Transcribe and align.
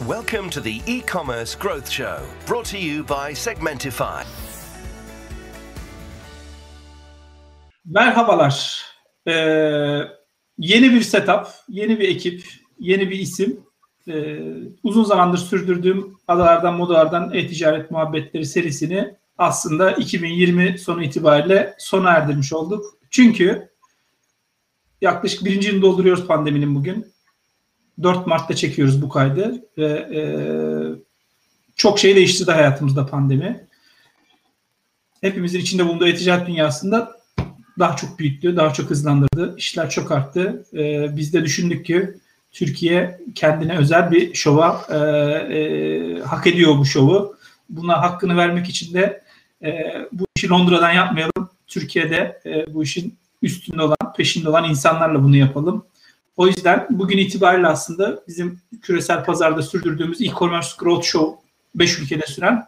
Welcome 0.00 0.50
to 0.50 0.60
the 0.60 0.80
e-commerce 0.86 1.54
growth 1.54 1.88
show, 1.88 2.18
brought 2.46 2.64
to 2.64 2.78
you 2.78 3.04
by 3.04 3.34
Segmentify. 3.34 4.24
Merhabalar. 7.84 8.82
Ee, 9.26 9.32
yeni 10.58 10.92
bir 10.92 11.00
setup, 11.00 11.46
yeni 11.68 12.00
bir 12.00 12.08
ekip, 12.08 12.44
yeni 12.78 13.10
bir 13.10 13.18
isim. 13.18 13.60
Ee, 14.08 14.38
uzun 14.82 15.04
zamandır 15.04 15.38
sürdürdüğüm 15.38 16.16
adalardan 16.28 16.74
modalardan 16.74 17.34
e-ticaret 17.34 17.90
muhabbetleri 17.90 18.46
serisini 18.46 19.16
aslında 19.38 19.92
2020 19.92 20.78
sonu 20.78 21.02
itibariyle 21.02 21.74
sona 21.78 22.10
erdirmiş 22.10 22.52
olduk. 22.52 22.84
Çünkü 23.10 23.68
yaklaşık 25.00 25.44
birinci 25.44 25.68
yılını 25.68 25.82
dolduruyoruz 25.82 26.26
pandeminin 26.26 26.74
bugün. 26.74 27.11
4 28.02 28.26
Mart'ta 28.26 28.56
çekiyoruz 28.56 29.02
bu 29.02 29.08
kaydı 29.08 29.64
ve 29.78 29.88
e, 29.88 30.22
çok 31.76 31.98
şey 31.98 32.16
değiştirdi 32.16 32.50
hayatımızda 32.50 33.06
pandemi. 33.06 33.66
Hepimizin 35.20 35.60
içinde 35.60 35.86
bulunduğu 35.86 36.06
e-ticaret 36.06 36.46
dünyasında 36.46 37.22
daha 37.78 37.96
çok 37.96 38.18
büyüttü, 38.18 38.56
daha 38.56 38.72
çok 38.72 38.90
hızlandırdı. 38.90 39.54
İşler 39.56 39.90
çok 39.90 40.12
arttı. 40.12 40.66
E, 40.74 41.16
biz 41.16 41.34
de 41.34 41.44
düşündük 41.44 41.86
ki 41.86 42.14
Türkiye 42.52 43.20
kendine 43.34 43.78
özel 43.78 44.10
bir 44.10 44.34
şova 44.34 44.86
e, 44.88 44.96
e, 44.96 46.20
hak 46.20 46.46
ediyor 46.46 46.78
bu 46.78 46.84
şovu. 46.84 47.36
Buna 47.68 48.02
hakkını 48.02 48.36
vermek 48.36 48.68
için 48.68 48.94
de 48.94 49.22
e, 49.64 49.70
bu 50.12 50.26
işi 50.36 50.48
Londra'dan 50.48 50.92
yapmayalım. 50.92 51.50
Türkiye'de 51.66 52.40
e, 52.46 52.74
bu 52.74 52.82
işin 52.82 53.18
üstünde 53.42 53.82
olan, 53.82 54.12
peşinde 54.16 54.48
olan 54.48 54.70
insanlarla 54.70 55.22
bunu 55.22 55.36
yapalım. 55.36 55.84
O 56.36 56.46
yüzden 56.46 56.86
bugün 56.90 57.18
itibariyle 57.18 57.66
aslında 57.66 58.22
bizim 58.28 58.60
küresel 58.82 59.24
pazarda 59.24 59.62
sürdürdüğümüz 59.62 60.20
e-commerce 60.20 60.68
growth 60.78 61.04
show 61.04 61.42
5 61.74 61.98
ülkede 61.98 62.26
süren 62.26 62.66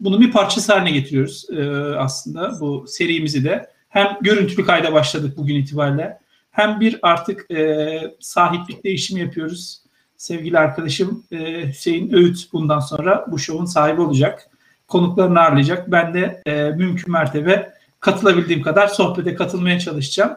bunu 0.00 0.20
bir 0.20 0.32
parçası 0.32 0.72
haline 0.72 0.90
getiriyoruz 0.90 1.46
e, 1.50 1.62
aslında 1.96 2.60
bu 2.60 2.84
serimizi 2.88 3.44
de. 3.44 3.70
Hem 3.88 4.18
görüntülü 4.20 4.66
kayda 4.66 4.92
başladık 4.92 5.36
bugün 5.36 5.54
itibariyle 5.54 6.18
hem 6.50 6.80
bir 6.80 6.98
artık 7.02 7.50
e, 7.50 8.00
sahiplik 8.20 8.84
değişimi 8.84 9.20
yapıyoruz. 9.20 9.82
Sevgili 10.16 10.58
arkadaşım 10.58 11.24
e, 11.32 11.68
Hüseyin 11.68 12.12
Öğüt 12.12 12.52
bundan 12.52 12.80
sonra 12.80 13.26
bu 13.30 13.38
şovun 13.38 13.64
sahibi 13.64 14.00
olacak. 14.00 14.50
Konuklarını 14.88 15.40
ağırlayacak. 15.40 15.90
Ben 15.90 16.14
de 16.14 16.42
e, 16.46 16.70
mümkün 16.70 17.12
mertebe 17.12 17.72
katılabildiğim 18.00 18.62
kadar 18.62 18.88
sohbete 18.88 19.34
katılmaya 19.34 19.78
çalışacağım. 19.78 20.36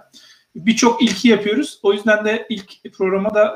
Birçok 0.56 1.02
ilki 1.04 1.28
yapıyoruz. 1.28 1.80
O 1.84 1.94
yüzden 1.94 2.26
de 2.26 2.46
ilk 2.50 2.94
programa 2.94 3.34
da 3.34 3.56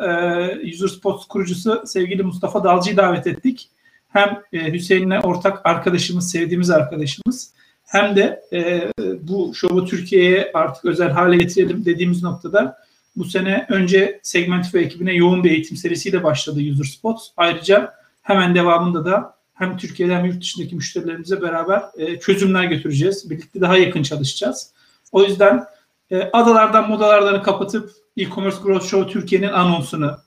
e, 0.62 0.70
User 0.70 0.88
Spots 0.88 1.26
kurucusu 1.26 1.84
sevgili 1.86 2.24
Mustafa 2.24 2.64
Dalcı'yı 2.64 2.98
davet 2.98 3.28
ettik. 3.28 3.70
Hem 4.08 4.42
e, 4.54 4.74
Hüseyin'le 4.74 5.20
ortak 5.24 5.66
arkadaşımız, 5.66 6.32
sevdiğimiz 6.32 6.70
arkadaşımız 6.70 7.54
hem 7.86 8.16
de 8.16 8.42
e, 8.54 8.92
bu 9.22 9.52
şovu 9.56 9.86
Türkiye'ye 9.86 10.52
artık 10.54 10.86
özel 10.86 11.10
hale 11.10 11.38
getirelim 11.38 11.86
dediğimiz 11.86 12.24
noktada 12.24 12.78
bu 13.16 13.26
sene 13.26 13.66
önce 13.70 14.20
Segmentify 14.24 14.80
ekibine 14.80 15.14
yoğun 15.14 15.44
bir 15.44 15.52
eğitim 15.52 15.78
serisiyle 15.78 16.24
başladı 16.24 16.60
User 16.72 16.84
Spots. 16.84 17.28
Ayrıca 17.38 17.94
hemen 18.22 18.56
devamında 18.56 19.06
da 19.06 19.36
hem 19.54 19.78
Türkiye'de 19.78 20.16
hem 20.16 20.26
yurt 20.26 20.42
dışındaki 20.42 20.76
müşterilerimize 20.76 21.42
beraber 21.42 21.82
e, 21.98 22.20
çözümler 22.20 22.64
götüreceğiz. 22.64 23.30
Birlikte 23.30 23.62
daha 23.62 23.78
yakın 23.78 24.04
çalışacağız. 24.04 24.72
O 25.12 25.24
yüzden 25.24 25.66
e, 26.12 26.30
adalardan 26.34 26.90
modalardan 26.90 27.44
kapatıp 27.44 27.92
e-commerce 28.18 28.58
growth 28.64 28.86
show 28.86 29.14
Türkiye'nin 29.14 29.48
anonsunu, 29.48 30.18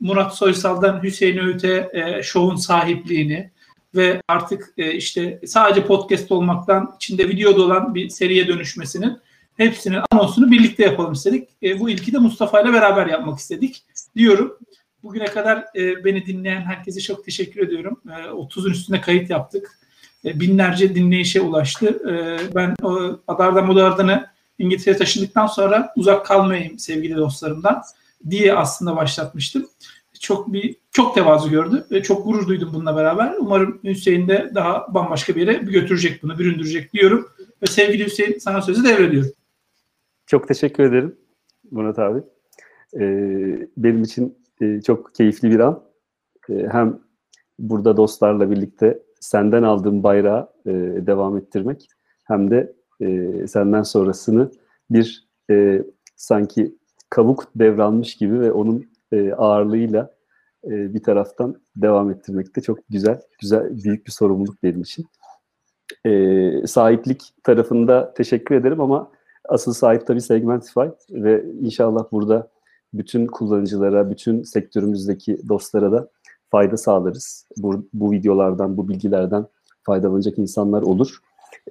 Murat 0.00 0.36
Soysal'dan 0.36 1.02
Hüseyin 1.02 1.38
Öğüt'e 1.38 1.90
e, 1.92 2.22
show'un 2.22 2.56
sahipliğini 2.56 3.50
ve 3.94 4.22
artık 4.28 4.74
e, 4.76 4.92
işte 4.92 5.40
sadece 5.46 5.86
podcast 5.86 6.32
olmaktan 6.32 6.92
içinde 6.96 7.28
video 7.28 7.56
da 7.56 7.62
olan 7.62 7.94
bir 7.94 8.08
seriye 8.08 8.48
dönüşmesinin 8.48 9.18
hepsinin 9.56 10.00
anonsunu 10.10 10.50
birlikte 10.50 10.84
yapalım 10.84 11.12
istedik. 11.12 11.48
E, 11.62 11.80
bu 11.80 11.90
ilki 11.90 12.12
de 12.12 12.18
Mustafa 12.18 12.60
ile 12.60 12.72
beraber 12.72 13.06
yapmak 13.06 13.38
istedik 13.38 13.84
diyorum. 14.16 14.58
Bugüne 15.02 15.24
kadar 15.24 15.64
e, 15.76 16.04
beni 16.04 16.26
dinleyen 16.26 16.60
herkese 16.60 17.00
çok 17.00 17.24
teşekkür 17.24 17.60
ediyorum. 17.60 18.00
E, 18.06 18.12
30'un 18.12 18.70
üstünde 18.70 19.00
kayıt 19.00 19.30
yaptık. 19.30 19.78
Binlerce 20.24 20.94
dinleyişe 20.94 21.40
ulaştı. 21.40 22.02
Ben 22.54 22.74
o 22.82 23.20
Adarda 23.28 23.62
Modardan'ı 23.62 24.26
İngiltere'ye 24.58 24.96
taşındıktan 24.96 25.46
sonra 25.46 25.92
uzak 25.96 26.26
kalmayayım 26.26 26.78
sevgili 26.78 27.16
dostlarımdan 27.16 27.82
diye 28.30 28.54
aslında 28.54 28.96
başlatmıştım. 28.96 29.66
Çok 30.20 30.52
bir 30.52 30.76
çok 30.90 31.14
tevazu 31.14 31.50
gördü 31.50 31.86
ve 31.90 32.02
çok 32.02 32.24
gurur 32.24 32.48
duydum 32.48 32.70
bununla 32.74 32.96
beraber. 32.96 33.34
Umarım 33.38 33.80
Hüseyin 33.84 34.28
de 34.28 34.50
daha 34.54 34.94
bambaşka 34.94 35.34
bir 35.34 35.40
yere 35.40 35.52
götürecek 35.52 36.22
bunu, 36.22 36.38
büründürecek 36.38 36.92
diyorum. 36.92 37.28
Ve 37.62 37.66
sevgili 37.66 38.06
Hüseyin 38.06 38.38
sana 38.38 38.62
sözü 38.62 38.84
devrediyorum. 38.84 39.30
Çok 40.26 40.48
teşekkür 40.48 40.84
ederim 40.84 41.16
Murat 41.70 41.98
abi. 41.98 42.22
Ee, 42.94 43.68
benim 43.76 44.02
için 44.02 44.38
e, 44.60 44.80
çok 44.82 45.14
keyifli 45.14 45.50
bir 45.50 45.60
an. 45.60 45.82
E, 46.50 46.68
hem 46.72 47.00
burada 47.58 47.96
dostlarla 47.96 48.50
birlikte 48.50 49.02
senden 49.20 49.62
aldığım 49.62 50.02
bayrağı 50.02 50.48
e, 50.66 50.70
devam 51.06 51.36
ettirmek 51.36 51.88
hem 52.24 52.50
de 52.50 52.77
e, 53.00 53.46
senden 53.46 53.82
sonrasını 53.82 54.50
bir 54.90 55.28
e, 55.50 55.82
sanki 56.16 56.74
kavuk 57.10 57.44
devralmış 57.56 58.16
gibi 58.16 58.40
ve 58.40 58.52
onun 58.52 58.86
e, 59.12 59.32
ağırlığıyla 59.32 60.14
e, 60.64 60.94
bir 60.94 61.02
taraftan 61.02 61.60
devam 61.76 62.10
ettirmekte 62.10 62.60
çok 62.60 62.78
güzel, 62.88 63.20
güzel 63.40 63.84
büyük 63.84 64.06
bir 64.06 64.12
sorumluluk 64.12 64.62
benim 64.62 64.80
için. 64.80 65.06
E, 66.06 66.66
sahiplik 66.66 67.22
tarafında 67.44 68.14
teşekkür 68.14 68.54
ederim 68.54 68.80
ama 68.80 69.10
asıl 69.48 69.72
sahip 69.72 70.06
tabii 70.06 70.20
Segmentify 70.20 70.86
ve 71.10 71.44
inşallah 71.60 72.12
burada 72.12 72.50
bütün 72.94 73.26
kullanıcılara, 73.26 74.10
bütün 74.10 74.42
sektörümüzdeki 74.42 75.48
dostlara 75.48 75.92
da 75.92 76.08
fayda 76.50 76.76
sağlarız. 76.76 77.46
Bu, 77.56 77.88
bu 77.92 78.12
videolardan, 78.12 78.76
bu 78.76 78.88
bilgilerden 78.88 79.46
faydalanacak 79.82 80.38
insanlar 80.38 80.82
olur. 80.82 81.18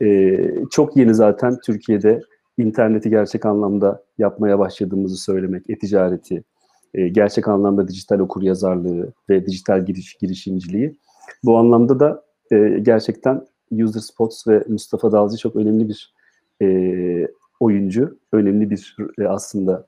Ee, 0.02 0.54
çok 0.72 0.98
yeni 0.98 1.16
zaten 1.16 1.58
Türkiye'de 1.66 2.22
interneti 2.58 3.10
gerçek 3.10 3.46
anlamda 3.46 4.04
yapmaya 4.18 4.60
başladığımızı 4.60 5.18
söylemek, 5.18 5.70
e-ticareti, 5.70 6.44
e, 6.94 7.08
gerçek 7.08 7.48
anlamda 7.48 7.88
dijital 7.88 8.20
okur 8.20 8.42
yazarlığı 8.42 9.14
ve 9.30 9.46
dijital 9.46 9.86
giriş, 9.86 10.14
girişimciliği. 10.14 10.98
Bu 11.44 11.58
anlamda 11.58 12.00
da 12.00 12.24
e, 12.52 12.80
gerçekten 12.82 13.46
User 13.72 14.00
Spots 14.00 14.48
ve 14.48 14.64
Mustafa 14.68 15.12
Dalcı 15.12 15.38
çok 15.38 15.56
önemli 15.56 15.90
bir 15.90 16.14
e, 16.62 16.68
oyuncu, 17.60 18.18
önemli 18.32 18.70
bir 18.70 18.96
e, 19.20 19.28
aslında 19.28 19.86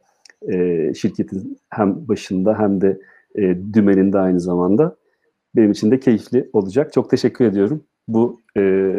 e, 0.47 0.93
şirketin 0.93 1.57
hem 1.69 2.07
başında 2.07 2.59
hem 2.59 2.81
de 2.81 2.99
e, 3.35 3.41
dümeninde 3.73 4.19
aynı 4.19 4.39
zamanda. 4.39 4.95
Benim 5.55 5.71
için 5.71 5.91
de 5.91 5.99
keyifli 5.99 6.49
olacak. 6.53 6.93
Çok 6.93 7.09
teşekkür 7.09 7.45
ediyorum. 7.45 7.83
Bu 8.07 8.41
e, 8.57 8.93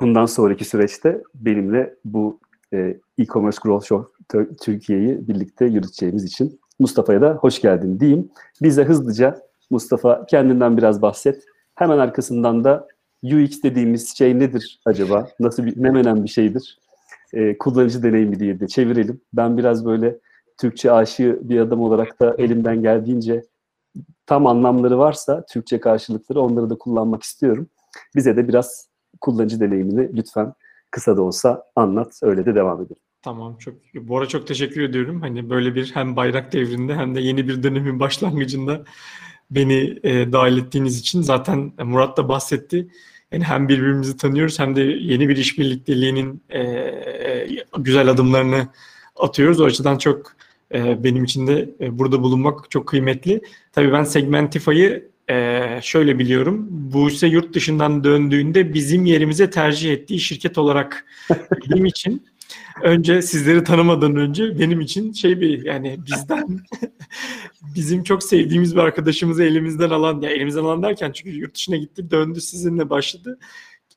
bundan 0.00 0.26
sonraki 0.26 0.64
süreçte 0.64 1.22
benimle 1.34 1.94
bu 2.04 2.40
e, 2.72 3.00
e-commerce 3.18 3.58
growth 3.62 3.86
show 3.86 4.12
Türkiye'yi 4.62 5.28
birlikte 5.28 5.64
yürüteceğimiz 5.64 6.24
için 6.24 6.60
Mustafa'ya 6.78 7.20
da 7.20 7.34
hoş 7.34 7.60
geldin 7.60 8.00
diyeyim. 8.00 8.30
Bize 8.62 8.84
hızlıca 8.84 9.42
Mustafa 9.70 10.26
kendinden 10.26 10.76
biraz 10.76 11.02
bahset. 11.02 11.44
Hemen 11.74 11.98
arkasından 11.98 12.64
da 12.64 12.88
UX 13.22 13.62
dediğimiz 13.62 14.16
şey 14.16 14.38
nedir 14.38 14.80
acaba? 14.86 15.28
Nasıl 15.40 15.66
bir, 15.66 15.82
ne 15.82 16.24
bir 16.24 16.28
şeydir? 16.28 16.78
e, 17.32 17.58
kullanıcı 17.58 18.02
deneyimi 18.02 18.40
diye 18.40 18.60
de 18.60 18.68
çevirelim. 18.68 19.20
Ben 19.32 19.58
biraz 19.58 19.84
böyle 19.84 20.18
Türkçe 20.58 20.92
aşığı 20.92 21.38
bir 21.42 21.60
adam 21.60 21.80
olarak 21.80 22.20
da 22.20 22.34
elimden 22.38 22.82
geldiğince 22.82 23.44
tam 24.26 24.46
anlamları 24.46 24.98
varsa 24.98 25.44
Türkçe 25.46 25.80
karşılıkları 25.80 26.40
onları 26.40 26.70
da 26.70 26.78
kullanmak 26.78 27.22
istiyorum. 27.22 27.68
Bize 28.16 28.36
de 28.36 28.48
biraz 28.48 28.89
kullanıcı 29.20 29.60
deneyimini 29.60 30.16
lütfen 30.16 30.52
kısa 30.90 31.16
da 31.16 31.22
olsa 31.22 31.64
anlat. 31.76 32.20
Öyle 32.22 32.46
de 32.46 32.54
devam 32.54 32.82
edelim. 32.82 32.96
Tamam 33.22 33.56
çok. 33.56 33.74
Bora 33.94 34.26
çok 34.26 34.46
teşekkür 34.46 34.82
ediyorum. 34.82 35.20
Hani 35.20 35.50
böyle 35.50 35.74
bir 35.74 35.90
hem 35.94 36.16
bayrak 36.16 36.52
devrinde 36.52 36.94
hem 36.94 37.14
de 37.14 37.20
yeni 37.20 37.48
bir 37.48 37.62
dönemin 37.62 38.00
başlangıcında 38.00 38.84
beni 39.50 39.98
e, 40.02 40.32
dahil 40.32 40.58
ettiğiniz 40.58 40.98
için 40.98 41.22
zaten 41.22 41.72
Murat 41.84 42.16
da 42.16 42.28
bahsetti. 42.28 42.88
Yani 43.32 43.44
hem 43.44 43.68
birbirimizi 43.68 44.16
tanıyoruz 44.16 44.58
hem 44.58 44.76
de 44.76 44.82
yeni 44.82 45.28
bir 45.28 45.36
işbirlikteliğinin 45.36 46.42
e, 46.48 46.60
e, 46.60 47.48
güzel 47.78 48.08
adımlarını 48.08 48.68
atıyoruz. 49.16 49.60
O 49.60 49.64
açıdan 49.64 49.98
çok 49.98 50.32
e, 50.74 51.04
benim 51.04 51.24
için 51.24 51.46
de 51.46 51.70
e, 51.80 51.98
burada 51.98 52.22
bulunmak 52.22 52.70
çok 52.70 52.88
kıymetli. 52.88 53.40
Tabii 53.72 53.92
ben 53.92 54.04
Segmentify'ı 54.04 55.09
e, 55.30 55.78
şöyle 55.82 56.18
biliyorum. 56.18 56.66
Buse 56.70 57.26
yurt 57.26 57.54
dışından 57.54 58.04
döndüğünde 58.04 58.74
bizim 58.74 59.04
yerimize 59.04 59.50
tercih 59.50 59.92
ettiği 59.92 60.20
şirket 60.20 60.58
olarak 60.58 61.06
bildiğim 61.56 61.86
için 61.86 62.26
önce 62.82 63.22
sizleri 63.22 63.64
tanımadan 63.64 64.16
önce 64.16 64.58
benim 64.58 64.80
için 64.80 65.12
şey 65.12 65.40
bir 65.40 65.64
yani 65.64 65.98
bizden 66.06 66.60
bizim 67.74 68.02
çok 68.02 68.22
sevdiğimiz 68.22 68.76
bir 68.76 68.80
arkadaşımızı 68.80 69.44
elimizden 69.44 69.90
alan 69.90 70.20
ya 70.20 70.30
elimizden 70.30 70.64
alan 70.64 70.82
derken 70.82 71.12
çünkü 71.12 71.36
yurt 71.36 71.54
dışına 71.54 71.76
gitti 71.76 72.10
döndü 72.10 72.40
sizinle 72.40 72.90
başladı. 72.90 73.38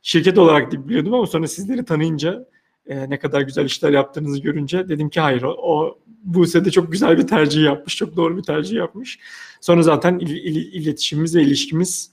Şirket 0.01 0.38
olarak 0.38 0.71
da 0.71 0.89
biliyordum 0.89 1.13
ama 1.13 1.27
sonra 1.27 1.47
sizleri 1.47 1.86
tanıyınca 1.86 2.45
e, 2.86 3.09
ne 3.09 3.19
kadar 3.19 3.41
güzel 3.41 3.65
işler 3.65 3.91
yaptığınızı 3.91 4.41
görünce 4.41 4.89
dedim 4.89 5.09
ki 5.09 5.19
hayır 5.19 5.44
o, 5.44 5.51
o 5.51 6.00
Buse 6.23 6.65
de 6.65 6.71
çok 6.71 6.91
güzel 6.91 7.17
bir 7.17 7.27
tercih 7.27 7.63
yapmış. 7.63 7.95
Çok 7.95 8.15
doğru 8.15 8.37
bir 8.37 8.43
tercih 8.43 8.75
yapmış. 8.75 9.19
Sonra 9.61 9.81
zaten 9.81 10.19
il, 10.19 10.29
il, 10.29 10.73
iletişimimiz 10.73 11.35
ve 11.35 11.41
ilişkimiz 11.41 12.11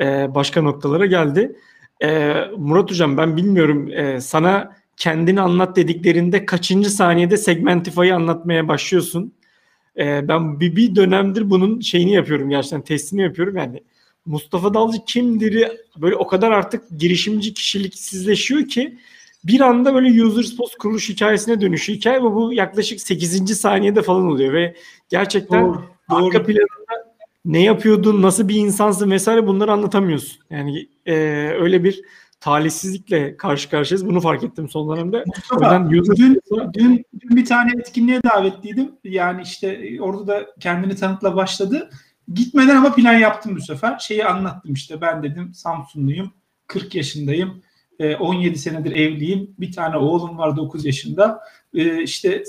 e, 0.00 0.34
başka 0.34 0.62
noktalara 0.62 1.06
geldi. 1.06 1.56
E, 2.02 2.34
Murat 2.56 2.90
Hocam 2.90 3.16
ben 3.16 3.36
bilmiyorum 3.36 3.90
e, 3.90 4.20
sana 4.20 4.76
kendini 4.96 5.40
anlat 5.40 5.76
dediklerinde 5.76 6.46
kaçıncı 6.46 6.90
saniyede 6.90 7.36
Segmentify'ı 7.36 8.14
anlatmaya 8.14 8.68
başlıyorsun? 8.68 9.32
E, 9.98 10.28
ben 10.28 10.60
bir, 10.60 10.76
bir 10.76 10.96
dönemdir 10.96 11.50
bunun 11.50 11.80
şeyini 11.80 12.12
yapıyorum 12.12 12.50
gerçekten 12.50 12.82
testini 12.82 13.22
yapıyorum 13.22 13.56
yani. 13.56 13.82
Mustafa 14.26 14.74
Dalcı 14.74 14.98
kimdir 15.06 15.68
böyle 15.96 16.16
o 16.16 16.26
kadar 16.26 16.50
artık 16.50 16.82
girişimci 16.98 17.54
kişiliksizleşiyor 17.54 18.68
ki 18.68 18.98
bir 19.44 19.60
anda 19.60 19.94
böyle 19.94 20.24
user 20.24 20.56
post 20.56 20.76
kuruluş 20.76 21.08
hikayesine 21.08 21.60
dönüşüyor. 21.60 21.98
Hikaye 21.98 22.22
bu, 22.22 22.34
bu 22.34 22.52
yaklaşık 22.52 23.00
8. 23.00 23.60
saniyede 23.60 24.02
falan 24.02 24.26
oluyor 24.26 24.52
ve 24.52 24.74
gerçekten 25.08 25.64
Doğru, 25.64 25.84
doğru. 26.10 26.26
arka 26.26 26.42
planında 26.42 27.14
ne 27.44 27.62
yapıyordun, 27.62 28.22
nasıl 28.22 28.48
bir 28.48 28.54
insansın 28.54 29.10
vesaire 29.10 29.46
bunları 29.46 29.72
anlatamıyorsun. 29.72 30.38
Yani 30.50 30.88
e, 31.06 31.14
öyle 31.60 31.84
bir 31.84 32.02
talihsizlikle 32.40 33.36
karşı 33.36 33.70
karşıyayız. 33.70 34.06
Bunu 34.06 34.20
fark 34.20 34.44
ettim 34.44 34.68
son 34.68 34.96
dönemde. 34.96 35.24
Mustafa, 35.26 35.86
user 35.86 36.16
dün, 36.16 36.40
dün, 36.74 37.04
dün 37.20 37.36
bir 37.36 37.44
tane 37.44 37.72
etkinliğe 37.78 38.22
davetliydim. 38.22 38.92
Yani 39.04 39.42
işte 39.42 39.98
orada 40.00 40.26
da 40.26 40.46
kendini 40.60 40.96
tanıtla 40.96 41.36
başladı. 41.36 41.90
Gitmeden 42.34 42.76
ama 42.76 42.94
plan 42.94 43.12
yaptım 43.12 43.56
bu 43.56 43.60
sefer. 43.60 43.98
Şeyi 43.98 44.24
anlattım 44.24 44.72
işte 44.72 45.00
ben 45.00 45.22
dedim 45.22 45.54
Samsunluyum, 45.54 46.32
40 46.66 46.94
yaşındayım, 46.94 47.62
e, 47.98 48.16
17 48.16 48.58
senedir 48.58 48.92
evliyim, 48.92 49.54
bir 49.58 49.72
tane 49.72 49.96
oğlum 49.96 50.38
var 50.38 50.56
9 50.56 50.84
yaşında. 50.84 51.40
E, 51.74 52.02
işte 52.02 52.44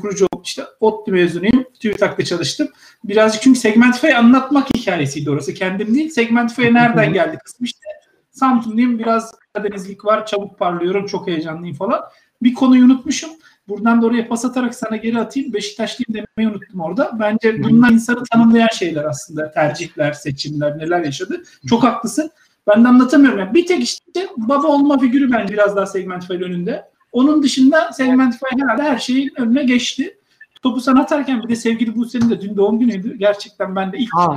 kurucu 0.00 0.26
oldum, 0.32 0.42
işte 0.44 0.62
ODTÜ 0.80 1.12
mezunuyum, 1.12 1.64
TÜBİTAK'ta 1.80 2.24
çalıştım. 2.24 2.68
Birazcık 3.04 3.42
çünkü 3.42 3.58
Segmentify 3.58 4.14
anlatmak 4.14 4.68
hikayesiydi 4.76 5.30
orası, 5.30 5.54
kendim 5.54 5.94
değil. 5.94 6.10
Segmentify'a 6.10 6.72
nereden 6.72 7.12
geldi 7.12 7.38
kısmı 7.44 7.64
işte 7.64 7.88
Samsunluyum, 8.30 8.98
biraz 8.98 9.34
Karadenizlik 9.52 10.04
var, 10.04 10.26
çabuk 10.26 10.58
parlıyorum, 10.58 11.06
çok 11.06 11.26
heyecanlıyım 11.26 11.76
falan. 11.76 12.00
Bir 12.42 12.54
konuyu 12.54 12.84
unutmuşum. 12.84 13.30
Buradan 13.68 14.02
da 14.02 14.06
oraya 14.06 14.28
pas 14.28 14.44
atarak 14.44 14.74
sana 14.74 14.96
geri 14.96 15.18
atayım. 15.18 15.52
Beşiktaşlıyım 15.52 16.26
demeyi 16.36 16.54
unuttum 16.54 16.80
orada. 16.80 17.10
Bence 17.20 17.62
bunlar 17.62 17.90
insanı 17.90 18.24
tanımlayan 18.32 18.68
şeyler 18.72 19.04
aslında. 19.04 19.50
Tercihler, 19.50 20.12
seçimler, 20.12 20.78
neler 20.78 21.04
yaşadı. 21.04 21.42
Çok 21.68 21.84
haklısın. 21.84 22.30
Ben 22.66 22.84
de 22.84 22.88
anlatamıyorum. 22.88 23.38
Yani 23.38 23.54
bir 23.54 23.66
tek 23.66 23.82
işte 23.82 24.28
baba 24.36 24.66
olma 24.66 24.98
figürü 24.98 25.32
ben 25.32 25.48
biraz 25.48 25.76
daha 25.76 25.86
Segmentify 25.86 26.34
önünde. 26.34 26.84
Onun 27.12 27.42
dışında 27.42 27.92
Segmentify 27.92 28.44
herhalde 28.60 28.82
her 28.82 28.98
şeyin 28.98 29.32
önüne 29.36 29.64
geçti. 29.64 30.18
Topu 30.62 30.80
sana 30.80 31.00
atarken 31.00 31.42
bir 31.42 31.48
de 31.48 31.56
sevgili 31.56 31.96
Buse'nin 31.96 32.30
de 32.30 32.40
dün 32.40 32.56
doğum 32.56 32.78
günüydü. 32.78 33.18
Gerçekten 33.18 33.76
ben 33.76 33.92
de 33.92 33.98
ilk 33.98 34.14
Ha. 34.14 34.36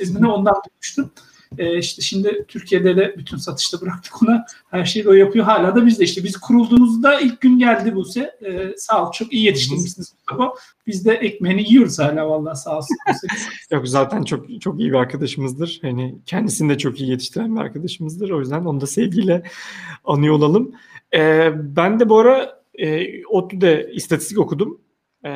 izini 0.00 0.26
ondan 0.28 0.54
duymuştum. 0.54 1.10
Ee, 1.58 1.78
işte 1.78 2.02
şimdi 2.02 2.44
Türkiye'de 2.48 2.96
de 2.96 3.14
bütün 3.18 3.36
satışta 3.36 3.80
bıraktık 3.80 4.22
ona. 4.22 4.46
Her 4.70 4.84
şeyi 4.84 5.08
o 5.08 5.12
yapıyor. 5.12 5.44
Hala 5.44 5.76
da 5.76 5.86
biz 5.86 6.00
de 6.00 6.04
işte 6.04 6.24
biz 6.24 6.36
kurulduğumuzda 6.36 7.20
ilk 7.20 7.40
gün 7.40 7.58
geldi 7.58 7.94
Buse. 7.94 8.36
Ee, 8.46 8.74
sağ 8.76 9.06
ol. 9.06 9.12
Çok 9.12 9.32
iyi 9.32 9.44
yetiştirmişsiniz 9.44 10.14
Mustafa. 10.14 10.54
Biz 10.86 11.04
de 11.04 11.12
ekmeğini 11.12 11.62
yiyoruz 11.62 11.98
hala 11.98 12.28
vallahi 12.28 12.58
sağ 12.58 12.76
olsun. 12.76 12.96
Yok 13.70 13.88
zaten 13.88 14.22
çok 14.22 14.60
çok 14.60 14.80
iyi 14.80 14.90
bir 14.90 14.96
arkadaşımızdır. 14.96 15.78
Hani 15.82 16.14
kendisini 16.26 16.72
de 16.72 16.78
çok 16.78 17.00
iyi 17.00 17.10
yetiştiren 17.10 17.56
bir 17.56 17.60
arkadaşımızdır. 17.60 18.30
O 18.30 18.40
yüzden 18.40 18.64
onu 18.64 18.80
da 18.80 18.86
sevgiyle 18.86 19.42
anıyor 20.04 20.34
olalım. 20.34 20.72
Ee, 21.14 21.52
ben 21.54 22.00
de 22.00 22.08
bu 22.08 22.18
ara 22.18 22.62
e, 22.74 23.24
ODTÜ'de 23.24 23.90
istatistik 23.92 24.38
okudum. 24.38 24.80
Ee, 25.24 25.30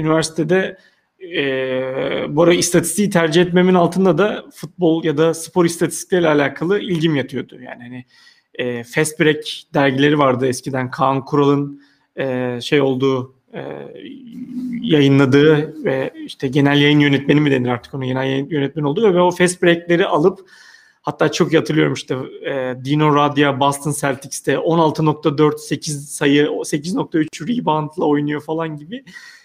üniversitede 0.00 0.78
e, 1.22 2.26
bu 2.28 2.42
ara 2.42 2.54
istatistiği 2.54 3.10
tercih 3.10 3.42
etmemin 3.42 3.74
altında 3.74 4.18
da 4.18 4.44
futbol 4.54 5.04
ya 5.04 5.16
da 5.16 5.34
spor 5.34 5.64
istatistikleriyle 5.64 6.28
alakalı 6.28 6.80
ilgim 6.80 7.16
yatıyordu. 7.16 7.60
Yani 7.60 7.82
hani 7.82 8.04
e, 8.54 8.84
Fast 8.84 9.20
Break 9.20 9.44
dergileri 9.74 10.18
vardı 10.18 10.46
eskiden 10.46 10.90
Kaan 10.90 11.24
Kural'ın 11.24 11.82
e, 12.16 12.58
şey 12.62 12.80
olduğu 12.80 13.34
e, 13.54 13.60
yayınladığı 14.80 15.84
ve 15.84 16.12
işte 16.26 16.48
genel 16.48 16.80
yayın 16.80 16.98
yönetmeni 16.98 17.40
mi 17.40 17.50
denir 17.50 17.68
artık 17.68 17.94
onun 17.94 18.06
genel 18.06 18.24
yayın 18.24 18.48
yönetmeni 18.50 18.86
olduğu 18.86 19.14
ve 19.14 19.20
o 19.20 19.30
fast 19.30 19.62
break'leri 19.62 20.06
alıp 20.06 20.40
hatta 21.02 21.32
çok 21.32 21.54
hatırlıyorum 21.54 21.94
işte 21.94 22.16
e, 22.46 22.74
Dino 22.84 23.16
Radya 23.16 23.60
Boston 23.60 23.94
Celtics'te 24.00 24.54
16.4 24.54 25.58
8 25.58 26.10
sayı 26.10 26.46
8.3 26.46 27.58
reboundla 27.58 28.04
oynuyor 28.04 28.40
falan 28.40 28.76
gibi 28.76 29.04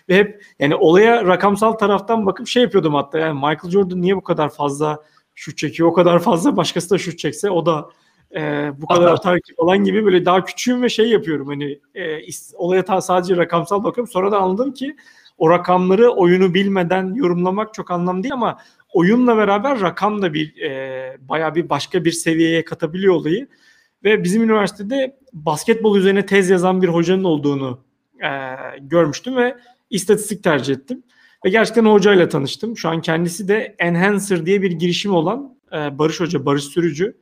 ve 0.10 0.16
hep 0.16 0.44
yani 0.60 0.76
olaya 0.76 1.26
rakamsal 1.26 1.72
taraftan 1.72 2.26
bakıp 2.26 2.48
şey 2.48 2.64
yapıyordum 2.64 2.94
hatta 2.94 3.20
yani 3.20 3.34
Michael 3.34 3.72
Jordan 3.72 4.02
niye 4.02 4.16
bu 4.16 4.24
kadar 4.24 4.50
fazla 4.50 5.04
şut 5.36 5.58
çekiyor 5.58 5.90
o 5.90 5.94
kadar 5.94 6.20
fazla 6.20 6.58
başkası 6.58 6.90
da 6.90 6.98
şut 6.98 7.20
çekse 7.20 7.50
o 7.50 7.66
da 7.66 7.90
e, 8.36 8.72
bu 8.78 8.88
kadar 8.88 9.08
atar 9.08 9.40
ki 9.40 9.54
falan 9.58 9.78
gibi 9.78 10.06
böyle 10.06 10.26
daha 10.26 10.44
küçüğüm 10.44 10.84
ve 10.84 10.90
şey 10.90 11.10
yapıyorum 11.10 11.48
hani 11.48 11.80
e, 11.96 12.20
olaya 12.54 12.86
ta 12.86 13.02
sadece 13.02 13.38
rakamsal 13.38 13.84
bakıyorum. 13.84 14.12
Sonra 14.12 14.32
da 14.32 14.40
anladım 14.40 14.74
ki 14.74 14.96
o 15.38 15.50
rakamları 15.50 16.10
oyunu 16.10 16.54
bilmeden 16.54 17.14
yorumlamak 17.14 17.74
çok 17.74 17.92
anlamlı 17.92 18.24
değil 18.24 18.34
ama 18.34 18.58
oyunla 18.94 19.38
beraber 19.38 19.82
rakam 19.82 20.22
da 20.22 20.34
bir 20.34 20.62
e, 20.62 21.18
bayağı 21.20 21.56
bir 21.56 21.70
başka 21.70 22.06
bir 22.06 22.12
seviyeye 22.12 22.66
katabiliyor 22.66 23.14
olayı. 23.14 23.48
Ve 24.04 24.24
bizim 24.24 24.44
üniversitede 24.44 25.18
basketbol 25.34 25.98
üzerine 25.98 26.26
tez 26.26 26.50
yazan 26.50 26.82
bir 26.82 26.88
hocanın 26.88 27.24
olduğunu 27.24 27.80
e, 28.24 28.30
görmüştüm 28.80 29.36
ve 29.36 29.58
istatistik 29.90 30.44
tercih 30.44 30.74
ettim. 30.74 31.04
Ve 31.46 31.50
gerçekten 31.50 31.86
o 31.86 31.94
hocayla 31.94 32.30
tanıştım. 32.30 32.78
Şu 32.78 32.90
an 32.90 33.02
kendisi 33.02 33.48
de 33.48 33.76
Enhancer 33.80 34.46
diye 34.46 34.62
bir 34.62 34.72
girişim 34.72 35.14
olan 35.14 35.58
e, 35.72 36.00
Barış 36.00 36.20
Hoca, 36.20 36.46
Barış 36.46 36.64
Sürücü. 36.64 37.18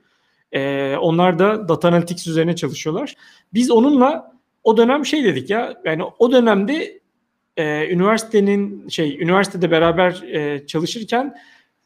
E, 0.51 0.95
onlar 0.95 1.39
da 1.39 1.69
data 1.69 1.87
analytics 1.87 2.27
üzerine 2.27 2.55
çalışıyorlar. 2.55 3.15
Biz 3.53 3.71
onunla 3.71 4.33
o 4.63 4.77
dönem 4.77 5.05
şey 5.05 5.23
dedik 5.23 5.49
ya 5.49 5.81
yani 5.85 6.03
o 6.19 6.31
dönemde 6.31 7.01
e, 7.57 7.89
üniversitenin 7.89 8.89
şey 8.89 9.21
üniversitede 9.21 9.71
beraber 9.71 10.23
e, 10.23 10.67
çalışırken 10.67 11.35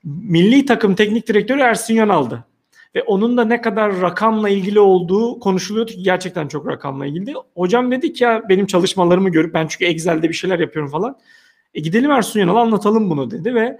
milli 0.04 0.66
takım 0.66 0.96
teknik 0.96 1.28
direktörü 1.28 1.62
Ersin 1.62 1.94
Yanal'dı. 1.94 2.44
Ve 2.96 3.04
onun 3.04 3.38
da 3.38 3.46
ne 3.46 3.62
kadar 3.62 4.02
rakamla 4.02 4.50
ilgili 4.50 4.80
olduğu 4.80 5.40
konuşuluyordu 5.40 5.92
ki 5.92 6.04
gerçekten 6.04 6.48
çok 6.48 6.68
rakamla 6.68 7.06
ilgili. 7.06 7.34
Hocam 7.56 7.92
dedi 7.92 8.14
ki 8.14 8.24
ya 8.24 8.44
benim 8.50 8.66
çalışmalarımı 8.66 9.30
görüp 9.30 9.54
ben 9.54 9.68
çünkü 9.68 9.86
Excel'de 9.86 10.30
bir 10.30 10.34
şeyler 10.34 10.60
yapıyorum 10.60 10.92
falan. 10.92 11.18
E 11.74 11.80
gidelim 11.80 12.12
Ersun 12.12 12.40
Yanal'a 12.40 12.60
anlatalım 12.60 13.10
bunu 13.10 13.32
dedi 13.32 13.56
ve 13.56 13.80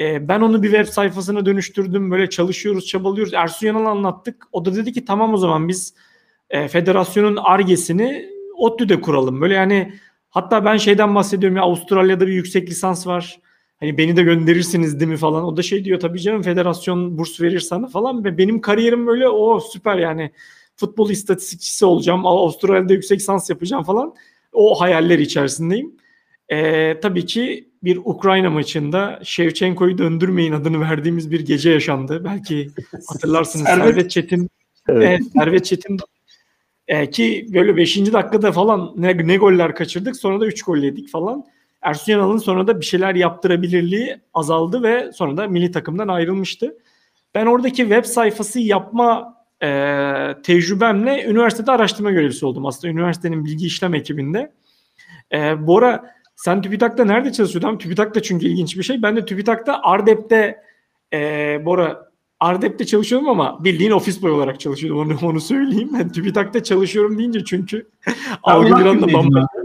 e, 0.00 0.28
ben 0.28 0.40
onu 0.40 0.62
bir 0.62 0.70
web 0.70 0.92
sayfasına 0.92 1.46
dönüştürdüm. 1.46 2.10
Böyle 2.10 2.30
çalışıyoruz, 2.30 2.86
çabalıyoruz. 2.86 3.34
Ersun 3.34 3.66
Yanal'a 3.66 3.90
anlattık. 3.90 4.44
O 4.52 4.64
da 4.64 4.74
dedi 4.74 4.92
ki 4.92 5.04
tamam 5.04 5.34
o 5.34 5.36
zaman 5.36 5.68
biz 5.68 5.94
e, 6.50 6.68
federasyonun 6.68 7.36
argesini 7.36 8.30
ODTÜ'de 8.56 9.00
kuralım. 9.00 9.40
Böyle 9.40 9.54
yani 9.54 9.94
hatta 10.30 10.64
ben 10.64 10.76
şeyden 10.76 11.14
bahsediyorum 11.14 11.56
ya 11.56 11.62
Avustralya'da 11.62 12.26
bir 12.26 12.32
yüksek 12.32 12.70
lisans 12.70 13.06
var. 13.06 13.40
Hani 13.80 13.98
beni 13.98 14.16
de 14.16 14.22
gönderirsiniz 14.22 15.00
değil 15.00 15.10
mi 15.10 15.16
falan. 15.16 15.44
O 15.44 15.56
da 15.56 15.62
şey 15.62 15.84
diyor 15.84 16.00
tabii 16.00 16.20
canım 16.20 16.42
federasyon 16.42 17.18
burs 17.18 17.40
verir 17.40 17.60
sana 17.60 17.86
falan. 17.86 18.24
Ve 18.24 18.38
benim 18.38 18.60
kariyerim 18.60 19.06
böyle 19.06 19.28
o 19.28 19.60
süper 19.60 19.96
yani 19.96 20.30
futbol 20.76 21.10
istatistikçisi 21.10 21.84
olacağım. 21.84 22.26
Avustralya'da 22.26 22.92
yüksek 22.92 23.18
lisans 23.20 23.50
yapacağım 23.50 23.84
falan. 23.84 24.14
O 24.52 24.80
hayaller 24.80 25.18
içerisindeyim. 25.18 25.96
Ee, 26.52 27.00
tabii 27.02 27.26
ki 27.26 27.68
bir 27.82 28.00
Ukrayna 28.04 28.50
maçında 28.50 29.20
Shevchenko'yu 29.24 29.98
döndürmeyin 29.98 30.52
adını 30.52 30.80
verdiğimiz 30.80 31.30
bir 31.30 31.40
gece 31.40 31.70
yaşandı. 31.70 32.24
Belki 32.24 32.68
hatırlarsınız. 33.08 33.66
Servet- 33.66 33.84
Servet 33.84 34.10
Çetin 34.10 34.50
Evet. 34.88 35.02
Evet, 35.08 35.22
Servet 35.32 35.64
Çetin 35.64 35.98
e, 36.88 37.10
ki 37.10 37.48
böyle 37.52 37.76
5. 37.76 38.12
dakikada 38.12 38.52
falan 38.52 38.92
ne, 38.96 39.26
ne 39.26 39.36
goller 39.36 39.74
kaçırdık 39.74 40.16
sonra 40.16 40.40
da 40.40 40.46
3 40.46 40.62
gol 40.62 40.76
yedik 40.76 41.08
falan. 41.08 41.44
Ersun 41.86 42.12
Yanal'ın 42.12 42.38
sonra 42.38 42.66
da 42.66 42.80
bir 42.80 42.84
şeyler 42.84 43.14
yaptırabilirliği 43.14 44.20
azaldı 44.34 44.82
ve 44.82 45.12
sonra 45.12 45.36
da 45.36 45.48
milli 45.48 45.70
takımdan 45.70 46.08
ayrılmıştı. 46.08 46.76
Ben 47.34 47.46
oradaki 47.46 47.76
web 47.76 48.04
sayfası 48.04 48.60
yapma 48.60 49.36
e, 49.62 49.68
tecrübemle 50.42 51.24
üniversitede 51.24 51.72
araştırma 51.72 52.10
görevlisi 52.10 52.46
oldum. 52.46 52.66
Aslında 52.66 52.92
üniversitenin 52.92 53.44
bilgi 53.44 53.66
işlem 53.66 53.94
ekibinde. 53.94 54.52
E, 55.32 55.66
Bora 55.66 56.14
sen 56.36 56.62
TÜBİTAK'ta 56.62 57.04
nerede 57.04 57.32
çalışıyordun? 57.32 57.78
TÜBİTAK'ta 57.78 58.22
çünkü 58.22 58.46
ilginç 58.46 58.76
bir 58.76 58.82
şey. 58.82 59.02
Ben 59.02 59.16
de 59.16 59.24
TÜBİTAK'ta 59.24 59.80
Ardep'te 59.82 60.62
e, 61.12 61.18
Bora 61.64 62.10
Ardep'te 62.40 62.86
çalışıyordum 62.86 63.28
ama 63.28 63.64
bildiğin 63.64 63.90
ofis 63.90 64.22
boy 64.22 64.30
olarak 64.30 64.60
çalışıyordum 64.60 64.98
onu, 64.98 65.30
onu 65.30 65.40
söyleyeyim. 65.40 65.90
Ben 65.98 66.12
TÜBİTAK'ta 66.12 66.62
çalışıyorum 66.62 67.18
deyince 67.18 67.44
çünkü 67.44 67.88
algı 68.42 68.66
bir 68.66 68.86
anda 68.86 69.12
bambaşka 69.12 69.58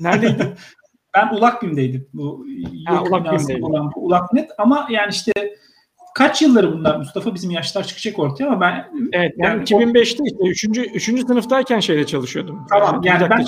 Neredeydi? 0.00 0.52
ben 1.14 1.28
Ulakbim'deydim. 1.28 2.08
Bu 2.14 2.46
ha, 2.86 3.02
Ulakbim'deydim. 3.02 3.64
olan 3.64 3.90
bu 3.96 4.00
Ulaknet 4.00 4.50
ama 4.58 4.86
yani 4.90 5.10
işte 5.10 5.32
kaç 6.14 6.42
yılları 6.42 6.72
bunlar 6.72 6.96
Mustafa 6.96 7.34
bizim 7.34 7.50
yaşlar 7.50 7.86
çıkacak 7.86 8.18
ortaya 8.18 8.46
ama 8.46 8.60
ben 8.60 8.90
Evet 9.12 9.34
yani, 9.36 9.54
yani 9.56 9.64
2005'te 9.64 10.24
işte 10.24 10.68
3. 10.68 11.08
3. 11.08 11.26
sınıftayken 11.26 11.80
şeyde 11.80 12.06
çalışıyordum. 12.06 12.66
Tamam 12.70 13.02
yani, 13.04 13.22
yani 13.22 13.30
ben 13.30 13.44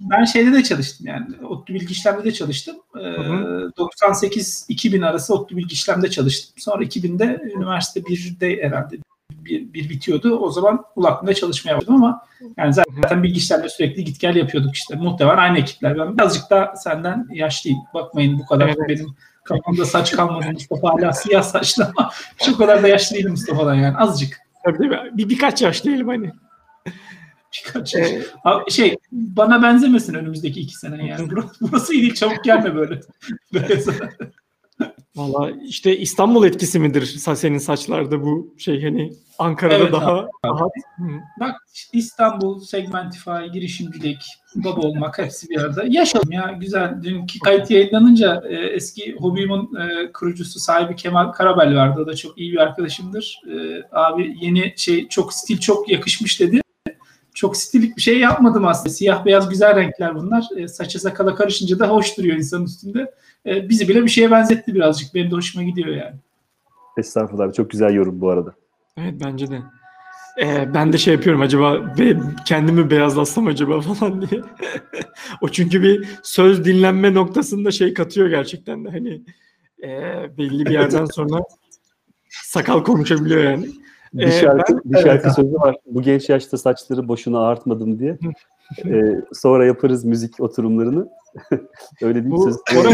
ben 0.00 0.24
şeyde 0.24 0.52
de 0.52 0.62
çalıştım 0.62 1.06
yani. 1.06 1.46
ODTÜ 1.46 1.74
bilgi 1.74 1.92
işlemde 1.92 2.24
de 2.24 2.32
çalıştım. 2.32 2.76
Ee, 2.96 3.00
98-2000 3.00 5.06
arası 5.06 5.34
ODTÜ 5.34 5.56
bilgi 5.56 5.72
işlemde 5.72 6.10
çalıştım. 6.10 6.54
Sonra 6.58 6.84
2000'de 6.84 7.42
üniversite 7.56 8.00
1'de 8.00 8.62
herhalde 8.62 8.96
bir, 9.44 9.72
bir 9.72 9.88
bitiyordu. 9.88 10.38
O 10.38 10.50
zaman 10.50 10.84
Ulaklı'da 10.96 11.34
çalışmaya 11.34 11.76
başladım 11.76 11.94
ama 11.94 12.26
yani 12.56 12.74
zaten 12.74 13.22
bilgi 13.22 13.40
sürekli 13.40 14.04
git 14.04 14.20
gel 14.20 14.36
yapıyorduk 14.36 14.74
işte. 14.74 14.96
Muhtemelen 14.96 15.38
aynı 15.38 15.58
ekipler. 15.58 15.98
Ben 15.98 16.18
birazcık 16.18 16.50
da 16.50 16.74
senden 16.76 17.28
yaşlıyım. 17.32 17.78
Bakmayın 17.94 18.38
bu 18.38 18.46
kadar 18.46 18.66
evet. 18.66 18.88
benim 18.88 19.16
kafamda 19.44 19.84
saç 19.84 20.12
kalmadı 20.12 20.52
Mustafa 20.52 20.88
hala 20.88 21.12
siyah 21.12 21.42
saçlı 21.42 21.92
ama 21.96 22.10
şu 22.44 22.56
kadar 22.56 22.82
da 22.82 22.88
yaşlı 22.88 23.16
değilim 23.16 23.30
Mustafa'dan 23.30 23.74
yani 23.74 23.96
azıcık. 23.96 24.38
Tabii 24.64 24.78
değil 24.78 24.90
mi? 24.90 25.10
Bir, 25.12 25.28
birkaç 25.28 25.62
yaş 25.62 25.84
değilim 25.84 26.08
hani. 26.08 26.30
Birkaç 27.52 27.94
yaş. 27.94 28.10
Ee, 28.10 28.24
Abi 28.44 28.70
şey 28.70 28.96
bana 29.12 29.62
benzemesin 29.62 30.14
önümüzdeki 30.14 30.60
iki 30.60 30.76
sene 30.76 31.06
yani. 31.06 31.30
Burası, 31.30 31.54
burası 31.60 31.94
iyi 31.94 32.02
değil 32.02 32.14
çabuk 32.14 32.44
gelme 32.44 32.74
böyle. 32.74 33.00
böyle 33.54 33.80
Valla 35.16 35.50
işte 35.62 35.98
İstanbul 35.98 36.46
etkisi 36.46 36.78
midir 36.78 37.04
senin 37.34 37.58
saçlarda 37.58 38.22
bu 38.22 38.54
şey 38.58 38.82
hani 38.82 39.12
Ankara'da 39.38 39.74
evet, 39.74 39.92
daha 39.92 40.18
abi. 40.18 40.28
rahat. 40.44 40.70
Bak 41.40 41.56
İstanbul, 41.92 42.60
Segmentify, 42.60 43.46
girişimcilik, 43.52 44.22
baba 44.54 44.80
olmak 44.80 45.18
hepsi 45.18 45.48
bir 45.48 45.60
arada. 45.60 45.84
Yaşadım 45.88 46.32
ya 46.32 46.56
güzel. 46.60 47.02
Dünkü 47.02 47.38
kayıt 47.38 47.70
yayınlanınca 47.70 48.42
e, 48.48 48.54
eski 48.54 49.16
Hobium'un 49.18 49.76
e, 49.80 50.12
kurucusu 50.12 50.60
sahibi 50.60 50.96
Kemal 50.96 51.32
Karabel 51.32 51.76
vardı. 51.76 52.00
O 52.02 52.06
da 52.06 52.16
çok 52.16 52.38
iyi 52.38 52.52
bir 52.52 52.58
arkadaşımdır. 52.58 53.40
E, 53.46 53.82
abi 53.92 54.36
yeni 54.40 54.74
şey 54.76 55.08
çok 55.08 55.34
stil 55.34 55.58
çok 55.58 55.88
yakışmış 55.88 56.40
dedi 56.40 56.60
çok 57.34 57.56
stilik 57.56 57.96
bir 57.96 58.02
şey 58.02 58.18
yapmadım 58.18 58.66
aslında. 58.66 58.88
Siyah 58.88 59.24
beyaz 59.24 59.48
güzel 59.48 59.76
renkler 59.76 60.14
bunlar. 60.14 60.44
E, 60.56 60.68
saça 60.68 60.98
sakala 60.98 61.34
karışınca 61.34 61.78
da 61.78 61.88
hoş 61.88 62.18
duruyor 62.18 62.36
insanın 62.36 62.64
üstünde. 62.64 63.14
E, 63.46 63.68
bizi 63.68 63.88
bile 63.88 64.02
bir 64.04 64.08
şeye 64.08 64.30
benzetti 64.30 64.74
birazcık. 64.74 65.14
Benim 65.14 65.30
de 65.30 65.34
hoşuma 65.34 65.64
gidiyor 65.64 65.88
yani. 65.88 66.16
Estağfurullah 66.98 67.44
abi. 67.44 67.52
Çok 67.52 67.70
güzel 67.70 67.94
yorum 67.94 68.20
bu 68.20 68.30
arada. 68.30 68.54
Evet 68.96 69.14
bence 69.24 69.50
de. 69.50 69.62
Ee, 70.42 70.74
ben 70.74 70.92
de 70.92 70.98
şey 70.98 71.14
yapıyorum 71.14 71.40
acaba 71.40 71.96
be, 71.98 72.16
kendimi 72.46 72.90
beyazlatsam 72.90 73.46
acaba 73.46 73.80
falan 73.80 74.30
diye. 74.30 74.42
o 75.40 75.48
çünkü 75.48 75.82
bir 75.82 76.08
söz 76.22 76.64
dinlenme 76.64 77.14
noktasında 77.14 77.70
şey 77.70 77.94
katıyor 77.94 78.28
gerçekten 78.28 78.84
de 78.84 78.90
hani 78.90 79.22
e, 79.82 79.90
belli 80.38 80.66
bir 80.66 80.70
yerden 80.70 81.04
sonra 81.12 81.40
sakal 82.30 82.84
konuşabiliyor 82.84 83.44
yani. 83.44 83.66
Bir 84.14 84.26
ee, 84.26 84.30
şarkı, 84.30 84.72
ben, 84.72 84.80
bir 84.84 84.98
şarkı 84.98 85.26
evet, 85.26 85.34
sözü 85.36 85.52
var. 85.52 85.76
Bu 85.86 86.02
genç 86.02 86.28
yaşta 86.28 86.58
saçları 86.58 87.08
boşuna 87.08 87.46
artmadım 87.46 87.98
diye. 87.98 88.18
ee, 88.84 89.14
sonra 89.32 89.66
yaparız 89.66 90.04
müzik 90.04 90.40
oturumlarını. 90.40 91.08
Öyle 92.02 92.14
değil 92.14 92.30
Bu, 92.30 92.44
söz. 92.44 92.56
Sonra 92.70 92.90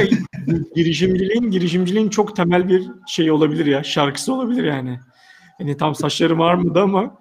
girişimciliğin, 0.74 1.50
girişimciliğin 1.50 2.08
çok 2.08 2.36
temel 2.36 2.68
bir 2.68 2.82
şey 3.06 3.30
olabilir 3.30 3.66
ya. 3.66 3.82
Şarkısı 3.82 4.34
olabilir 4.34 4.64
yani. 4.64 4.98
Yani 5.60 5.76
tam 5.76 5.94
saçlarım 5.94 6.40
armadı 6.40 6.80
ama 6.80 7.16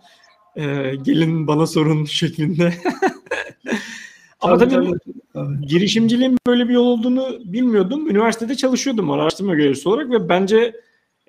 e, 0.56 0.96
gelin 0.96 1.48
bana 1.48 1.68
sorun 1.68 2.06
şeklinde. 2.06 2.74
ama 4.42 4.58
tabii, 4.58 4.74
tabii, 4.74 4.92
tabii 5.34 5.62
girişimciliğin 5.62 6.38
böyle 6.48 6.70
bir 6.70 6.74
yol 6.74 6.86
olduğunu 6.86 7.40
bilmiyordum. 7.46 8.10
Üniversitede 8.10 8.56
çalışıyordum 8.56 9.12
araştırma 9.12 9.56
görevlisi 9.56 9.90
olarak 9.90 10.10
ve 10.10 10.30
bence 10.30 10.76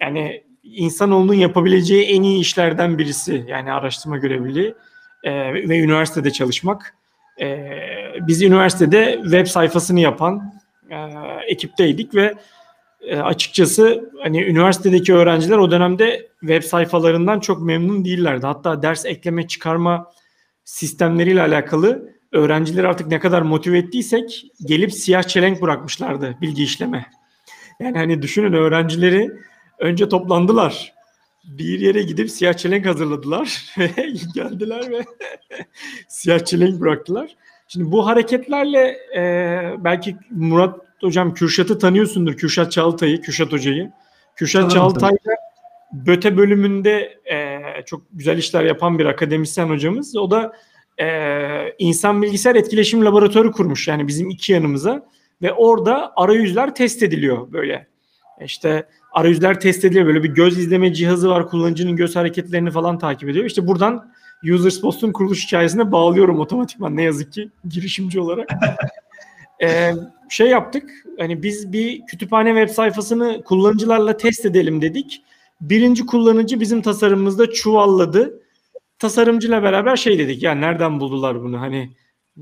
yani 0.01 0.46
insanoğlunun 0.75 1.35
yapabileceği 1.35 2.05
en 2.05 2.23
iyi 2.23 2.41
işlerden 2.41 2.99
birisi. 2.99 3.45
Yani 3.49 3.73
araştırma 3.73 4.19
görevliliği 4.19 4.75
e, 5.25 5.55
ve 5.55 5.81
üniversitede 5.81 6.31
çalışmak. 6.31 6.95
E, 7.41 7.69
biz 8.21 8.43
üniversitede 8.43 9.19
web 9.23 9.47
sayfasını 9.47 10.01
yapan 10.01 10.53
e, 10.91 10.97
ekipteydik 11.49 12.15
ve 12.15 12.35
e, 13.01 13.17
açıkçası 13.17 14.11
hani 14.23 14.43
üniversitedeki 14.43 15.15
öğrenciler 15.15 15.59
o 15.59 15.71
dönemde 15.71 16.29
web 16.41 16.63
sayfalarından 16.63 17.41
çok 17.41 17.63
memnun 17.63 18.05
değillerdi. 18.05 18.47
Hatta 18.47 18.83
ders 18.83 19.07
ekleme 19.07 19.47
çıkarma 19.49 20.13
sistemleriyle 20.65 21.43
alakalı 21.43 22.17
öğrencileri 22.33 22.89
artık 22.89 23.07
ne 23.07 23.19
kadar 23.19 23.43
motive 23.43 23.79
ettiysek 23.79 24.47
gelip 24.67 24.93
siyah 24.93 25.23
çelenk 25.23 25.63
bırakmışlardı 25.63 26.37
bilgi 26.41 26.63
işleme. 26.63 27.07
Yani 27.81 27.99
hani 27.99 28.23
düşünün 28.23 28.53
öğrencileri 28.53 29.31
önce 29.79 30.09
toplandılar. 30.09 30.95
Bir 31.45 31.81
yere 31.81 32.03
gidip 32.03 32.31
siyah 32.31 32.55
çelenk 32.55 32.87
hazırladılar. 32.87 33.65
Geldiler 34.35 34.91
ve 34.91 35.05
siyah 36.09 36.45
çelenk 36.45 36.81
bıraktılar. 36.81 37.37
Şimdi 37.69 37.93
bu 37.93 38.07
hareketlerle 38.07 38.97
e, 39.17 39.23
belki 39.85 40.17
Murat 40.31 40.81
Hocam 41.01 41.35
Kürşat'ı 41.35 41.79
tanıyorsundur. 41.79 42.37
Kürşat 42.37 42.73
Çağıltay'ı, 42.73 43.21
Kürşat 43.21 43.53
Hoca'yı. 43.53 43.91
Kürşat 44.37 44.71
Çağıltay 44.71 45.13
BÖTE 45.93 46.37
bölümünde 46.37 47.19
e, 47.31 47.61
çok 47.87 48.03
güzel 48.13 48.39
işler 48.39 48.65
yapan 48.65 48.99
bir 48.99 49.07
akademisyen 49.07 49.69
hocamız. 49.69 50.17
O 50.17 50.31
da 50.31 50.53
e, 51.01 51.09
insan 51.79 52.23
bilgisayar 52.23 52.55
etkileşim 52.55 53.05
laboratuvarı 53.05 53.53
kurmuş 53.53 53.89
yani 53.89 54.09
bizim 54.09 54.31
iki 54.31 54.53
yanımıza 54.53 55.07
ve 55.43 55.53
orada 55.53 56.13
arayüzler 56.17 56.75
test 56.75 57.03
ediliyor 57.03 57.53
böyle. 57.53 57.87
İşte 58.41 58.89
arayüzler 59.17 59.61
test 59.61 59.85
ediliyor. 59.85 60.07
Böyle 60.07 60.23
bir 60.23 60.29
göz 60.29 60.59
izleme 60.59 60.95
cihazı 60.95 61.29
var. 61.29 61.49
Kullanıcının 61.49 61.97
göz 61.97 62.17
hareketlerini 62.17 62.71
falan 62.71 62.99
takip 62.99 63.29
ediyor. 63.29 63.45
İşte 63.45 63.67
buradan 63.67 64.13
UsersPost'un 64.53 65.13
kuruluş 65.13 65.47
hikayesine 65.47 65.93
bağlıyorum 65.93 66.41
otomatikman 66.41 66.97
ne 66.97 67.03
yazık 67.03 67.33
ki 67.33 67.51
girişimci 67.69 68.21
olarak. 68.21 68.49
ee, 69.63 69.93
şey 70.31 70.47
yaptık. 70.47 70.91
Hani 71.19 71.43
biz 71.43 71.73
bir 71.73 72.07
kütüphane 72.07 72.49
web 72.49 72.75
sayfasını 72.75 73.43
kullanıcılarla 73.45 74.17
test 74.17 74.47
edelim 74.47 74.83
dedik. 74.83 75.23
Birinci 75.61 76.07
kullanıcı 76.07 76.61
bizim 76.61 76.83
tasarımımızda 76.83 77.51
çuvalladı. 77.51 78.41
Tasarımcıyla 78.99 79.63
beraber 79.63 79.97
şey 79.97 80.19
dedik. 80.19 80.43
Ya 80.43 80.55
nereden 80.55 81.01
buldular 81.01 81.43
bunu? 81.43 81.61
Hani 81.61 81.91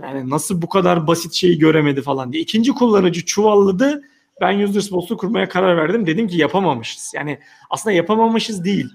yani 0.02 0.31
nasıl 0.31 0.62
bu 0.62 0.69
kadar 0.69 1.07
basit 1.07 1.35
şeyi 1.35 1.59
göremedi 1.59 2.02
falan 2.02 2.33
diye. 2.33 2.43
İkinci 2.43 2.73
kullanıcı 2.73 3.25
çuvalladı 3.25 4.02
ben 4.41 4.61
UsersPost'u 4.61 5.17
kurmaya 5.17 5.49
karar 5.49 5.76
verdim. 5.76 6.07
Dedim 6.07 6.29
ki 6.29 6.37
yapamamışız. 6.37 7.12
Yani 7.14 7.38
aslında 7.71 7.97
yapamamışız 7.97 8.64
değil. 8.64 8.88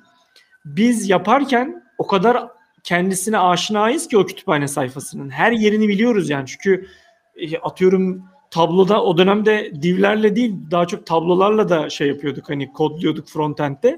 Biz 0.66 1.10
yaparken 1.10 1.84
o 1.98 2.08
kadar 2.08 2.48
kendisine 2.84 3.40
aşinayız 3.40 4.08
ki 4.08 4.18
o 4.18 4.26
kütüphane 4.26 4.68
sayfasının. 4.68 5.30
Her 5.30 5.52
yerini 5.52 5.88
biliyoruz 5.88 6.30
yani. 6.30 6.48
Çünkü 6.48 6.88
e, 7.36 7.58
atıyorum 7.58 8.24
tabloda 8.52 9.04
o 9.04 9.18
dönemde 9.18 9.72
divlerle 9.82 10.36
değil 10.36 10.56
daha 10.72 10.88
çok 10.88 11.06
tablolarla 11.06 11.70
da 11.70 11.90
şey 11.90 12.08
yapıyorduk 12.08 12.50
hani 12.50 12.74
kodluyorduk 12.74 13.28
frontend'de. 13.28 13.98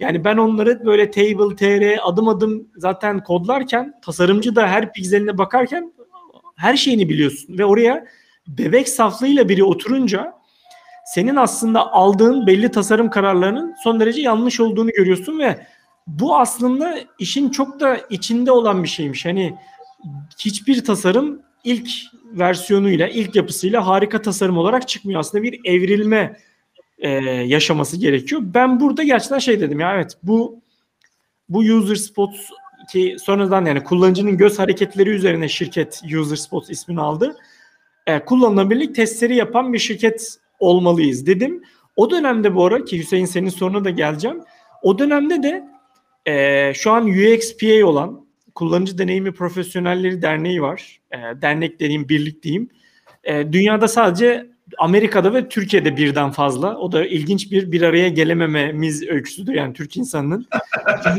Yani 0.00 0.24
ben 0.24 0.36
onları 0.36 0.86
böyle 0.86 1.10
table, 1.10 1.56
tr 1.56 1.98
adım 2.02 2.28
adım 2.28 2.68
zaten 2.76 3.22
kodlarken 3.22 3.94
tasarımcı 4.02 4.56
da 4.56 4.68
her 4.68 4.92
pikseline 4.92 5.38
bakarken 5.38 5.92
her 6.56 6.76
şeyini 6.76 7.08
biliyorsun 7.08 7.58
ve 7.58 7.64
oraya 7.64 8.06
bebek 8.48 8.88
saflığıyla 8.88 9.48
biri 9.48 9.64
oturunca 9.64 10.39
senin 11.14 11.36
aslında 11.36 11.92
aldığın 11.92 12.46
belli 12.46 12.70
tasarım 12.70 13.10
kararlarının 13.10 13.74
son 13.84 14.00
derece 14.00 14.20
yanlış 14.20 14.60
olduğunu 14.60 14.90
görüyorsun 14.90 15.38
ve 15.38 15.66
bu 16.06 16.38
aslında 16.38 16.98
işin 17.18 17.50
çok 17.50 17.80
da 17.80 17.96
içinde 18.10 18.52
olan 18.52 18.82
bir 18.82 18.88
şeymiş. 18.88 19.24
Hani 19.24 19.54
hiçbir 20.38 20.84
tasarım 20.84 21.42
ilk 21.64 21.90
versiyonuyla, 22.24 23.08
ilk 23.08 23.36
yapısıyla 23.36 23.86
harika 23.86 24.22
tasarım 24.22 24.58
olarak 24.58 24.88
çıkmıyor. 24.88 25.20
Aslında 25.20 25.44
bir 25.44 25.60
evrilme 25.64 26.36
e, 26.98 27.10
yaşaması 27.28 27.96
gerekiyor. 27.96 28.42
Ben 28.44 28.80
burada 28.80 29.02
gerçekten 29.02 29.38
şey 29.38 29.60
dedim 29.60 29.80
ya 29.80 29.94
evet 29.94 30.18
bu 30.22 30.60
bu 31.48 31.58
user 31.58 31.94
spot 31.94 32.34
ki 32.92 33.16
sonradan 33.22 33.64
yani 33.64 33.84
kullanıcının 33.84 34.36
göz 34.36 34.58
hareketleri 34.58 35.10
üzerine 35.10 35.48
şirket 35.48 36.02
user 36.18 36.36
spot 36.36 36.70
ismini 36.70 37.00
aldı. 37.00 37.36
E, 38.06 38.24
kullanılabilirlik 38.24 38.94
testleri 38.94 39.36
yapan 39.36 39.72
bir 39.72 39.78
şirket 39.78 40.39
olmalıyız 40.60 41.26
dedim. 41.26 41.62
O 41.96 42.10
dönemde 42.10 42.54
bu 42.54 42.64
ara 42.64 42.84
ki 42.84 42.98
Hüseyin 42.98 43.24
senin 43.24 43.48
soruna 43.48 43.84
da 43.84 43.90
geleceğim. 43.90 44.40
O 44.82 44.98
dönemde 44.98 45.42
de 45.42 45.64
e, 46.26 46.74
şu 46.74 46.90
an 46.90 47.08
UXPA 47.08 47.86
olan 47.86 48.26
Kullanıcı 48.54 48.98
Deneyimi 48.98 49.32
Profesyonelleri 49.32 50.22
Derneği 50.22 50.62
var. 50.62 51.00
E, 51.12 51.16
dernek 51.42 51.80
deneyim, 51.80 52.08
birlik 52.08 52.42
diyeyim. 52.42 52.68
E, 53.24 53.52
dünyada 53.52 53.88
sadece 53.88 54.50
Amerika'da 54.78 55.34
ve 55.34 55.48
Türkiye'de 55.48 55.96
birden 55.96 56.30
fazla. 56.30 56.76
O 56.76 56.92
da 56.92 57.06
ilginç 57.06 57.52
bir 57.52 57.72
bir 57.72 57.82
araya 57.82 58.08
gelemememiz 58.08 59.08
öyküsüdür 59.08 59.54
yani 59.54 59.74
Türk 59.74 59.96
insanının. 59.96 60.46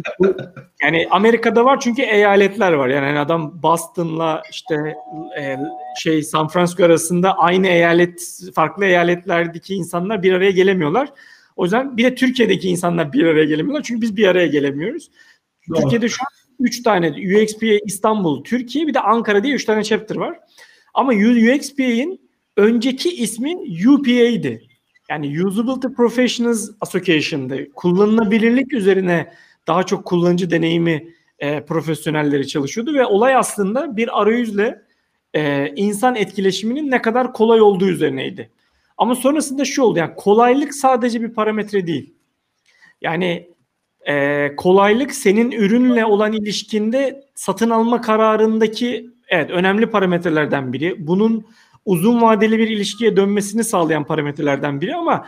yani 0.84 1.08
Amerika'da 1.12 1.66
var 1.66 1.80
çünkü 1.80 2.02
eyaletler 2.02 2.74
var. 2.74 2.88
Yani 2.88 3.20
adam 3.20 3.64
Boston'la 3.64 4.44
işte 4.52 4.76
e, 5.40 5.58
şey 6.00 6.24
San 6.24 6.48
Francisco 6.48 6.84
arasında 6.84 7.38
aynı 7.38 7.68
eyalet 7.68 8.42
farklı 8.56 8.86
eyaletlerdeki 8.86 9.76
insanlar 9.76 10.24
bir 10.24 10.34
araya 10.34 10.52
gelemiyorlar. 10.52 11.10
O 11.56 11.64
yüzden 11.64 11.98
bir 11.98 12.04
de 12.04 12.16
Türkiye'deki 12.16 12.70
insanlar 12.70 13.14
bir 13.14 13.26
araya 13.26 13.46
gelemiyorlar. 13.46 13.84
Çünkü 13.84 14.02
biz 14.02 14.18
bir 14.18 14.28
araya 14.28 14.48
gelemiyoruz. 14.48 15.12
Doğru. 15.70 15.82
Türkiye'de 15.82 16.10
şu 16.10 16.22
an 16.22 16.42
3 16.66 16.84
tane 16.84 17.10
UXPA 17.10 17.80
İstanbul, 17.86 18.44
Türkiye 18.44 18.88
bir 18.88 18.94
de 18.94 19.00
Ankara 19.00 19.44
diye 19.44 19.54
3 19.54 19.66
tane 19.66 19.84
chapter 19.84 20.16
var. 20.16 20.40
Ama 20.94 21.12
UXPA'in 21.12 22.31
önceki 22.62 23.10
ismi 23.10 23.56
UPA'ydi. 23.90 24.68
Yani 25.10 25.46
Usability 25.46 25.88
Professionals 25.88 26.70
Association'dı. 26.82 27.72
Kullanılabilirlik 27.72 28.74
üzerine 28.74 29.34
daha 29.68 29.84
çok 29.84 30.06
kullanıcı 30.06 30.52
deneyimi 30.52 31.08
e, 31.40 31.66
profesyonelleri 31.66 32.48
çalışıyordu 32.48 32.94
ve 32.94 33.06
olay 33.06 33.36
aslında 33.36 33.98
bir 33.98 34.22
arayüzle 34.22 34.82
e, 35.34 35.74
insan 35.76 36.16
etkileşiminin 36.16 36.92
ne 36.92 37.02
kadar 37.02 37.34
kolay 37.34 37.62
olduğu 37.62 37.88
üzerineydi. 37.88 38.50
Ama 38.98 39.16
sonrasında 39.16 39.66
şu 39.66 39.82
oldu 39.82 40.00
yani 40.00 40.12
kolaylık 40.18 40.76
sadece 40.76 41.22
bir 41.22 41.34
parametre 41.34 41.88
değil. 41.88 42.14
Yani 43.02 43.50
e, 44.08 44.48
kolaylık 44.56 45.14
senin 45.14 45.52
ürünle 45.52 46.06
olan 46.06 46.34
ilişkinde 46.34 47.24
satın 47.36 47.70
alma 47.70 48.02
kararındaki 48.02 49.10
evet 49.28 49.50
önemli 49.50 49.88
parametrelerden 49.88 50.74
biri. 50.74 51.08
Bunun 51.08 51.46
uzun 51.86 52.22
vadeli 52.22 52.60
bir 52.60 52.68
ilişkiye 52.68 53.18
dönmesini 53.18 53.64
sağlayan 53.64 54.04
parametrelerden 54.04 54.82
biri 54.82 54.96
ama 54.96 55.28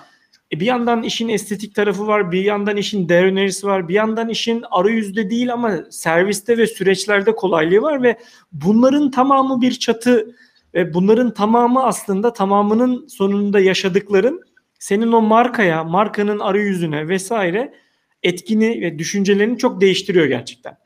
e, 0.53 0.59
bir 0.59 0.65
yandan 0.65 1.03
işin 1.03 1.29
estetik 1.29 1.75
tarafı 1.75 2.07
var, 2.07 2.31
bir 2.31 2.43
yandan 2.43 2.77
işin 2.77 3.09
değer 3.09 3.23
önerisi 3.23 3.67
var, 3.67 3.87
bir 3.87 3.93
yandan 3.93 4.29
işin 4.29 4.63
arayüzde 4.71 5.29
değil 5.29 5.53
ama 5.53 5.77
serviste 5.89 6.57
ve 6.57 6.67
süreçlerde 6.67 7.35
kolaylığı 7.35 7.81
var 7.81 8.03
ve 8.03 8.17
bunların 8.51 9.11
tamamı 9.11 9.61
bir 9.61 9.71
çatı 9.71 10.35
ve 10.73 10.93
bunların 10.93 11.33
tamamı 11.33 11.83
aslında 11.83 12.33
tamamının 12.33 13.07
sonunda 13.07 13.59
yaşadıkların 13.59 14.41
senin 14.79 15.11
o 15.11 15.21
markaya, 15.21 15.83
markanın 15.83 16.39
arayüzüne 16.39 17.07
vesaire 17.07 17.73
etkini 18.23 18.81
ve 18.81 18.99
düşüncelerini 18.99 19.57
çok 19.57 19.81
değiştiriyor 19.81 20.25
gerçekten. 20.25 20.77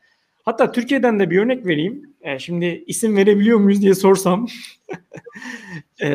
Hatta 0.44 0.72
Türkiye'den 0.72 1.20
de 1.20 1.30
bir 1.30 1.38
örnek 1.38 1.66
vereyim. 1.66 2.14
E, 2.28 2.38
şimdi 2.38 2.84
isim 2.86 3.16
verebiliyor 3.16 3.58
muyuz 3.58 3.82
diye 3.82 3.94
sorsam. 3.94 4.46
e, 6.00 6.08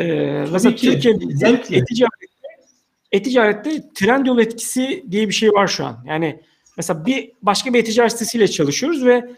mesela 0.51 0.75
ki, 0.75 0.91
Türkiye'de 0.91 1.25
e-ticarette, 1.71 2.27
e-ticarette 3.11 3.83
Trendyol 3.95 4.39
etkisi 4.39 5.05
diye 5.11 5.27
bir 5.27 5.33
şey 5.33 5.49
var 5.49 5.67
şu 5.67 5.85
an. 5.85 6.03
Yani 6.07 6.39
mesela 6.77 7.05
bir 7.05 7.31
başka 7.41 7.73
bir 7.73 7.79
e-ticaret 7.79 8.11
sitesiyle 8.11 8.47
çalışıyoruz 8.47 9.05
ve 9.05 9.29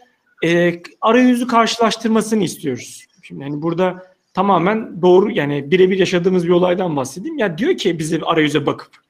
e, 0.44 0.82
arayüzü 1.00 1.46
karşılaştırmasını 1.46 2.44
istiyoruz. 2.44 3.06
Şimdi 3.22 3.44
hani 3.44 3.62
burada 3.62 4.02
tamamen 4.34 5.02
doğru 5.02 5.30
yani 5.30 5.70
birebir 5.70 5.98
yaşadığımız 5.98 6.44
bir 6.44 6.52
olaydan 6.52 6.96
bahsedeyim. 6.96 7.38
Ya 7.38 7.58
diyor 7.58 7.76
ki 7.76 7.98
bize 7.98 8.20
arayüze 8.20 8.66
bakıp 8.66 9.05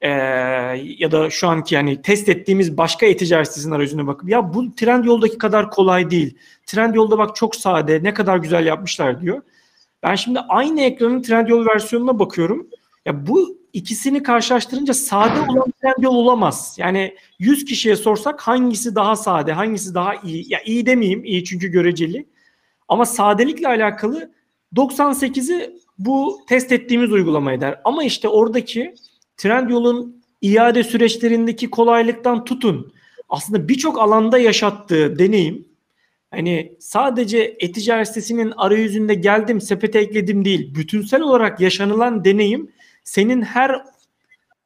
e, 0.00 0.08
ya 0.98 1.12
da 1.12 1.30
şu 1.30 1.48
anki 1.48 1.74
yani 1.74 2.02
test 2.02 2.28
ettiğimiz 2.28 2.76
başka 2.76 3.06
e-ticaret 3.06 3.48
sitesinin 3.48 3.74
arayüzüne 3.74 4.06
bakıp 4.06 4.28
ya 4.28 4.54
bu 4.54 4.74
trend 4.74 5.04
yoldaki 5.04 5.38
kadar 5.38 5.70
kolay 5.70 6.10
değil. 6.10 6.38
Trend 6.66 6.94
yolda 6.94 7.18
bak 7.18 7.36
çok 7.36 7.56
sade 7.56 8.00
ne 8.02 8.14
kadar 8.14 8.36
güzel 8.36 8.66
yapmışlar 8.66 9.20
diyor. 9.20 9.42
Ben 10.02 10.14
şimdi 10.14 10.40
aynı 10.40 10.80
ekranın 10.80 11.22
trend 11.22 11.48
yol 11.48 11.66
versiyonuna 11.66 12.18
bakıyorum. 12.18 12.66
Ya 13.06 13.26
bu 13.26 13.60
ikisini 13.72 14.22
karşılaştırınca 14.22 14.94
sade 14.94 15.40
olan 15.40 15.72
trend 15.82 16.02
yol 16.04 16.14
olamaz. 16.14 16.76
Yani 16.78 17.14
100 17.38 17.64
kişiye 17.64 17.96
sorsak 17.96 18.40
hangisi 18.40 18.94
daha 18.94 19.16
sade, 19.16 19.52
hangisi 19.52 19.94
daha 19.94 20.14
iyi? 20.14 20.52
Ya 20.52 20.60
iyi 20.64 20.86
demeyeyim, 20.86 21.24
iyi 21.24 21.44
çünkü 21.44 21.68
göreceli. 21.68 22.26
Ama 22.88 23.06
sadelikle 23.06 23.68
alakalı 23.68 24.30
98'i 24.76 25.76
bu 25.98 26.40
test 26.48 26.72
ettiğimiz 26.72 27.12
uygulama 27.12 27.52
eder. 27.52 27.80
Ama 27.84 28.04
işte 28.04 28.28
oradaki 28.28 28.94
Trendyol'un 29.40 30.22
iade 30.40 30.84
süreçlerindeki 30.84 31.70
kolaylıktan 31.70 32.44
tutun. 32.44 32.92
Aslında 33.28 33.68
birçok 33.68 33.98
alanda 33.98 34.38
yaşattığı 34.38 35.18
deneyim 35.18 35.68
hani 36.30 36.76
sadece 36.78 37.56
e-ticaret 37.60 38.08
sitesinin 38.08 38.52
arayüzünde 38.56 39.14
geldim 39.14 39.60
sepete 39.60 39.98
ekledim 39.98 40.44
değil. 40.44 40.74
Bütünsel 40.74 41.22
olarak 41.22 41.60
yaşanılan 41.60 42.24
deneyim 42.24 42.70
senin 43.04 43.42
her 43.42 43.84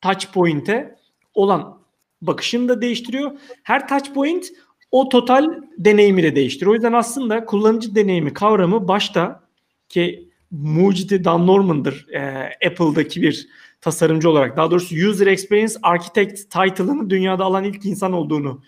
touch 0.02 0.26
point'e 0.32 0.96
olan 1.34 1.78
bakışını 2.22 2.68
da 2.68 2.80
değiştiriyor. 2.80 3.30
Her 3.62 3.88
touch 3.88 4.12
point 4.14 4.52
o 4.90 5.08
total 5.08 5.54
deneyimi 5.78 6.22
de 6.22 6.36
değiştiriyor. 6.36 6.70
O 6.70 6.74
yüzden 6.74 6.92
aslında 6.92 7.44
kullanıcı 7.44 7.94
deneyimi 7.94 8.34
kavramı 8.34 8.88
başta 8.88 9.40
ki 9.88 10.28
mucidi 10.50 11.24
Dan 11.24 11.46
Norman'dır 11.46 12.06
e, 12.12 12.20
Apple'daki 12.66 13.22
bir 13.22 13.48
tasarımcı 13.84 14.30
olarak 14.30 14.56
daha 14.56 14.70
doğrusu 14.70 14.94
User 15.08 15.26
Experience 15.26 15.74
Architect 15.82 16.50
title'ını 16.50 17.10
dünyada 17.10 17.44
alan 17.44 17.64
ilk 17.64 17.86
insan 17.86 18.12
olduğunu 18.12 18.62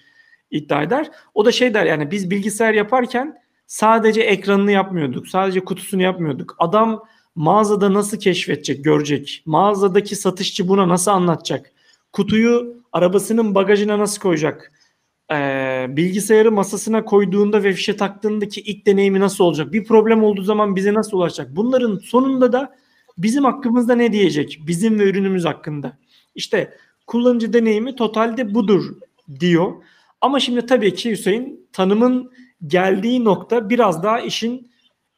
iddia 0.50 0.83
eder. 0.83 1.11
O 1.35 1.44
da 1.44 1.52
şey 1.52 1.74
der 1.74 1.87
yani 1.87 2.11
biz 2.11 2.31
bilgisayar 2.31 2.74
yaparken 2.74 3.38
sadece 3.66 4.20
ekranını 4.20 4.72
yapmıyorduk. 4.72 5.29
Sadece 5.29 5.61
kutusunu 5.61 6.02
yapmıyorduk. 6.02 6.57
Adam 6.59 7.05
mağazada 7.35 7.94
nasıl 7.94 8.18
keşfedecek, 8.18 8.85
görecek? 8.85 9.42
Mağazadaki 9.46 10.16
satışçı 10.16 10.68
buna 10.68 10.88
nasıl 10.88 11.11
anlatacak? 11.11 11.72
Kutuyu 12.12 12.83
arabasının 12.92 13.55
bagajına 13.55 13.98
nasıl 13.98 14.20
koyacak? 14.20 14.72
Ee, 15.33 15.87
bilgisayarı 15.88 16.52
masasına 16.52 17.05
koyduğunda 17.05 17.62
ve 17.62 17.72
fişe 17.72 17.96
taktığındaki 17.96 18.61
ilk 18.61 18.87
deneyimi 18.87 19.20
nasıl 19.20 19.44
olacak? 19.44 19.72
Bir 19.72 19.85
problem 19.85 20.24
olduğu 20.24 20.42
zaman 20.42 20.76
bize 20.76 20.94
nasıl 20.94 21.16
ulaşacak? 21.16 21.57
Bunların 21.57 21.96
sonunda 21.96 22.52
da 22.52 22.76
bizim 23.18 23.44
hakkımızda 23.44 23.94
ne 23.94 24.12
diyecek? 24.12 24.61
Bizim 24.66 25.00
ve 25.00 25.05
ürünümüz 25.05 25.44
hakkında. 25.44 25.98
İşte 26.35 26.76
kullanıcı 27.07 27.52
deneyimi 27.52 27.96
totalde 27.96 28.55
budur 28.55 28.96
diyor. 29.40 29.72
Ama 30.20 30.40
şimdi 30.40 30.66
tabii 30.66 30.94
ki 30.94 31.11
Hüseyin 31.11 31.68
tanımın 31.72 32.33
geldiği 32.66 33.24
nokta 33.24 33.70
biraz 33.70 34.02
daha 34.02 34.20
işin 34.20 34.70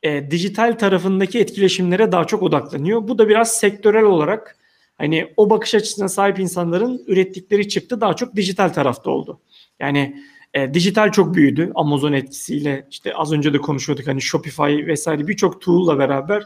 e, 0.02 0.30
dijital 0.30 0.78
tarafındaki 0.78 1.38
etkileşimlere 1.38 2.12
daha 2.12 2.26
çok 2.26 2.42
odaklanıyor. 2.42 3.08
Bu 3.08 3.18
da 3.18 3.28
biraz 3.28 3.52
sektörel 3.52 4.04
olarak 4.04 4.56
hani 4.98 5.32
o 5.36 5.50
bakış 5.50 5.74
açısına 5.74 6.08
sahip 6.08 6.38
insanların 6.38 7.04
ürettikleri 7.06 7.68
çıktı 7.68 8.00
daha 8.00 8.14
çok 8.14 8.36
dijital 8.36 8.68
tarafta 8.68 9.10
oldu. 9.10 9.40
Yani 9.80 10.22
e, 10.54 10.74
dijital 10.74 11.12
çok 11.12 11.34
büyüdü 11.34 11.72
Amazon 11.74 12.12
etkisiyle 12.12 12.86
işte 12.90 13.14
az 13.14 13.32
önce 13.32 13.52
de 13.52 13.58
konuşuyorduk 13.58 14.06
hani 14.06 14.22
Shopify 14.22 14.86
vesaire 14.86 15.28
birçok 15.28 15.60
tool'la 15.60 15.98
beraber 15.98 16.44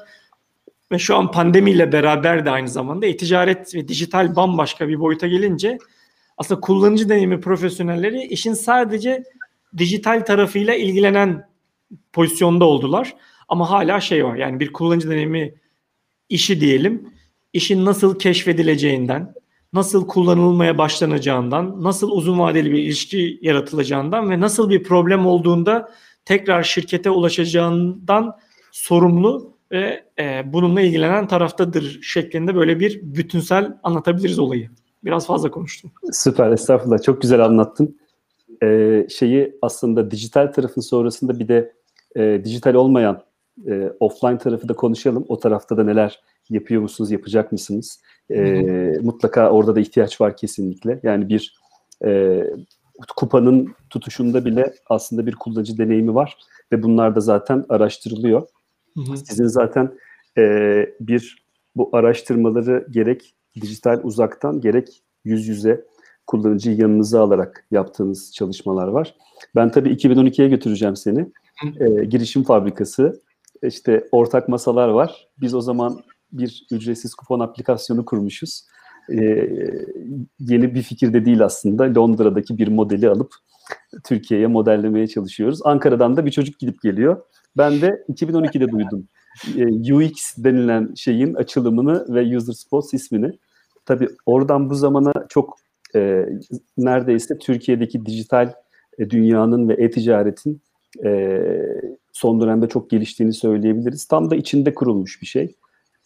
ve 0.92 0.98
şu 0.98 1.16
an 1.16 1.30
pandemiyle 1.30 1.92
beraber 1.92 2.44
de 2.44 2.50
aynı 2.50 2.68
zamanda 2.68 3.06
e-ticaret 3.06 3.74
ve 3.74 3.88
dijital 3.88 4.36
bambaşka 4.36 4.88
bir 4.88 5.00
boyuta 5.00 5.26
gelince 5.26 5.78
aslında 6.38 6.60
kullanıcı 6.60 7.08
deneyimi 7.08 7.40
profesyonelleri 7.40 8.22
işin 8.24 8.54
sadece 8.54 9.24
dijital 9.78 10.20
tarafıyla 10.20 10.74
ilgilenen 10.74 11.48
pozisyonda 12.12 12.64
oldular. 12.64 13.16
Ama 13.48 13.70
hala 13.70 14.00
şey 14.00 14.24
var 14.24 14.36
yani 14.36 14.60
bir 14.60 14.72
kullanıcı 14.72 15.10
deneyimi 15.10 15.54
işi 16.28 16.60
diyelim 16.60 17.12
işin 17.52 17.84
nasıl 17.84 18.18
keşfedileceğinden, 18.18 19.34
nasıl 19.72 20.06
kullanılmaya 20.06 20.78
başlanacağından, 20.78 21.82
nasıl 21.84 22.10
uzun 22.10 22.38
vadeli 22.38 22.72
bir 22.72 22.78
ilişki 22.78 23.38
yaratılacağından 23.42 24.30
ve 24.30 24.40
nasıl 24.40 24.70
bir 24.70 24.82
problem 24.82 25.26
olduğunda 25.26 25.92
tekrar 26.24 26.62
şirkete 26.62 27.10
ulaşacağından 27.10 28.36
sorumlu 28.72 29.51
ve 29.72 30.04
e, 30.18 30.52
bununla 30.52 30.80
ilgilenen 30.80 31.26
taraftadır 31.26 32.00
şeklinde 32.02 32.54
böyle 32.54 32.80
bir 32.80 33.00
bütünsel 33.02 33.78
anlatabiliriz 33.82 34.38
olayı. 34.38 34.70
Biraz 35.04 35.26
fazla 35.26 35.50
konuştum. 35.50 35.92
Süper, 36.12 36.50
estağfurullah. 36.50 37.02
Çok 37.02 37.22
güzel 37.22 37.44
anlattın. 37.44 37.98
Ee, 38.62 39.06
şeyi 39.10 39.56
aslında 39.62 40.10
dijital 40.10 40.46
tarafın 40.46 40.80
sonrasında 40.80 41.38
bir 41.38 41.48
de 41.48 41.72
e, 42.16 42.44
dijital 42.44 42.74
olmayan 42.74 43.22
e, 43.66 43.92
offline 44.00 44.38
tarafı 44.38 44.68
da 44.68 44.74
konuşalım. 44.74 45.24
O 45.28 45.38
tarafta 45.38 45.76
da 45.76 45.84
neler 45.84 46.20
yapıyor 46.50 46.82
musunuz, 46.82 47.10
yapacak 47.10 47.52
mısınız? 47.52 48.02
E, 48.30 48.40
mutlaka 49.02 49.50
orada 49.50 49.76
da 49.76 49.80
ihtiyaç 49.80 50.20
var 50.20 50.36
kesinlikle. 50.36 51.00
Yani 51.02 51.28
bir 51.28 51.56
e, 52.04 52.42
kupanın 53.16 53.74
tutuşunda 53.90 54.44
bile 54.44 54.74
aslında 54.86 55.26
bir 55.26 55.34
kullanıcı 55.34 55.78
deneyimi 55.78 56.14
var 56.14 56.36
ve 56.72 56.82
bunlar 56.82 57.14
da 57.16 57.20
zaten 57.20 57.64
araştırılıyor. 57.68 58.42
Hı 58.96 59.12
hı. 59.12 59.16
Sizin 59.16 59.46
zaten 59.46 59.98
e, 60.38 60.44
bir 61.00 61.42
bu 61.76 61.90
araştırmaları 61.92 62.86
gerek 62.90 63.34
dijital 63.60 64.00
uzaktan 64.02 64.60
gerek 64.60 65.02
yüz 65.24 65.48
yüze 65.48 65.84
kullanıcıyı 66.26 66.76
yanınıza 66.76 67.22
alarak 67.22 67.66
yaptığınız 67.70 68.32
çalışmalar 68.34 68.88
var. 68.88 69.14
Ben 69.54 69.70
tabii 69.70 69.88
2012'ye 69.88 70.48
götüreceğim 70.48 70.96
seni. 70.96 71.26
E, 71.80 72.04
girişim 72.04 72.42
fabrikası, 72.42 73.22
işte 73.62 74.08
ortak 74.12 74.48
masalar 74.48 74.88
var. 74.88 75.28
Biz 75.40 75.54
o 75.54 75.60
zaman 75.60 76.02
bir 76.32 76.66
ücretsiz 76.70 77.14
kupon 77.14 77.40
aplikasyonu 77.40 78.04
kurmuşuz. 78.04 78.66
E, 79.12 79.48
yeni 80.38 80.74
bir 80.74 80.82
fikir 80.82 81.12
de 81.12 81.24
değil 81.24 81.44
aslında. 81.44 82.00
Londra'daki 82.00 82.58
bir 82.58 82.68
modeli 82.68 83.08
alıp 83.08 83.34
Türkiye'ye 84.04 84.46
modellemeye 84.46 85.06
çalışıyoruz. 85.06 85.60
Ankara'dan 85.64 86.16
da 86.16 86.26
bir 86.26 86.30
çocuk 86.30 86.58
gidip 86.58 86.82
geliyor. 86.82 87.22
Ben 87.56 87.80
de 87.80 88.04
2012'de 88.08 88.70
duydum. 88.70 89.08
E, 89.56 89.92
UX 89.94 90.34
denilen 90.36 90.94
şeyin 90.94 91.34
açılımını 91.34 92.14
ve 92.14 92.36
User 92.36 92.52
Spots 92.52 92.94
ismini. 92.94 93.38
Tabii 93.86 94.08
oradan 94.26 94.70
bu 94.70 94.74
zamana 94.74 95.12
çok 95.28 95.58
e, 95.94 96.26
neredeyse 96.78 97.38
Türkiye'deki 97.38 98.06
dijital 98.06 98.52
e, 98.98 99.10
dünyanın 99.10 99.68
ve 99.68 99.74
e-ticaretin 99.74 100.62
e, 101.04 101.40
son 102.12 102.40
dönemde 102.40 102.68
çok 102.68 102.90
geliştiğini 102.90 103.32
söyleyebiliriz. 103.32 104.04
Tam 104.04 104.30
da 104.30 104.36
içinde 104.36 104.74
kurulmuş 104.74 105.22
bir 105.22 105.26
şey. 105.26 105.54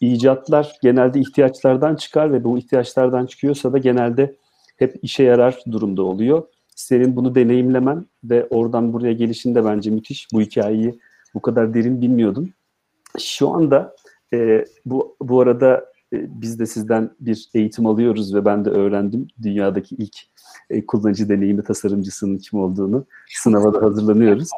İcatlar 0.01 0.77
genelde 0.81 1.19
ihtiyaçlardan 1.19 1.95
çıkar 1.95 2.33
ve 2.33 2.43
bu 2.43 2.57
ihtiyaçlardan 2.57 3.25
çıkıyorsa 3.25 3.73
da 3.73 3.77
genelde 3.77 4.35
hep 4.77 4.95
işe 5.01 5.23
yarar 5.23 5.59
durumda 5.71 6.03
oluyor. 6.03 6.43
Senin 6.75 7.15
bunu 7.15 7.35
deneyimlemen 7.35 8.05
ve 8.23 8.47
oradan 8.49 8.93
buraya 8.93 9.13
gelişin 9.13 9.55
de 9.55 9.65
bence 9.65 9.89
müthiş. 9.89 10.27
Bu 10.33 10.41
hikayeyi 10.41 10.99
bu 11.33 11.41
kadar 11.41 11.73
derin 11.73 12.01
bilmiyordum. 12.01 12.49
Şu 13.19 13.49
anda 13.49 13.95
e, 14.33 14.65
bu 14.85 15.15
bu 15.21 15.41
arada 15.41 15.85
e, 16.13 16.41
biz 16.41 16.59
de 16.59 16.65
sizden 16.65 17.15
bir 17.19 17.49
eğitim 17.53 17.85
alıyoruz 17.85 18.35
ve 18.35 18.45
ben 18.45 18.65
de 18.65 18.69
öğrendim 18.69 19.27
dünyadaki 19.41 19.95
ilk 19.95 20.17
e, 20.69 20.85
kullanıcı 20.85 21.29
deneyimi 21.29 21.63
tasarımcısının 21.63 22.37
kim 22.37 22.59
olduğunu. 22.59 23.05
Sınava 23.29 23.73
da 23.73 23.81
hazırlanıyoruz. 23.81 24.49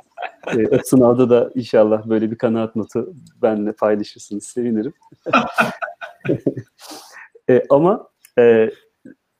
E, 0.58 0.80
sınavda 0.84 1.30
da 1.30 1.52
inşallah 1.56 2.10
böyle 2.10 2.32
bir 2.32 2.38
kanaat 2.38 2.76
notu 2.76 3.14
benimle 3.42 3.72
paylaşırsınız. 3.72 4.44
Sevinirim. 4.44 4.94
e, 7.50 7.64
ama 7.70 8.08
e, 8.40 8.72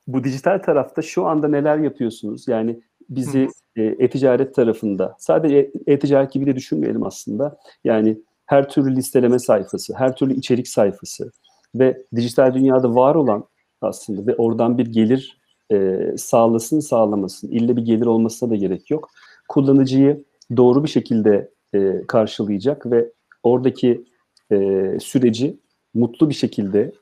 bu 0.06 0.24
dijital 0.24 0.58
tarafta 0.58 1.02
şu 1.02 1.26
anda 1.26 1.48
neler 1.48 1.78
yapıyorsunuz? 1.78 2.48
Yani 2.48 2.80
bizi 3.10 3.48
e-ticaret 3.80 4.54
tarafında 4.54 5.16
sadece 5.18 5.70
e-ticaret 5.86 6.32
gibi 6.32 6.46
de 6.46 6.56
düşünmeyelim 6.56 7.02
aslında. 7.02 7.58
Yani 7.84 8.18
her 8.46 8.68
türlü 8.68 8.96
listeleme 8.96 9.38
sayfası, 9.38 9.94
her 9.94 10.16
türlü 10.16 10.34
içerik 10.34 10.68
sayfası 10.68 11.30
ve 11.74 12.02
dijital 12.16 12.54
dünyada 12.54 12.94
var 12.94 13.14
olan 13.14 13.44
aslında 13.80 14.26
ve 14.26 14.36
oradan 14.36 14.78
bir 14.78 14.86
gelir 14.86 15.40
e, 15.72 15.98
sağlasın 16.16 16.80
sağlamasın. 16.80 17.48
İlle 17.48 17.76
bir 17.76 17.82
gelir 17.82 18.06
olmasına 18.06 18.50
da 18.50 18.56
gerek 18.56 18.90
yok. 18.90 19.10
Kullanıcıyı 19.48 20.24
doğru 20.56 20.84
bir 20.84 20.88
şekilde 20.88 21.50
e, 21.74 22.06
karşılayacak 22.08 22.90
ve 22.90 23.12
oradaki 23.42 24.04
e, 24.52 24.56
süreci 25.00 25.56
mutlu 25.94 26.28
bir 26.28 26.34
şekilde 26.34 26.92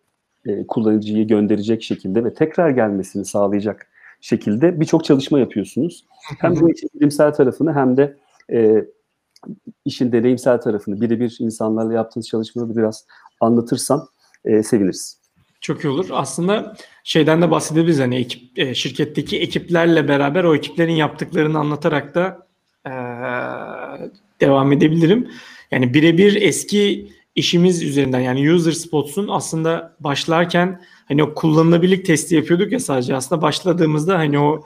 e, 0.47 0.67
kullanıcıyı 0.67 1.27
gönderecek 1.27 1.83
şekilde 1.83 2.25
ve 2.25 2.35
tekrar 2.35 2.71
gelmesini 2.71 3.25
sağlayacak 3.25 3.87
şekilde 4.21 4.81
birçok 4.81 5.05
çalışma 5.05 5.39
yapıyorsunuz. 5.39 6.05
Hem 6.39 6.61
bu 6.61 6.71
işin 6.71 6.91
bilimsel 6.95 7.33
tarafını 7.33 7.75
hem 7.75 7.97
de 7.97 8.17
e, 8.53 8.85
işin 9.85 10.13
deneyimsel 10.13 10.61
tarafını 10.61 11.01
birebir 11.01 11.37
insanlarla 11.41 11.93
yaptığınız 11.93 12.29
çalışmaları 12.29 12.77
biraz 12.77 13.07
anlatırsam 13.41 14.09
e, 14.45 14.63
seviniriz. 14.63 15.19
Çok 15.61 15.85
iyi 15.85 15.89
olur. 15.89 16.09
Aslında 16.13 16.77
şeyden 17.05 17.43
de 17.43 17.51
bahsedebiliriz 17.51 18.01
hani 18.01 18.17
ekip, 18.17 18.59
e, 18.59 18.75
şirketteki 18.75 19.41
ekiplerle 19.41 20.09
beraber 20.09 20.45
o 20.45 20.55
ekiplerin 20.55 20.93
yaptıklarını 20.93 21.59
anlatarak 21.59 22.15
da 22.15 22.47
e, 22.87 22.93
devam 24.41 24.73
edebilirim. 24.73 25.29
Yani 25.71 25.95
birebir 25.95 26.43
eski 26.43 27.13
işimiz 27.35 27.83
üzerinden 27.83 28.21
yani 28.21 28.53
user 28.53 28.73
spots'un 28.73 29.29
aslında 29.29 29.97
başlarken 30.01 30.81
hani 31.09 31.23
o 31.23 31.35
kullanılabilirlik 31.35 32.07
testi 32.07 32.35
yapıyorduk 32.35 32.73
ya 32.73 32.81
sadece 32.81 33.17
aslında 33.17 33.43
başladığımızda 33.43 34.19
hani 34.19 34.39
o 34.39 34.65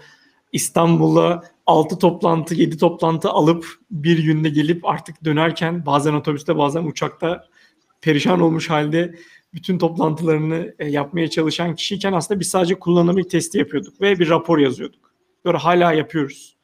İstanbul'a 0.52 1.42
6 1.66 1.98
toplantı 1.98 2.54
7 2.54 2.78
toplantı 2.78 3.30
alıp 3.30 3.66
bir 3.90 4.18
günde 4.18 4.48
gelip 4.48 4.88
artık 4.88 5.24
dönerken 5.24 5.86
bazen 5.86 6.14
otobüste 6.14 6.58
bazen 6.58 6.84
uçakta 6.84 7.48
perişan 8.00 8.40
olmuş 8.40 8.70
halde 8.70 9.14
bütün 9.54 9.78
toplantılarını 9.78 10.74
e, 10.78 10.88
yapmaya 10.88 11.30
çalışan 11.30 11.74
kişiyken 11.74 12.12
aslında 12.12 12.40
biz 12.40 12.48
sadece 12.48 12.74
kullanılabilir 12.74 13.28
testi 13.28 13.58
yapıyorduk 13.58 14.00
ve 14.00 14.18
bir 14.18 14.28
rapor 14.28 14.58
yazıyorduk. 14.58 15.12
Böyle 15.44 15.58
hala 15.58 15.92
yapıyoruz. 15.92 16.56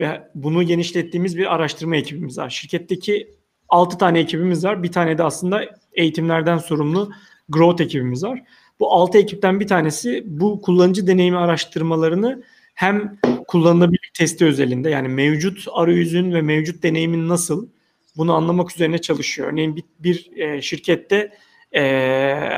Ve 0.00 0.30
bunu 0.34 0.62
genişlettiğimiz 0.62 1.36
bir 1.36 1.54
araştırma 1.54 1.96
ekibimiz 1.96 2.38
var. 2.38 2.50
Şirketteki 2.50 3.34
6 3.68 3.98
tane 3.98 4.18
ekibimiz 4.18 4.64
var. 4.64 4.82
Bir 4.82 4.92
tane 4.92 5.18
de 5.18 5.22
aslında 5.22 5.64
eğitimlerden 5.92 6.58
sorumlu 6.58 7.10
growth 7.48 7.82
ekibimiz 7.82 8.24
var. 8.24 8.42
Bu 8.80 8.92
6 8.92 9.18
ekipten 9.18 9.60
bir 9.60 9.66
tanesi 9.66 10.22
bu 10.26 10.60
kullanıcı 10.60 11.06
deneyimi 11.06 11.38
araştırmalarını 11.38 12.42
hem 12.74 13.18
kullanılabilir 13.48 14.10
testi 14.14 14.44
özelinde 14.44 14.90
yani 14.90 15.08
mevcut 15.08 15.66
arayüzün 15.72 16.32
ve 16.32 16.42
mevcut 16.42 16.82
deneyimin 16.82 17.28
nasıl 17.28 17.68
bunu 18.16 18.34
anlamak 18.34 18.72
üzerine 18.72 18.98
çalışıyor. 18.98 19.52
Örneğin 19.52 19.76
bir, 19.76 19.84
bir 19.98 20.30
e, 20.36 20.62
şirkette 20.62 21.32
e, 21.72 21.82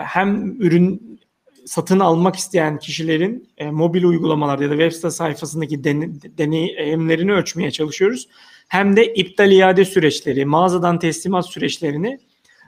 hem 0.05 0.61
ürün 0.63 1.21
satın 1.67 2.01
almak 2.01 2.37
isteyen 2.37 2.79
kişilerin 2.79 3.49
e, 3.59 3.71
mobil 3.71 4.05
uygulamalar 4.05 4.59
ya 4.59 4.71
da 4.71 4.75
web 4.75 4.93
site 4.93 5.11
sayfasındaki 5.11 5.85
den, 5.85 6.21
deneyimlerini 6.39 7.33
ölçmeye 7.33 7.71
çalışıyoruz. 7.71 8.29
Hem 8.69 8.97
de 8.97 9.15
iptal 9.15 9.53
iade 9.53 9.85
süreçleri, 9.85 10.45
mağazadan 10.45 10.99
teslimat 10.99 11.47
süreçlerini 11.47 12.19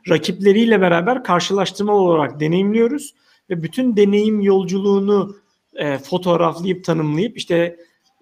rakipleriyle 0.08 0.80
beraber 0.80 1.24
karşılaştırma 1.24 1.92
olarak 1.92 2.40
deneyimliyoruz 2.40 3.14
ve 3.50 3.62
bütün 3.62 3.96
deneyim 3.96 4.40
yolculuğunu 4.40 5.36
e, 5.74 5.98
fotoğraflayıp 5.98 6.84
tanımlayıp 6.84 7.36
işte 7.36 7.76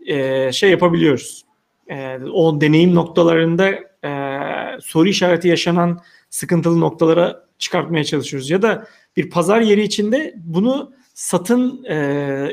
e, 0.06 0.52
şey 0.52 0.70
yapabiliyoruz. 0.70 1.44
E, 1.90 2.18
o 2.32 2.60
deneyim 2.60 2.94
noktalarında 2.94 3.68
e, 4.04 4.10
soru 4.80 5.08
işareti 5.08 5.48
yaşanan 5.48 6.00
sıkıntılı 6.30 6.80
noktalara 6.80 7.44
çıkartmaya 7.58 8.04
çalışıyoruz. 8.04 8.50
Ya 8.50 8.62
da 8.62 8.86
bir 9.16 9.30
pazar 9.30 9.60
yeri 9.60 9.82
içinde 9.82 10.34
bunu 10.36 10.92
satın 11.14 11.84
e, 11.84 11.96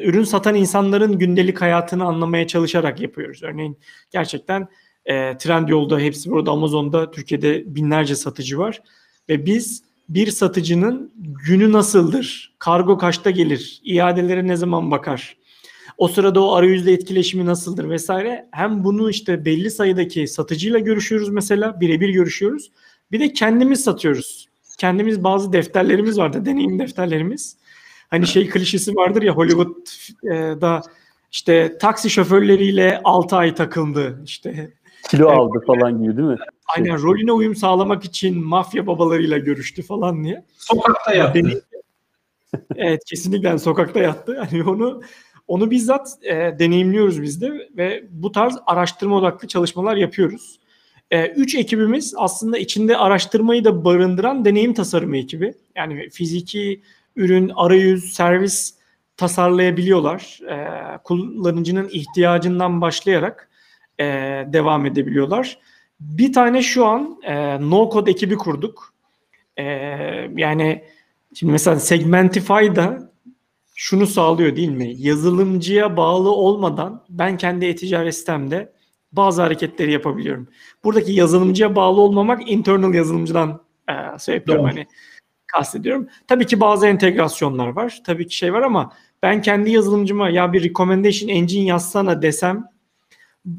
ürün 0.03 0.23
satan 0.23 0.55
insanların 0.55 1.19
gündelik 1.19 1.61
hayatını 1.61 2.05
anlamaya 2.05 2.47
çalışarak 2.47 3.01
yapıyoruz. 3.01 3.43
Örneğin 3.43 3.77
gerçekten 4.11 4.67
e, 5.05 5.37
Trendyol'da, 5.37 5.99
hepsi 5.99 6.31
burada 6.31 6.51
Amazon'da 6.51 7.11
Türkiye'de 7.11 7.75
binlerce 7.75 8.15
satıcı 8.15 8.57
var 8.57 8.81
ve 9.29 9.45
biz 9.45 9.83
bir 10.09 10.31
satıcının 10.31 11.11
günü 11.47 11.71
nasıldır? 11.71 12.55
Kargo 12.59 12.97
kaçta 12.97 13.31
gelir? 13.31 13.81
İadelere 13.83 14.47
ne 14.47 14.55
zaman 14.55 14.91
bakar? 14.91 15.37
O 15.97 16.07
sırada 16.07 16.43
o 16.43 16.53
arayüzle 16.53 16.91
etkileşimi 16.91 17.45
nasıldır 17.45 17.89
vesaire. 17.89 18.47
Hem 18.51 18.83
bunu 18.83 19.09
işte 19.09 19.45
belli 19.45 19.71
sayıdaki 19.71 20.27
satıcıyla 20.27 20.79
görüşüyoruz 20.79 21.29
mesela. 21.29 21.81
Birebir 21.81 22.09
görüşüyoruz. 22.09 22.71
Bir 23.11 23.19
de 23.19 23.33
kendimiz 23.33 23.83
satıyoruz. 23.83 24.47
Kendimiz 24.77 25.23
bazı 25.23 25.53
defterlerimiz 25.53 26.17
vardı. 26.17 26.45
Deneyim 26.45 26.79
defterlerimiz. 26.79 27.57
Hani 28.09 28.27
şey 28.27 28.49
klişesi 28.49 28.95
vardır 28.95 29.21
ya 29.21 29.33
Hollywood'da 29.33 30.81
işte 31.31 31.77
taksi 31.77 32.09
şoförleriyle 32.09 33.01
6 33.03 33.35
ay 33.35 33.55
takıldı. 33.55 34.21
İşte 34.25 34.73
kilo 35.09 35.29
aldı 35.29 35.63
falan 35.67 36.03
gibi 36.03 36.17
değil 36.17 36.27
mi? 36.27 36.37
Aynen 36.75 37.01
rolüne 37.01 37.31
uyum 37.31 37.55
sağlamak 37.55 38.05
için 38.05 38.45
mafya 38.45 38.87
babalarıyla 38.87 39.37
görüştü 39.37 39.81
falan 39.81 40.23
diye. 40.23 40.45
Sokakta 40.57 41.13
yattı. 41.13 41.63
evet 42.75 43.05
kesinlikle 43.05 43.57
sokakta 43.57 43.99
yattı. 43.99 44.47
Yani 44.51 44.63
onu 44.69 45.01
onu 45.47 45.71
bizzat 45.71 46.17
e, 46.21 46.33
deneyimliyoruz 46.59 47.21
biz 47.21 47.41
de 47.41 47.69
ve 47.77 48.03
bu 48.09 48.31
tarz 48.31 48.57
araştırma 48.65 49.15
odaklı 49.15 49.47
çalışmalar 49.47 49.95
yapıyoruz. 49.95 50.59
E, 51.11 51.27
üç 51.27 51.55
ekibimiz 51.55 52.13
aslında 52.17 52.57
içinde 52.57 52.97
araştırmayı 52.97 53.63
da 53.63 53.85
barındıran 53.85 54.45
deneyim 54.45 54.73
tasarımı 54.73 55.17
ekibi. 55.17 55.53
Yani 55.75 56.09
fiziki 56.09 56.81
ürün, 57.15 57.51
arayüz, 57.55 58.13
servis 58.13 58.75
tasarlayabiliyorlar. 59.17 60.39
E, 60.49 60.57
kullanıcının 61.03 61.89
ihtiyacından 61.91 62.81
başlayarak 62.81 63.49
e, 63.99 64.05
devam 64.53 64.85
edebiliyorlar. 64.85 65.59
Bir 65.99 66.33
tane 66.33 66.61
şu 66.61 66.85
an 66.85 67.19
e, 67.23 67.61
no 67.69 67.89
code 67.93 68.11
ekibi 68.11 68.35
kurduk. 68.35 68.93
E, 69.57 69.63
yani 70.35 70.83
şimdi 71.33 71.51
mesela 71.51 71.79
Segmentify'da 71.79 73.11
şunu 73.75 74.07
sağlıyor 74.07 74.55
değil 74.55 74.69
mi? 74.69 74.93
Yazılımcıya 74.97 75.97
bağlı 75.97 76.29
olmadan 76.29 77.03
ben 77.09 77.37
kendi 77.37 77.65
e-ticaret 77.65 78.15
sitemde 78.15 78.73
bazı 79.11 79.41
hareketleri 79.41 79.91
yapabiliyorum. 79.91 80.47
Buradaki 80.83 81.11
yazılımcıya 81.11 81.75
bağlı 81.75 82.01
olmamak 82.01 82.51
internal 82.51 82.93
yazılımcıdan 82.93 83.61
e, 83.89 84.19
şey 84.19 84.35
yapıyorum 84.35 84.65
hani 84.65 84.85
kastediyorum. 85.47 86.07
Tabii 86.27 86.45
ki 86.45 86.59
bazı 86.59 86.87
entegrasyonlar 86.87 87.67
var. 87.67 88.01
Tabii 88.05 88.27
ki 88.27 88.35
şey 88.35 88.53
var 88.53 88.61
ama 88.61 88.93
ben 89.23 89.41
kendi 89.41 89.71
yazılımcıma 89.71 90.29
ya 90.29 90.53
bir 90.53 90.63
recommendation 90.63 91.29
engine 91.29 91.65
yazsana 91.65 92.21
desem 92.21 92.74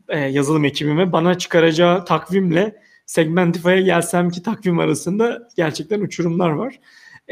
e, 0.08 0.18
yazılım 0.18 0.64
ekibime 0.64 1.12
bana 1.12 1.38
çıkaracağı 1.38 2.04
takvimle 2.04 2.76
Segmentify'a 3.06 3.80
gelsem 3.80 4.30
ki 4.30 4.42
takvim 4.42 4.78
arasında 4.78 5.48
gerçekten 5.56 6.00
uçurumlar 6.00 6.50
var. 6.50 6.80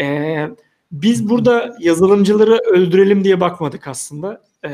Ee, 0.00 0.48
biz 0.92 1.28
burada 1.28 1.76
yazılımcıları 1.80 2.58
öldürelim 2.58 3.24
diye 3.24 3.40
bakmadık 3.40 3.88
aslında. 3.88 4.42
Ee, 4.62 4.70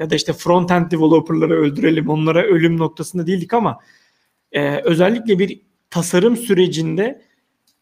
ya 0.00 0.10
da 0.10 0.14
işte 0.14 0.32
front-end 0.32 0.90
developerları 0.90 1.54
öldürelim, 1.54 2.08
onlara 2.08 2.42
ölüm 2.42 2.78
noktasında 2.78 3.26
değildik 3.26 3.54
ama 3.54 3.78
e, 4.52 4.76
özellikle 4.76 5.38
bir 5.38 5.60
tasarım 5.90 6.36
sürecinde 6.36 7.22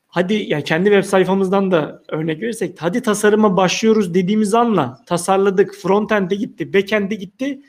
hadi 0.07 0.35
yani 0.35 0.65
kendi 0.65 0.85
web 0.85 1.05
sayfamızdan 1.05 1.71
da 1.71 2.03
örnek 2.09 2.43
verirsek 2.43 2.83
hadi 2.83 3.03
tasarıma 3.03 3.57
başlıyoruz 3.57 4.15
dediğimiz 4.15 4.55
anla 4.55 4.99
tasarladık, 5.07 5.75
front-end'e 5.75 6.35
gitti, 6.35 6.73
back-end'e 6.73 7.15
gitti, 7.15 7.63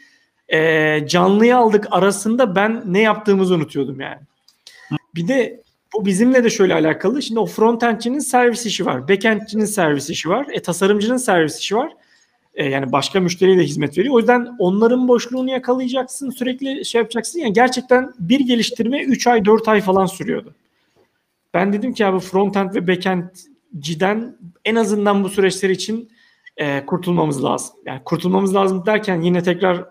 e, 0.50 1.00
canlıyı 1.08 1.58
aldık 1.58 1.88
arasında 1.92 2.56
ben 2.56 2.84
ne 2.86 3.02
yaptığımızı 3.02 3.56
unutuyordum 3.56 4.02
yani. 4.02 4.22
Bir 5.16 5.28
de 5.28 5.64
bu 5.94 6.06
bizimle 6.06 6.44
de 6.44 6.50
şöyle 6.50 6.74
alakalı. 6.74 7.22
Şimdi 7.22 7.40
o 7.40 7.46
frontendçinin 7.46 8.20
servis 8.20 8.66
işi 8.66 8.86
var. 8.86 9.08
Backendçinin 9.08 9.66
servis 9.66 10.10
işi 10.10 10.30
var. 10.30 10.48
E, 10.52 10.62
tasarımcının 10.62 11.18
servis 11.18 11.60
işi 11.60 11.76
var. 11.76 11.94
E, 12.56 12.70
yani 12.70 12.92
başka 12.92 13.20
müşteriye 13.20 13.58
de 13.58 13.64
hizmet 13.64 13.98
veriyor. 13.98 14.16
O 14.16 14.20
yüzden 14.20 14.56
onların 14.60 15.08
boşluğunu 15.08 15.52
yakalayacaksın. 15.52 16.30
Sürekli 16.30 16.86
şey 16.86 17.00
yapacaksın. 17.00 17.40
Yani 17.40 17.54
gerçekten 17.54 18.14
bir 18.20 18.40
geliştirme 18.40 19.04
3 19.04 19.28
ay 19.28 19.46
4 19.46 19.68
ay 19.68 19.82
falan 19.82 20.06
sürüyordu. 20.06 20.54
Ben 21.54 21.74
dedim 21.74 21.94
ki 21.94 22.06
abi 22.06 22.20
frontend 22.20 22.76
ve 22.76 22.88
backendciden 22.88 24.38
en 24.66 24.76
azından 24.76 25.24
bu 25.24 25.30
süreçler 25.30 25.70
için 25.70 26.10
e, 26.58 26.86
kurtulmamız 26.86 27.44
lazım. 27.44 27.76
Yani 27.86 28.02
kurtulmamız 28.06 28.56
lazım 28.56 28.86
derken 28.86 29.22
yine 29.22 29.44
tekrar 29.44 29.86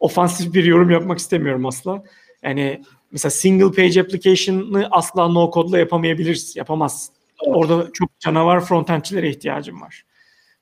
ofansif 0.00 0.54
bir 0.54 0.64
yorum 0.64 0.90
yapmak 0.90 1.18
istemiyorum 1.18 1.66
asla. 1.66 2.02
Yani 2.42 2.82
mesela 3.12 3.30
single 3.30 3.70
page 3.70 4.00
application'ı 4.00 4.88
asla 4.90 5.28
no 5.28 5.50
code'la 5.54 5.78
yapamayabiliriz. 5.78 6.56
Yapamazsın. 6.56 7.14
Orada 7.46 7.88
çok 7.92 8.20
canavar 8.20 8.64
frontendçilere 8.64 9.30
ihtiyacım 9.30 9.80
var. 9.80 10.04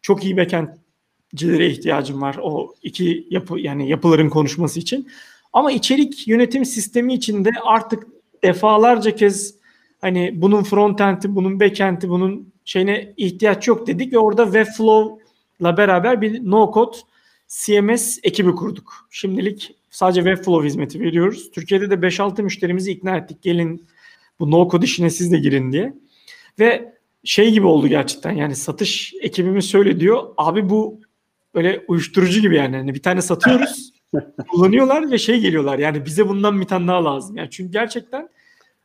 Çok 0.02 0.24
iyi 0.24 0.36
backendcilere 0.36 1.66
ihtiyacım 1.66 2.22
var. 2.22 2.36
O 2.42 2.74
iki 2.82 3.26
yapı 3.30 3.58
yani 3.60 3.88
yapıların 3.88 4.28
konuşması 4.28 4.80
için. 4.80 5.08
Ama 5.52 5.72
içerik 5.72 6.28
yönetim 6.28 6.64
sistemi 6.64 7.14
içinde 7.14 7.50
artık 7.64 8.06
defalarca 8.42 9.14
kez 9.14 9.54
hani 10.00 10.32
bunun 10.34 10.62
frontend'i, 10.62 11.34
bunun 11.34 11.60
backend'i, 11.60 12.08
bunun 12.08 12.52
şeyine 12.64 13.14
ihtiyaç 13.16 13.68
yok 13.68 13.86
dedik 13.86 14.12
ve 14.12 14.18
orada 14.18 14.44
Webflow'la 14.44 15.76
beraber 15.76 16.20
bir 16.20 16.50
no 16.50 16.70
code 16.74 16.96
CMS 17.48 18.18
ekibi 18.22 18.54
kurduk. 18.54 19.06
Şimdilik 19.10 19.76
sadece 19.90 20.20
Webflow 20.20 20.66
hizmeti 20.66 21.00
veriyoruz. 21.00 21.50
Türkiye'de 21.50 21.90
de 21.90 21.94
5-6 21.94 22.42
müşterimizi 22.42 22.90
ikna 22.92 23.16
ettik. 23.16 23.42
Gelin 23.42 23.86
bu 24.40 24.50
no 24.50 24.68
code 24.70 24.84
işine 24.84 25.10
siz 25.10 25.32
de 25.32 25.38
girin 25.38 25.72
diye. 25.72 25.94
Ve 26.58 26.96
şey 27.24 27.52
gibi 27.52 27.66
oldu 27.66 27.88
gerçekten 27.88 28.32
yani 28.32 28.56
satış 28.56 29.14
ekibimiz 29.20 29.70
şöyle 29.70 30.00
diyor. 30.00 30.34
Abi 30.36 30.68
bu 30.68 31.00
böyle 31.54 31.84
uyuşturucu 31.88 32.40
gibi 32.40 32.56
yani. 32.56 32.76
yani 32.76 32.94
bir 32.94 33.02
tane 33.02 33.22
satıyoruz. 33.22 33.92
kullanıyorlar 34.50 35.10
ve 35.10 35.18
şey 35.18 35.40
geliyorlar 35.40 35.78
yani 35.78 36.06
bize 36.06 36.28
bundan 36.28 36.60
bir 36.60 36.66
tane 36.66 36.88
daha 36.88 37.04
lazım. 37.04 37.36
Yani 37.36 37.50
çünkü 37.50 37.72
gerçekten 37.72 38.28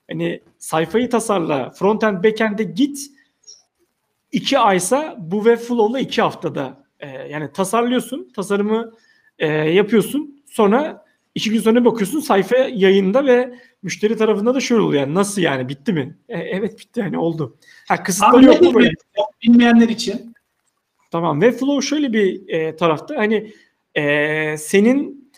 hani 0.09 0.41
sayfayı 0.57 1.09
tasarla, 1.09 1.69
frontend, 1.69 2.23
backend'e 2.23 2.63
git 2.63 2.99
iki 4.31 4.59
aysa 4.59 5.15
bu 5.19 5.35
Webflow'la 5.35 5.99
iki 5.99 6.21
haftada 6.21 6.80
e, 7.01 7.07
yani 7.07 7.51
tasarlıyorsun, 7.53 8.31
tasarımı 8.35 8.91
e, 9.39 9.47
yapıyorsun. 9.47 10.43
Sonra 10.45 11.05
iki 11.35 11.49
gün 11.49 11.59
sonra 11.59 11.85
bakıyorsun 11.85 12.19
sayfa 12.19 12.57
yayında 12.57 13.25
ve 13.25 13.53
müşteri 13.83 14.17
tarafında 14.17 14.55
da 14.55 14.59
şöyle 14.59 14.81
oluyor. 14.81 15.01
Yani 15.01 15.13
nasıl 15.13 15.41
yani 15.41 15.69
bitti 15.69 15.93
mi? 15.93 16.17
E, 16.29 16.39
evet 16.39 16.79
bitti 16.79 16.99
yani 16.99 17.17
oldu. 17.17 17.57
Ha 17.87 18.03
kısıtları 18.03 18.45
yok 18.45 18.61
mu 18.61 18.73
böyle? 18.73 18.91
Bilmeyenler 19.43 19.89
için. 19.89 20.33
Tamam. 21.11 21.41
Webflow 21.41 21.87
şöyle 21.87 22.13
bir 22.13 22.49
e, 22.49 22.75
tarafta 22.75 23.17
hani 23.17 23.53
e, 23.95 24.57
senin 24.57 25.31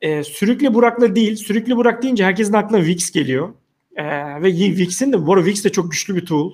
e, 0.00 0.24
sürükle 0.24 0.74
burakla 0.74 1.16
değil, 1.16 1.36
sürükle 1.36 1.76
burak 1.76 2.02
deyince 2.02 2.24
herkesin 2.24 2.52
aklına 2.52 2.84
Wix 2.84 3.10
geliyor. 3.10 3.54
E, 3.96 4.04
ve 4.42 4.50
Wix'in 4.56 5.12
de 5.12 5.26
bu 5.26 5.34
arada 5.34 5.46
Wix 5.46 5.64
de 5.64 5.72
çok 5.72 5.90
güçlü 5.90 6.16
bir 6.16 6.26
tool. 6.26 6.52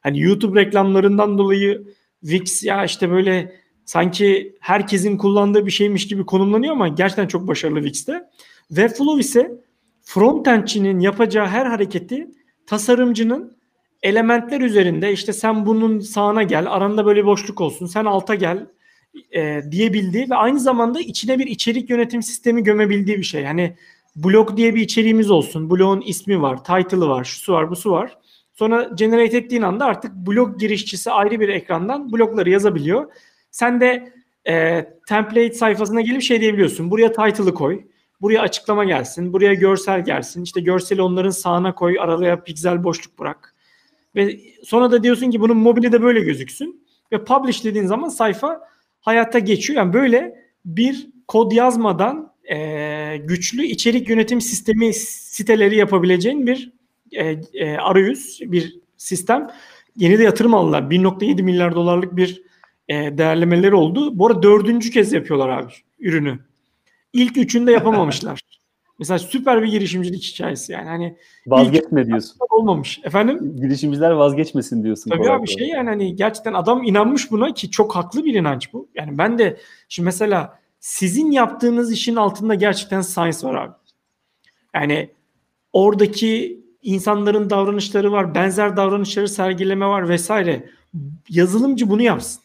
Hani 0.00 0.20
YouTube 0.20 0.60
reklamlarından 0.60 1.38
dolayı 1.38 1.84
Wix 2.20 2.64
ya 2.64 2.84
işte 2.84 3.10
böyle 3.10 3.59
sanki 3.90 4.56
herkesin 4.60 5.16
kullandığı 5.16 5.66
bir 5.66 5.70
şeymiş 5.70 6.08
gibi 6.08 6.26
konumlanıyor 6.26 6.72
ama 6.72 6.88
gerçekten 6.88 7.26
çok 7.26 7.48
başarılı 7.48 7.82
Wix'te. 7.82 8.30
Webflow 8.68 9.20
ise 9.20 9.52
frontendçinin 10.02 11.00
yapacağı 11.00 11.46
her 11.46 11.66
hareketi 11.66 12.28
tasarımcının 12.66 13.56
elementler 14.02 14.60
üzerinde 14.60 15.12
işte 15.12 15.32
sen 15.32 15.66
bunun 15.66 16.00
sağına 16.00 16.42
gel, 16.42 16.72
aranda 16.72 17.06
böyle 17.06 17.26
boşluk 17.26 17.60
olsun, 17.60 17.86
sen 17.86 18.04
alta 18.04 18.34
gel 18.34 18.66
e, 19.32 19.62
diyebildiği 19.70 20.30
ve 20.30 20.34
aynı 20.34 20.60
zamanda 20.60 21.00
içine 21.00 21.38
bir 21.38 21.46
içerik 21.46 21.90
yönetim 21.90 22.22
sistemi 22.22 22.62
gömebildiği 22.62 23.18
bir 23.18 23.22
şey. 23.22 23.42
Yani 23.42 23.76
blog 24.16 24.56
diye 24.56 24.74
bir 24.74 24.80
içeriğimiz 24.80 25.30
olsun. 25.30 25.70
Blogun 25.70 26.00
ismi 26.00 26.42
var, 26.42 26.64
title'ı 26.64 27.08
var, 27.08 27.24
şusu 27.24 27.52
var, 27.52 27.70
busu 27.70 27.90
var. 27.90 28.18
Sonra 28.54 28.90
generate 28.94 29.36
ettiğin 29.36 29.62
anda 29.62 29.84
artık 29.84 30.14
blog 30.14 30.60
girişçisi 30.60 31.10
ayrı 31.10 31.40
bir 31.40 31.48
ekrandan 31.48 32.12
blogları 32.12 32.50
yazabiliyor. 32.50 33.06
Sen 33.50 33.80
de 33.80 34.12
e, 34.48 34.84
template 35.08 35.52
sayfasına 35.52 36.00
gelip 36.00 36.22
şey 36.22 36.40
diyebiliyorsun. 36.40 36.90
Buraya 36.90 37.12
title'ı 37.12 37.54
koy. 37.54 37.84
Buraya 38.20 38.40
açıklama 38.40 38.84
gelsin. 38.84 39.32
Buraya 39.32 39.54
görsel 39.54 40.04
gelsin. 40.04 40.42
İşte 40.42 40.60
görseli 40.60 41.02
onların 41.02 41.30
sağına 41.30 41.74
koy. 41.74 41.96
Araya 42.00 42.42
piksel 42.42 42.84
boşluk 42.84 43.18
bırak. 43.18 43.54
Ve 44.16 44.40
sonra 44.64 44.90
da 44.90 45.02
diyorsun 45.02 45.30
ki 45.30 45.40
bunun 45.40 45.56
mobili 45.56 45.92
de 45.92 46.02
böyle 46.02 46.20
gözüksün. 46.20 46.86
Ve 47.12 47.24
publish 47.24 47.64
dediğin 47.64 47.86
zaman 47.86 48.08
sayfa 48.08 48.60
hayata 49.00 49.38
geçiyor. 49.38 49.78
Yani 49.78 49.92
böyle 49.92 50.44
bir 50.64 51.08
kod 51.28 51.52
yazmadan 51.52 52.32
e, 52.50 53.16
güçlü 53.16 53.64
içerik 53.64 54.08
yönetim 54.08 54.40
sistemi 54.40 54.94
siteleri 54.94 55.76
yapabileceğin 55.76 56.46
bir 56.46 56.72
e, 57.12 57.36
e, 57.54 57.76
arayüz, 57.76 58.40
bir 58.42 58.78
sistem. 58.96 59.48
Yeni 59.96 60.18
de 60.18 60.22
yatırım 60.22 60.54
aldılar. 60.54 60.82
1.7 60.82 61.42
milyar 61.42 61.74
dolarlık 61.74 62.16
bir 62.16 62.42
e, 62.90 63.18
değerlemeleri 63.18 63.74
oldu. 63.74 64.18
Bu 64.18 64.26
arada 64.26 64.42
dördüncü 64.42 64.90
kez 64.90 65.12
yapıyorlar 65.12 65.48
abi 65.48 65.72
ürünü. 65.98 66.38
İlk 67.12 67.36
üçünde 67.36 67.72
yapamamışlar. 67.72 68.40
Mesela 68.98 69.18
süper 69.18 69.62
bir 69.62 69.68
girişimcilik 69.68 70.22
hikayesi 70.22 70.72
yani. 70.72 70.88
Hani 70.88 71.16
Vazgeçme 71.46 72.06
diyorsun. 72.06 72.36
olmamış. 72.50 73.00
Efendim? 73.04 73.56
Girişimciler 73.56 74.10
vazgeçmesin 74.10 74.84
diyorsun. 74.84 75.10
Tabii 75.10 75.30
abi 75.30 75.48
şey 75.48 75.68
yani 75.68 75.88
hani 75.88 76.16
gerçekten 76.16 76.52
adam 76.52 76.82
inanmış 76.82 77.30
buna 77.30 77.54
ki 77.54 77.70
çok 77.70 77.96
haklı 77.96 78.24
bir 78.24 78.34
inanç 78.34 78.72
bu. 78.72 78.88
Yani 78.94 79.18
ben 79.18 79.38
de 79.38 79.56
şimdi 79.88 80.04
mesela 80.04 80.58
sizin 80.80 81.30
yaptığınız 81.30 81.92
işin 81.92 82.16
altında 82.16 82.54
gerçekten 82.54 83.00
science 83.00 83.38
var 83.42 83.54
abi. 83.54 83.72
Yani 84.74 85.10
oradaki 85.72 86.60
insanların 86.82 87.50
davranışları 87.50 88.12
var, 88.12 88.34
benzer 88.34 88.76
davranışları 88.76 89.28
sergileme 89.28 89.86
var 89.86 90.08
vesaire. 90.08 90.70
Yazılımcı 91.28 91.90
bunu 91.90 92.02
yapsın. 92.02 92.42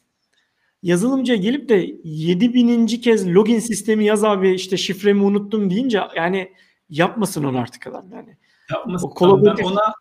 Yazılımcıya 0.86 1.38
gelip 1.38 1.70
de 1.70 1.96
7000. 2.04 2.88
kez 2.88 3.28
login 3.28 3.60
sistemi 3.60 4.06
yaz 4.06 4.24
abi 4.24 4.54
işte 4.54 4.78
şifremi 4.78 5.24
unuttum 5.24 5.70
deyince 5.70 6.02
yani 6.16 6.52
yapmasın 6.90 7.44
onu 7.44 7.58
artık 7.58 7.88
adam 7.88 8.06
yani. 8.12 8.38
Yapmasın. 8.74 9.08
O 9.08 9.14
kolaboratif- 9.14 9.66
ona 9.66 9.94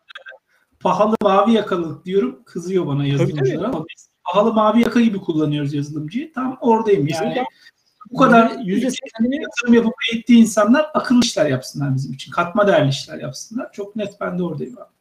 pahalı 0.79 1.15
mavi 1.21 1.53
yakalılık 1.53 2.05
diyorum. 2.05 2.39
Kızıyor 2.45 2.87
bana 2.87 3.05
yazılımcılar 3.05 3.65
ama 3.65 3.85
biz 3.95 4.09
pahalı 4.23 4.53
mavi 4.53 4.81
yaka 4.81 5.01
gibi 5.01 5.17
kullanıyoruz 5.17 5.73
yazılımcıyı. 5.73 6.33
Tam 6.33 6.57
oradayım 6.61 7.07
yani. 7.07 7.29
Bizim 7.29 7.43
Bu 8.11 8.17
kadar 8.17 8.51
yüzde 8.65 8.89
seksenini 8.91 9.41
yatırım 9.41 9.73
yapıp 9.73 9.93
eğittiği 10.13 10.37
insanlar 10.37 10.85
akıllı 10.93 11.19
işler 11.19 11.45
yapsınlar 11.45 11.95
bizim 11.95 12.13
için. 12.13 12.31
Katma 12.31 12.67
değerli 12.67 12.89
işler 12.89 13.19
yapsınlar. 13.19 13.71
Çok 13.71 13.95
net 13.95 14.21
ben 14.21 14.39
de 14.39 14.43
oradayım 14.43 14.77
abi. 14.77 14.94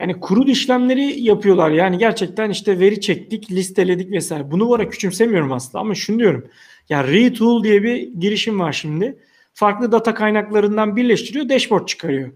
Yani 0.00 0.20
kurul 0.20 0.48
işlemleri 0.48 1.20
yapıyorlar. 1.20 1.70
Yani 1.70 1.98
gerçekten 1.98 2.50
işte 2.50 2.80
veri 2.80 3.00
çektik, 3.00 3.50
listeledik 3.50 4.12
vesaire. 4.12 4.50
Bunu 4.50 4.68
bu 4.68 4.74
ara 4.74 4.88
küçümsemiyorum 4.88 5.52
aslında 5.52 5.78
ama 5.78 5.94
şunu 5.94 6.18
diyorum. 6.18 6.46
Yani 6.88 7.12
Retool 7.12 7.64
diye 7.64 7.82
bir 7.82 8.12
girişim 8.20 8.60
var 8.60 8.72
şimdi. 8.72 9.18
Farklı 9.52 9.92
data 9.92 10.14
kaynaklarından 10.14 10.96
birleştiriyor, 10.96 11.48
dashboard 11.48 11.86
çıkarıyor. 11.86 12.32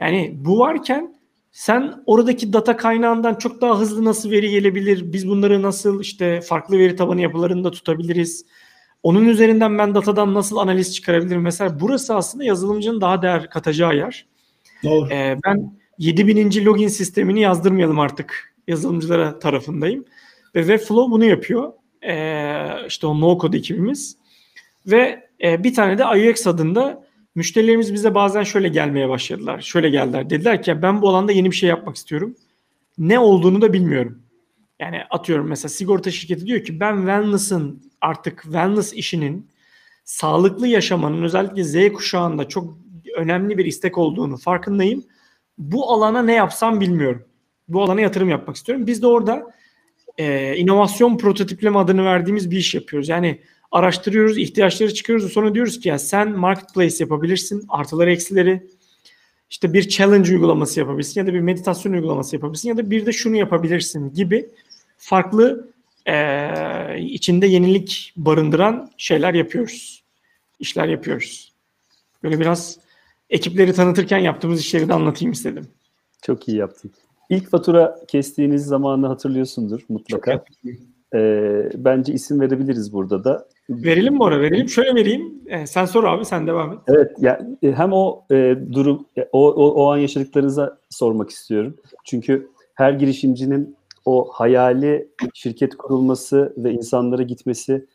Yani 0.00 0.34
bu 0.36 0.58
varken 0.58 1.14
sen 1.52 2.02
oradaki 2.06 2.52
data 2.52 2.76
kaynağından 2.76 3.34
çok 3.34 3.60
daha 3.60 3.78
hızlı 3.78 4.04
nasıl 4.04 4.30
veri 4.30 4.50
gelebilir? 4.50 5.12
Biz 5.12 5.28
bunları 5.28 5.62
nasıl 5.62 6.00
işte 6.00 6.40
farklı 6.40 6.78
veri 6.78 6.96
tabanı 6.96 7.20
yapılarında 7.20 7.70
tutabiliriz? 7.70 8.46
Onun 9.02 9.28
üzerinden 9.28 9.78
ben 9.78 9.94
datadan 9.94 10.34
nasıl 10.34 10.56
analiz 10.56 10.94
çıkarabilirim? 10.94 11.42
Mesela 11.42 11.80
burası 11.80 12.14
aslında 12.14 12.44
yazılımcının 12.44 13.00
daha 13.00 13.22
değer 13.22 13.50
katacağı 13.50 13.96
yer. 13.96 14.26
Doğru. 14.84 15.08
Ee, 15.10 15.36
ben 15.44 15.72
7000. 15.98 16.64
login 16.64 16.88
sistemini 16.88 17.40
yazdırmayalım 17.40 18.00
artık 18.00 18.54
yazılımcılara 18.68 19.38
tarafındayım. 19.38 20.04
Ve 20.54 20.60
Webflow 20.60 21.10
bunu 21.12 21.24
yapıyor. 21.24 21.72
Ee, 22.06 22.86
işte 22.88 23.06
o 23.06 23.20
no 23.20 23.38
code 23.40 23.56
ekibimiz. 23.56 24.16
Ve 24.86 25.28
e, 25.42 25.64
bir 25.64 25.74
tane 25.74 25.98
de 25.98 26.02
IUX 26.18 26.46
adında 26.46 27.04
müşterilerimiz 27.34 27.92
bize 27.92 28.14
bazen 28.14 28.42
şöyle 28.42 28.68
gelmeye 28.68 29.08
başladılar. 29.08 29.60
Şöyle 29.60 29.90
geldiler. 29.90 30.30
Dediler 30.30 30.62
ki 30.62 30.82
ben 30.82 31.02
bu 31.02 31.08
alanda 31.08 31.32
yeni 31.32 31.50
bir 31.50 31.56
şey 31.56 31.68
yapmak 31.68 31.96
istiyorum. 31.96 32.36
Ne 32.98 33.18
olduğunu 33.18 33.60
da 33.60 33.72
bilmiyorum. 33.72 34.22
Yani 34.80 35.02
atıyorum 35.10 35.48
mesela 35.48 35.68
sigorta 35.68 36.10
şirketi 36.10 36.46
diyor 36.46 36.64
ki 36.64 36.80
ben 36.80 36.96
wellness'ın 36.96 37.82
artık 38.00 38.42
wellness 38.42 38.92
işinin 38.92 39.50
sağlıklı 40.04 40.68
yaşamanın 40.68 41.22
özellikle 41.22 41.64
Z 41.64 41.92
kuşağında 41.92 42.48
çok 42.48 42.78
önemli 43.16 43.58
bir 43.58 43.64
istek 43.64 43.98
olduğunu 43.98 44.36
farkındayım. 44.36 45.04
Bu 45.58 45.92
alana 45.92 46.22
ne 46.22 46.34
yapsam 46.34 46.80
bilmiyorum. 46.80 47.24
Bu 47.68 47.82
alana 47.82 48.00
yatırım 48.00 48.28
yapmak 48.28 48.56
istiyorum. 48.56 48.86
Biz 48.86 49.02
de 49.02 49.06
orada 49.06 49.54
e, 50.18 50.56
inovasyon 50.56 51.18
prototipleme 51.18 51.78
adını 51.78 52.04
verdiğimiz 52.04 52.50
bir 52.50 52.56
iş 52.56 52.74
yapıyoruz. 52.74 53.08
Yani 53.08 53.40
araştırıyoruz, 53.72 54.38
ihtiyaçları 54.38 54.94
çıkıyoruz. 54.94 55.32
Sonra 55.32 55.54
diyoruz 55.54 55.80
ki 55.80 55.88
ya 55.88 55.98
sen 55.98 56.30
marketplace 56.30 56.96
yapabilirsin. 57.00 57.64
Artıları 57.68 58.12
eksileri 58.12 58.66
işte 59.50 59.72
bir 59.72 59.88
challenge 59.88 60.32
uygulaması 60.32 60.80
yapabilirsin 60.80 61.20
ya 61.20 61.26
da 61.26 61.34
bir 61.34 61.40
meditasyon 61.40 61.92
uygulaması 61.92 62.36
yapabilirsin 62.36 62.68
ya 62.68 62.76
da 62.76 62.90
bir 62.90 63.06
de 63.06 63.12
şunu 63.12 63.36
yapabilirsin 63.36 64.12
gibi 64.12 64.50
farklı 64.96 65.68
e, 66.06 66.98
içinde 66.98 67.46
yenilik 67.46 68.12
barındıran 68.16 68.90
şeyler 68.96 69.34
yapıyoruz. 69.34 70.04
İşler 70.60 70.88
yapıyoruz. 70.88 71.52
Böyle 72.22 72.40
biraz 72.40 72.78
ekipleri 73.34 73.72
tanıtırken 73.72 74.18
yaptığımız 74.18 74.60
işleri 74.60 74.88
de 74.88 74.94
anlatayım 74.94 75.32
istedim. 75.32 75.64
Çok 76.22 76.48
iyi 76.48 76.56
yaptın. 76.56 76.90
İlk 77.30 77.50
fatura 77.50 77.96
kestiğiniz 78.08 78.66
zamanı 78.66 79.06
hatırlıyorsundur 79.06 79.80
mutlaka. 79.88 80.44
Ee, 81.14 81.70
bence 81.74 82.12
isim 82.12 82.40
verebiliriz 82.40 82.92
burada 82.92 83.24
da. 83.24 83.48
Verelim 83.70 84.14
mi 84.14 84.22
oraya? 84.22 84.40
Verelim. 84.40 84.68
Şöyle 84.68 84.94
vereyim. 84.94 85.34
Ee, 85.46 85.66
sen 85.66 85.84
sor 85.84 86.04
abi, 86.04 86.24
sen 86.24 86.46
devam 86.46 86.72
et. 86.72 86.78
Evet, 86.88 87.10
ya 87.18 87.46
e, 87.62 87.72
hem 87.72 87.92
o 87.92 88.24
e, 88.30 88.56
durum, 88.72 89.06
e, 89.18 89.28
o, 89.32 89.48
o, 89.52 89.68
o 89.68 89.92
an 89.92 89.96
yaşadıklarınıza 89.96 90.78
sormak 90.90 91.30
istiyorum. 91.30 91.76
Çünkü 92.04 92.48
her 92.74 92.92
girişimcinin 92.92 93.76
o 94.04 94.28
hayali 94.32 95.08
şirket 95.34 95.76
kurulması 95.76 96.54
ve 96.56 96.72
insanlara 96.72 97.22
gitmesi, 97.22 97.86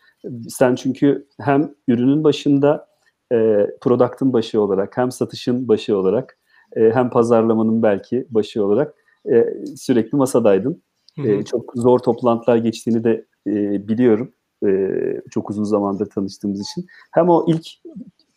sen 0.49 0.75
çünkü 0.75 1.27
hem 1.39 1.73
ürünün 1.87 2.23
başında, 2.23 2.88
e, 3.31 3.67
product'ın 3.81 4.33
başı 4.33 4.61
olarak, 4.61 4.97
hem 4.97 5.11
satışın 5.11 5.67
başı 5.67 5.97
olarak, 5.97 6.37
e, 6.75 6.91
hem 6.93 7.09
pazarlamanın 7.09 7.83
belki 7.83 8.27
başı 8.29 8.65
olarak 8.65 8.95
e, 9.31 9.45
sürekli 9.77 10.15
masadaydın. 10.15 10.83
Hı 11.15 11.21
hı. 11.21 11.27
E, 11.27 11.45
çok 11.45 11.71
zor 11.75 11.99
toplantılar 11.99 12.57
geçtiğini 12.57 13.03
de 13.03 13.25
e, 13.47 13.87
biliyorum. 13.87 14.31
E, 14.67 14.89
çok 15.31 15.49
uzun 15.49 15.63
zamandır 15.63 16.05
tanıştığımız 16.05 16.61
için. 16.61 16.87
Hem 17.11 17.29
o 17.29 17.45
ilk 17.47 17.67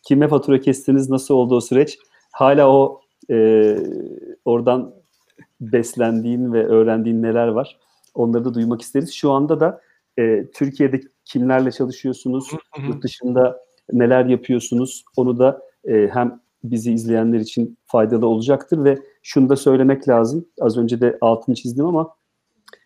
kime 0.03 0.27
fatura 0.27 0.59
kestiniz, 0.59 1.09
nasıl 1.09 1.33
oldu 1.33 1.55
o 1.55 1.61
süreç? 1.61 1.97
Hala 2.31 2.69
o 2.71 3.01
e, 3.31 3.77
oradan 4.45 4.93
beslendiğin 5.61 6.53
ve 6.53 6.67
öğrendiğin 6.67 7.23
neler 7.23 7.47
var? 7.47 7.79
Onları 8.15 8.45
da 8.45 8.53
duymak 8.53 8.81
isteriz. 8.81 9.13
Şu 9.13 9.31
anda 9.31 9.59
da 9.59 9.81
e, 10.19 10.45
Türkiye'de 10.53 11.01
kimlerle 11.25 11.71
çalışıyorsunuz? 11.71 12.51
Hı 12.51 12.81
hı. 12.81 12.87
Yurt 12.87 13.03
dışında 13.03 13.59
neler 13.99 14.25
yapıyorsunuz? 14.25 15.05
Onu 15.17 15.39
da 15.39 15.61
e, 15.87 16.09
hem 16.13 16.41
bizi 16.63 16.93
izleyenler 16.93 17.39
için 17.39 17.77
faydalı 17.85 18.27
olacaktır 18.27 18.83
ve 18.83 18.99
şunu 19.23 19.49
da 19.49 19.55
söylemek 19.55 20.07
lazım. 20.09 20.45
Az 20.61 20.77
önce 20.77 21.01
de 21.01 21.17
altını 21.21 21.55
çizdim 21.55 21.85
ama 21.85 22.15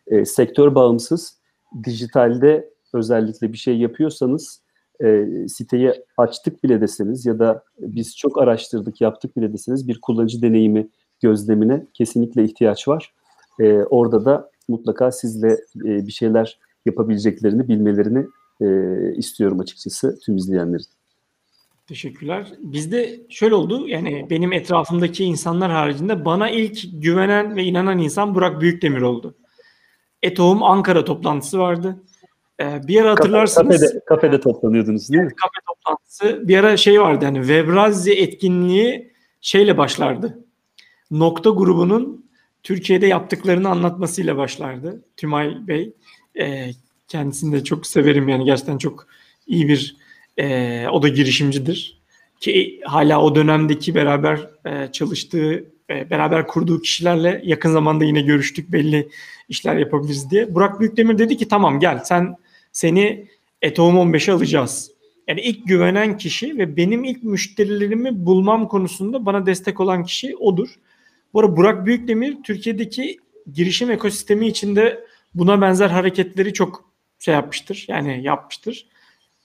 e, 0.07 0.25
sektör 0.25 0.75
bağımsız 0.75 1.37
dijitalde 1.83 2.69
özellikle 2.93 3.53
bir 3.53 3.57
şey 3.57 3.77
yapıyorsanız 3.77 4.61
e, 5.03 5.25
siteyi 5.47 5.93
açtık 6.17 6.63
bile 6.63 6.81
deseniz 6.81 7.25
ya 7.25 7.39
da 7.39 7.63
biz 7.79 8.17
çok 8.17 8.41
araştırdık 8.41 9.01
yaptık 9.01 9.37
bile 9.37 9.53
deseniz 9.53 9.87
bir 9.87 10.01
kullanıcı 10.01 10.41
deneyimi 10.41 10.89
gözlemine 11.21 11.87
kesinlikle 11.93 12.43
ihtiyaç 12.43 12.87
var. 12.87 13.13
E, 13.59 13.73
orada 13.73 14.25
da 14.25 14.51
mutlaka 14.67 15.11
sizle 15.11 15.51
e, 15.85 16.07
bir 16.07 16.11
şeyler 16.11 16.59
yapabileceklerini 16.85 17.67
bilmelerini 17.67 18.25
e, 18.61 18.67
istiyorum 19.15 19.59
açıkçası 19.59 20.19
tüm 20.19 20.35
izleyenlerin. 20.35 20.96
Teşekkürler. 21.87 22.47
Bizde 22.59 23.19
şöyle 23.29 23.55
oldu. 23.55 23.87
Yani 23.87 24.27
benim 24.29 24.53
etrafımdaki 24.53 25.23
insanlar 25.23 25.71
haricinde 25.71 26.25
bana 26.25 26.49
ilk 26.49 26.79
güvenen 26.93 27.55
ve 27.55 27.63
inanan 27.63 27.97
insan 27.97 28.35
Burak 28.35 28.61
Büyükdemir 28.61 29.01
oldu. 29.01 29.35
Etoğum 30.23 30.63
Ankara 30.63 31.05
toplantısı 31.05 31.59
vardı. 31.59 32.03
Ee, 32.61 32.81
bir 32.87 33.01
ara 33.01 33.11
hatırlarsınız. 33.11 33.81
Kafede, 33.81 34.05
kafede 34.05 34.39
toplanıyordunuz 34.39 35.09
değil 35.09 35.23
mi? 35.23 35.29
kafe 35.35 35.59
toplantısı 35.67 36.47
bir 36.47 36.57
ara 36.57 36.77
şey 36.77 37.01
vardı 37.01 37.25
yani 37.25 37.37
Webrazzi 37.37 38.13
etkinliği 38.13 39.13
şeyle 39.41 39.77
başlardı. 39.77 40.45
Nokta 41.11 41.49
grubunun 41.49 42.25
Türkiye'de 42.63 43.07
yaptıklarını 43.07 43.69
anlatmasıyla 43.69 44.37
başlardı. 44.37 45.03
Tümay 45.17 45.67
Bey. 45.67 45.93
E, 46.39 46.69
kendisini 47.07 47.55
de 47.55 47.63
çok 47.63 47.87
severim 47.87 48.29
yani 48.29 48.45
gerçekten 48.45 48.77
çok 48.77 49.07
iyi 49.47 49.67
bir 49.67 49.97
e, 50.37 50.87
o 50.91 51.01
da 51.01 51.07
girişimcidir. 51.07 51.97
Ki 52.39 52.81
hala 52.85 53.21
o 53.21 53.35
dönemdeki 53.35 53.95
beraber 53.95 54.47
e, 54.65 54.91
çalıştığı, 54.91 55.65
e, 55.89 56.09
beraber 56.09 56.47
kurduğu 56.47 56.81
kişilerle 56.81 57.41
yakın 57.45 57.71
zamanda 57.71 58.05
yine 58.05 58.21
görüştük 58.21 58.71
belli 58.71 59.09
işler 59.49 59.75
yapabiliriz 59.75 60.31
diye. 60.31 60.55
Burak 60.55 60.79
Büyükdemir 60.79 61.17
dedi 61.17 61.37
ki 61.37 61.47
tamam 61.47 61.79
gel 61.79 61.99
sen 62.03 62.35
seni 62.71 63.27
Etoğum 63.61 63.95
15'e 63.95 64.33
alacağız. 64.33 64.91
Yani 65.27 65.41
ilk 65.41 65.67
güvenen 65.67 66.17
kişi 66.17 66.57
ve 66.57 66.77
benim 66.77 67.03
ilk 67.03 67.23
müşterilerimi 67.23 68.25
bulmam 68.25 68.67
konusunda 68.67 69.25
bana 69.25 69.45
destek 69.45 69.79
olan 69.79 70.03
kişi 70.03 70.35
odur. 70.37 70.69
Bu 71.33 71.39
arada 71.39 71.57
Burak 71.57 71.85
Büyükdemir 71.85 72.37
Türkiye'deki 72.43 73.17
girişim 73.53 73.91
ekosistemi 73.91 74.47
içinde 74.47 75.03
buna 75.35 75.61
benzer 75.61 75.89
hareketleri 75.89 76.53
çok 76.53 76.89
şey 77.19 77.33
yapmıştır. 77.33 77.85
Yani 77.87 78.23
yapmıştır. 78.23 78.87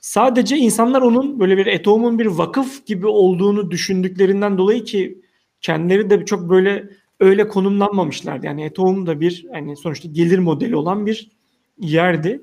Sadece 0.02 0.56
insanlar 0.56 1.02
onun 1.02 1.40
böyle 1.40 1.56
bir 1.56 1.66
Etoğum'un 1.66 2.18
bir 2.18 2.26
vakıf 2.26 2.86
gibi 2.86 3.06
olduğunu 3.06 3.70
düşündüklerinden 3.70 4.58
dolayı 4.58 4.84
ki 4.84 5.18
kendileri 5.60 6.10
de 6.10 6.24
çok 6.24 6.50
böyle 6.50 6.90
öyle 7.20 7.48
konumlanmamışlardı. 7.48 8.46
Yani 8.46 8.64
Etoğum 8.64 9.06
da 9.06 9.20
bir 9.20 9.46
hani 9.52 9.76
sonuçta 9.76 10.08
gelir 10.08 10.38
modeli 10.38 10.76
olan 10.76 11.06
bir 11.06 11.30
yerdi. 11.78 12.42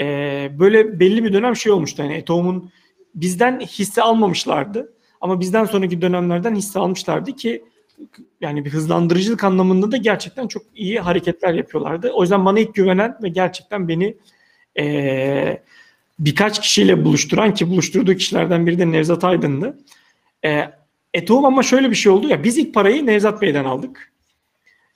Ee, 0.00 0.50
böyle 0.58 1.00
belli 1.00 1.24
bir 1.24 1.32
dönem 1.32 1.56
şey 1.56 1.72
olmuştu. 1.72 2.02
Yani 2.02 2.14
Etoğum'un 2.14 2.70
bizden 3.14 3.60
hisse 3.60 4.02
almamışlardı. 4.02 4.92
Ama 5.20 5.40
bizden 5.40 5.64
sonraki 5.64 6.02
dönemlerden 6.02 6.54
hisse 6.54 6.78
almışlardı 6.78 7.32
ki 7.32 7.64
yani 8.40 8.64
bir 8.64 8.70
hızlandırıcılık 8.70 9.44
anlamında 9.44 9.92
da 9.92 9.96
gerçekten 9.96 10.48
çok 10.48 10.62
iyi 10.74 11.00
hareketler 11.00 11.54
yapıyorlardı. 11.54 12.10
O 12.12 12.22
yüzden 12.22 12.44
bana 12.44 12.60
ilk 12.60 12.74
güvenen 12.74 13.16
ve 13.22 13.28
gerçekten 13.28 13.88
beni 13.88 14.16
ee, 14.78 15.62
birkaç 16.24 16.60
kişiyle 16.60 17.04
buluşturan 17.04 17.54
ki 17.54 17.70
buluşturduğu 17.70 18.14
kişilerden 18.14 18.66
biri 18.66 18.78
de 18.78 18.92
Nevzat 18.92 19.24
Aydın'dı. 19.24 19.78
E, 20.44 20.70
Etoğum 21.14 21.44
ama 21.44 21.62
şöyle 21.62 21.90
bir 21.90 21.94
şey 21.94 22.12
oldu 22.12 22.28
ya 22.28 22.44
biz 22.44 22.58
ilk 22.58 22.74
parayı 22.74 23.06
Nevzat 23.06 23.42
Bey'den 23.42 23.64
aldık. 23.64 24.12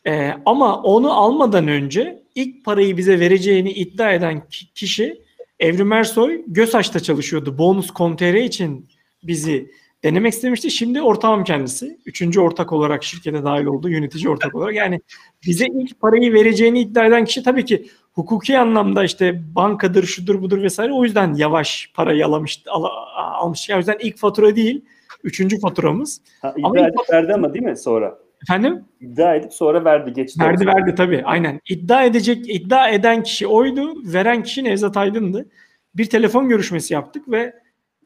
E, 0.06 0.32
ama 0.46 0.82
onu 0.82 1.12
almadan 1.12 1.68
önce 1.68 2.22
ilk 2.34 2.64
parayı 2.64 2.96
bize 2.96 3.20
vereceğini 3.20 3.72
iddia 3.72 4.12
eden 4.12 4.42
kişi 4.74 5.22
Evrim 5.60 5.92
Ersoy 5.92 6.44
Gösaç'ta 6.46 7.00
çalışıyordu. 7.00 7.58
Bonus.com.tr 7.58 8.34
için 8.34 8.88
bizi 9.22 9.70
denemek 10.04 10.32
istemişti. 10.32 10.70
Şimdi 10.70 11.02
ortağım 11.02 11.44
kendisi. 11.44 11.98
Üçüncü 12.06 12.40
ortak 12.40 12.72
olarak 12.72 13.04
şirkete 13.04 13.44
dahil 13.44 13.64
oldu. 13.64 13.88
Yönetici 13.88 14.28
ortak 14.28 14.54
olarak. 14.54 14.74
Yani 14.74 15.00
bize 15.46 15.66
ilk 15.66 16.00
parayı 16.00 16.32
vereceğini 16.32 16.80
iddia 16.80 17.06
eden 17.06 17.24
kişi 17.24 17.42
tabii 17.42 17.64
ki 17.64 17.86
hukuki 18.12 18.58
anlamda 18.58 19.04
işte 19.04 19.42
bankadır, 19.54 20.04
şudur 20.04 20.42
budur 20.42 20.62
vesaire 20.62 20.92
o 20.92 21.04
yüzden 21.04 21.34
yavaş 21.34 21.92
parayı 21.94 22.26
alamış, 22.26 22.62
al, 22.68 22.84
almış. 23.14 23.70
O 23.70 23.76
yüzden 23.76 23.96
ilk 24.00 24.18
fatura 24.18 24.56
değil, 24.56 24.84
üçüncü 25.24 25.60
faturamız. 25.60 26.20
Ha, 26.42 26.54
iddia 26.56 26.68
ama 26.68 26.80
edip 26.80 27.10
verdi 27.12 27.34
ama 27.34 27.54
değil 27.54 27.64
mi 27.64 27.76
sonra? 27.76 28.18
Efendim? 28.42 28.84
İddia 29.00 29.34
edip 29.34 29.52
sonra 29.52 29.84
verdi, 29.84 30.12
geçti. 30.12 30.40
Verdi 30.40 30.54
olsun. 30.54 30.66
verdi 30.66 30.94
tabii, 30.94 31.22
aynen. 31.24 31.60
İddia 31.68 32.04
edecek, 32.04 32.54
iddia 32.54 32.88
eden 32.88 33.22
kişi 33.22 33.46
oydu, 33.46 33.94
veren 34.12 34.42
kişi 34.42 34.64
Nevzat 34.64 34.96
Aydın'dı. 34.96 35.48
Bir 35.94 36.04
telefon 36.04 36.48
görüşmesi 36.48 36.94
yaptık 36.94 37.30
ve 37.30 37.52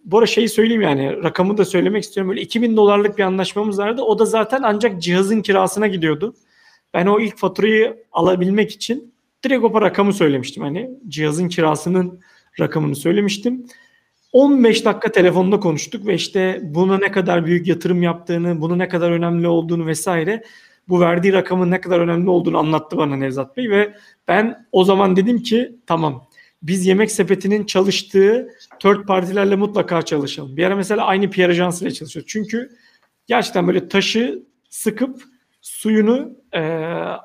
bu 0.04 0.18
arada 0.18 0.26
şeyi 0.26 0.48
söyleyeyim 0.48 0.82
yani 0.82 1.22
rakamı 1.22 1.58
da 1.58 1.64
söylemek 1.64 2.04
istiyorum. 2.04 2.30
Böyle 2.30 2.40
2000 2.40 2.76
dolarlık 2.76 3.18
bir 3.18 3.22
anlaşmamız 3.22 3.78
vardı. 3.78 4.02
O 4.02 4.18
da 4.18 4.24
zaten 4.24 4.60
ancak 4.64 5.02
cihazın 5.02 5.42
kirasına 5.42 5.86
gidiyordu. 5.86 6.34
Ben 6.94 7.06
o 7.06 7.20
ilk 7.20 7.38
faturayı 7.38 8.04
alabilmek 8.12 8.70
için 8.70 9.14
direkt 9.44 9.64
o 9.64 9.80
rakamı 9.80 10.12
söylemiştim. 10.12 10.62
Hani 10.62 10.90
cihazın 11.08 11.48
kirasının 11.48 12.20
rakamını 12.60 12.96
söylemiştim. 12.96 13.66
15 14.32 14.84
dakika 14.84 15.12
telefonda 15.12 15.60
konuştuk 15.60 16.06
ve 16.06 16.14
işte 16.14 16.60
buna 16.62 16.98
ne 16.98 17.12
kadar 17.12 17.46
büyük 17.46 17.66
yatırım 17.66 18.02
yaptığını, 18.02 18.60
bunu 18.60 18.78
ne 18.78 18.88
kadar 18.88 19.10
önemli 19.10 19.48
olduğunu 19.48 19.86
vesaire 19.86 20.42
bu 20.88 21.00
verdiği 21.00 21.32
rakamın 21.32 21.70
ne 21.70 21.80
kadar 21.80 22.00
önemli 22.00 22.30
olduğunu 22.30 22.58
anlattı 22.58 22.96
bana 22.96 23.16
Nevzat 23.16 23.56
Bey 23.56 23.70
ve 23.70 23.94
ben 24.28 24.66
o 24.72 24.84
zaman 24.84 25.16
dedim 25.16 25.42
ki 25.42 25.76
tamam 25.86 26.24
biz 26.62 26.86
yemek 26.86 27.10
sepetinin 27.10 27.64
çalıştığı 27.66 28.48
third 28.80 29.06
partilerle 29.06 29.56
mutlaka 29.56 30.02
çalışalım. 30.02 30.56
Bir 30.56 30.64
ara 30.64 30.76
mesela 30.76 31.06
aynı 31.06 31.30
PR 31.30 31.48
ajansıyla 31.48 31.90
çalışıyoruz. 31.90 32.32
Çünkü 32.32 32.70
gerçekten 33.26 33.66
böyle 33.66 33.88
taşı 33.88 34.42
sıkıp 34.70 35.22
suyunu 35.60 36.32
e, 36.52 36.60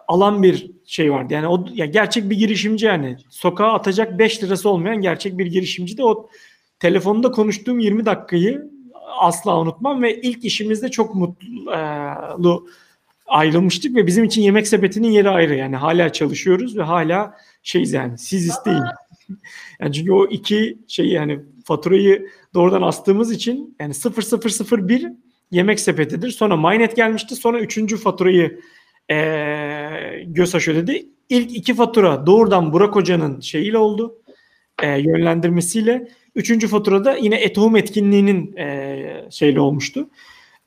alan 0.08 0.44
bir 0.44 0.72
şey 0.86 1.12
vardı. 1.12 1.34
Yani 1.34 1.48
o 1.48 1.66
ya 1.74 1.86
gerçek 1.86 2.30
bir 2.30 2.38
girişimci 2.38 2.86
yani 2.86 3.18
sokağa 3.30 3.74
atacak 3.74 4.20
5 4.20 4.44
lirası 4.44 4.70
olmayan 4.70 5.02
gerçek 5.02 5.38
bir 5.38 5.46
girişimci 5.46 5.98
de 5.98 6.04
o 6.04 6.30
telefonda 6.80 7.32
konuştuğum 7.32 7.80
20 7.80 8.06
dakikayı 8.06 8.72
asla 9.20 9.60
unutmam 9.60 10.04
ve 10.04 10.22
ilk 10.22 10.46
işimizde 10.46 10.92
çok 10.92 11.16
mutlu 11.16 12.68
ayrılmıştık 13.28 13.96
ve 13.96 14.08
bizim 14.08 14.24
için 14.24 14.42
yemek 14.42 14.68
sepetinin 14.68 15.12
yeri 15.12 15.30
ayrı. 15.30 15.56
Yani 15.56 15.76
hala 15.76 16.14
çalışıyoruz 16.14 16.78
ve 16.78 16.84
hala 16.84 17.38
şeyiz 17.64 17.94
yani 17.94 18.18
siz 18.18 18.48
isteyin. 18.48 18.84
Yani 19.80 19.94
çünkü 19.94 20.12
o 20.12 20.28
iki 20.28 20.78
şeyi 20.88 21.14
yani 21.14 21.40
faturayı 21.66 22.30
doğrudan 22.54 22.82
astığımız 22.82 23.32
için 23.32 23.76
yani 23.80 23.94
0001 23.94 25.08
yemek 25.52 25.80
sepetidir. 25.80 26.32
Sonra 26.32 26.58
Mynet 26.58 26.96
gelmişti. 26.96 27.36
Sonra 27.36 27.60
üçüncü 27.60 27.98
faturayı 27.98 28.60
e, 29.12 29.16
GÖSAŞ 30.28 30.68
ödedi. 30.68 31.06
İlk 31.30 31.58
iki 31.58 31.74
fatura 31.74 32.26
doğrudan 32.26 32.74
Burak 32.74 32.96
Hoca'nın 32.96 33.40
şeyiyle 33.40 33.78
oldu. 33.78 34.16
E, 34.84 34.88
yönlendirmesiyle. 34.88 36.08
Üçüncü 36.36 36.68
faturada 36.68 37.16
yine 37.16 37.36
Etohum 37.36 37.76
etkinliğinin 37.76 38.58
e, 38.58 39.28
şeyle 39.32 39.60
olmuştu. 39.60 40.10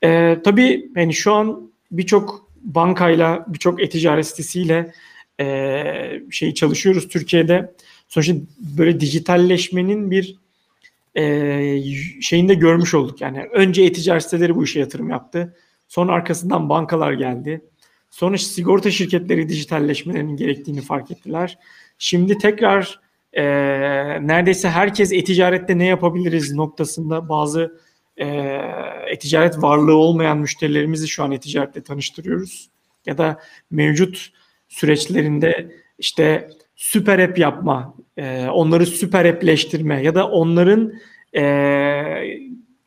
E, 0.03 0.37
tabii 0.43 0.91
yani 0.95 1.13
şu 1.13 1.33
an 1.33 1.71
birçok 1.91 2.49
bankayla, 2.61 3.45
birçok 3.47 3.81
e-ticaret 3.81 4.27
sitesiyle 4.27 4.93
e, 5.39 6.21
şey 6.31 6.53
çalışıyoruz 6.53 7.07
Türkiye'de. 7.07 7.73
Sonuçta 8.09 8.33
böyle 8.77 8.99
dijitalleşmenin 8.99 10.11
bir 10.11 10.35
e, 11.15 11.81
şeyinde 12.21 12.53
görmüş 12.53 12.93
olduk. 12.93 13.21
Yani 13.21 13.43
önce 13.53 13.83
e-ticaret 13.83 14.23
siteleri 14.23 14.55
bu 14.55 14.63
işe 14.63 14.79
yatırım 14.79 15.09
yaptı. 15.09 15.55
Sonra 15.87 16.11
arkasından 16.11 16.69
bankalar 16.69 17.13
geldi. 17.13 17.61
Sonra 18.09 18.37
sigorta 18.37 18.91
şirketleri 18.91 19.49
dijitalleşmelerinin 19.49 20.35
gerektiğini 20.35 20.81
fark 20.81 21.11
ettiler. 21.11 21.57
Şimdi 21.97 22.37
tekrar 22.37 22.99
e, 23.33 23.43
neredeyse 24.27 24.69
herkes 24.69 25.11
e-ticarette 25.13 25.77
ne 25.77 25.85
yapabiliriz 25.85 26.53
noktasında 26.53 27.29
bazı 27.29 27.79
e, 28.17 28.27
e-ticaret 29.07 29.61
varlığı 29.61 29.95
olmayan 29.95 30.37
müşterilerimizi 30.37 31.07
şu 31.07 31.23
an 31.23 31.31
e-ticaretle 31.31 31.83
tanıştırıyoruz. 31.83 32.69
Ya 33.05 33.17
da 33.17 33.39
mevcut 33.71 34.29
süreçlerinde 34.67 35.71
işte 35.99 36.49
süper 36.79 37.19
app 37.19 37.39
yapma, 37.39 37.95
e, 38.17 38.47
onları 38.47 38.85
süper 38.85 39.25
app'leştirme 39.25 40.03
ya 40.03 40.15
da 40.15 40.27
onların 40.27 40.93
e, 41.35 41.43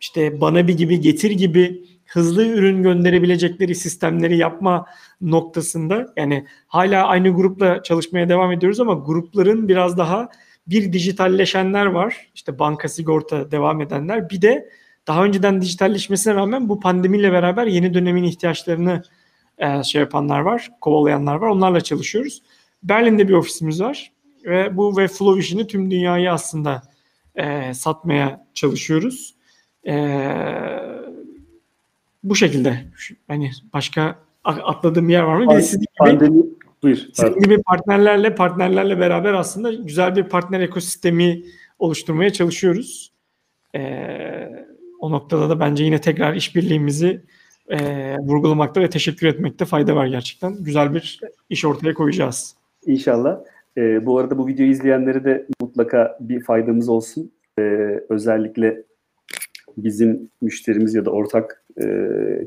işte 0.01 0.41
bana 0.41 0.69
bir 0.69 0.77
gibi 0.77 1.01
getir 1.01 1.31
gibi 1.31 1.85
hızlı 2.07 2.47
ürün 2.47 2.83
gönderebilecekleri 2.83 3.75
sistemleri 3.75 4.37
yapma 4.37 4.87
noktasında 5.21 6.13
yani 6.17 6.47
hala 6.67 7.07
aynı 7.07 7.35
grupla 7.35 7.83
çalışmaya 7.83 8.29
devam 8.29 8.53
ediyoruz 8.53 8.81
ama 8.81 8.95
grupların 8.95 9.69
biraz 9.69 9.99
daha 9.99 10.29
bir 10.67 10.93
dijitalleşenler 10.93 11.87
var. 11.87 12.31
İşte 12.35 12.59
banka 12.59 12.89
sigorta 12.89 13.51
devam 13.51 13.81
edenler. 13.81 14.31
Bir 14.31 14.43
de 14.43 14.69
daha 15.07 15.25
önceden 15.25 15.61
dijitalleşmesine 15.61 16.35
rağmen 16.35 16.69
bu 16.69 16.81
pandemiyle 16.81 17.33
beraber 17.33 17.67
yeni 17.67 17.95
dönemin 17.95 18.25
ihtiyaçlarını 18.25 19.03
e, 19.59 19.83
şey 19.83 20.01
yapanlar 20.01 20.41
var, 20.41 20.71
kovalayanlar 20.81 21.35
var. 21.35 21.49
Onlarla 21.49 21.81
çalışıyoruz. 21.81 22.43
Berlin'de 22.83 23.29
bir 23.29 23.33
ofisimiz 23.33 23.81
var 23.81 24.13
ve 24.45 24.77
bu 24.77 24.91
Webflow 24.91 25.41
işini 25.41 25.67
tüm 25.67 25.91
dünyayı 25.91 26.33
aslında 26.33 26.83
e, 27.35 27.75
satmaya 27.75 28.47
çalışıyoruz. 28.55 29.35
E, 29.87 29.95
bu 32.23 32.37
şekilde. 32.37 32.85
Hani 33.29 33.51
başka 33.73 34.19
atladığım 34.45 35.09
yer 35.09 35.23
var 35.23 35.37
mı? 35.37 35.51
Bir 35.51 35.57
de 35.57 35.63
sizin 35.63 35.81
gibi, 35.81 35.89
Pandemi, 35.99 36.43
buyur. 36.83 36.99
sizin 37.13 37.41
gibi 37.41 37.63
partnerlerle 37.63 38.35
partnerlerle 38.35 38.99
beraber 39.01 39.33
aslında 39.33 39.73
güzel 39.73 40.17
bir 40.17 40.25
partner 40.25 40.61
ekosistemi 40.61 41.43
oluşturmaya 41.79 42.33
çalışıyoruz. 42.33 43.13
E, 43.75 43.83
o 45.01 45.11
noktada 45.11 45.51
da 45.51 45.61
bence 45.61 45.85
yine 45.85 46.01
tekrar 46.01 46.35
işbirliğimizi 46.35 47.23
e, 47.69 48.17
vurgulamakta 48.19 48.81
ve 48.81 48.91
teşekkür 48.91 49.27
etmekte 49.27 49.65
fayda 49.65 49.97
var 49.97 50.07
gerçekten. 50.07 50.65
Güzel 50.65 50.95
bir 50.95 51.21
iş 51.51 51.65
ortaya 51.65 51.95
koyacağız. 51.95 52.57
İnşallah. 52.87 53.41
E, 53.77 54.07
bu 54.07 54.19
arada 54.19 54.39
bu 54.39 54.47
videoyu 54.47 54.71
izleyenlere 54.71 55.25
de 55.25 55.47
mutlaka 55.61 56.19
bir 56.21 56.45
faydamız 56.45 56.89
olsun. 56.89 57.33
E, 57.59 57.63
özellikle 58.09 58.83
bizim 59.77 60.31
müşterimiz 60.41 60.95
ya 60.95 61.05
da 61.05 61.11
ortak 61.11 61.65
e, 61.83 61.87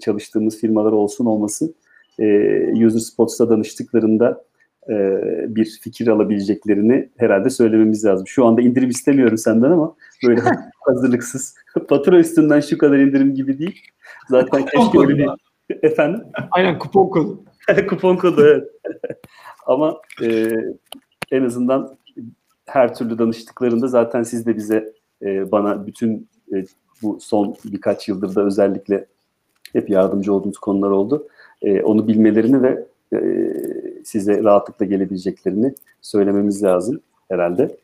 çalıştığımız 0.02 0.62
firmalar 0.62 0.92
olsun 0.92 1.26
olmasın. 1.26 1.76
E, 2.20 2.86
User 2.86 3.00
Spots'a 3.00 3.50
danıştıklarında 3.50 4.46
e, 4.90 4.96
bir 5.56 5.80
fikir 5.82 6.08
alabileceklerini 6.08 7.10
herhalde 7.18 7.50
söylememiz 7.50 8.06
lazım. 8.06 8.28
Şu 8.28 8.46
anda 8.46 8.62
indirim 8.62 8.90
istemiyorum 8.90 9.38
senden 9.38 9.72
ama 9.72 9.96
böyle 10.28 10.42
hazırlıksız. 10.82 11.56
Fatura 11.90 12.20
üstünden 12.20 12.60
şu 12.60 12.78
kadar 12.78 12.98
indirim 12.98 13.36
gibi 13.36 13.60
değil. 13.60 13.82
Zaten 14.30 14.66
keşke 14.66 15.00
öyle 15.00 15.18
bir... 15.18 15.30
Efendim? 15.84 16.22
Aynen 16.52 16.80
kupon 16.80 17.10
kodu. 17.10 17.44
kupon 17.90 18.18
kodu 18.18 18.46
evet. 18.48 18.70
Ama 19.66 19.98
e, 20.24 20.52
en 21.32 21.44
azından 21.44 21.98
her 22.66 22.96
türlü 22.96 23.18
danıştıklarında 23.18 23.88
zaten 23.88 24.24
siz 24.24 24.46
de 24.46 24.56
bize 24.56 24.94
e, 25.22 25.52
bana 25.52 25.88
bütün 25.88 26.28
e, 26.54 26.66
bu 27.02 27.18
son 27.22 27.56
birkaç 27.66 28.08
yıldır 28.08 28.36
da 28.36 28.46
özellikle 28.46 29.06
hep 29.74 29.90
yardımcı 29.90 30.34
olduğunuz 30.34 30.58
konular 30.58 30.90
oldu. 30.90 31.28
E, 31.62 31.82
onu 31.82 32.08
bilmelerini 32.08 32.64
ve 32.64 32.86
e, 33.14 33.54
size 34.04 34.44
rahatlıkla 34.44 34.86
gelebileceklerini 34.86 35.74
söylememiz 36.02 36.64
lazım 36.64 37.00
herhalde. 37.30 37.78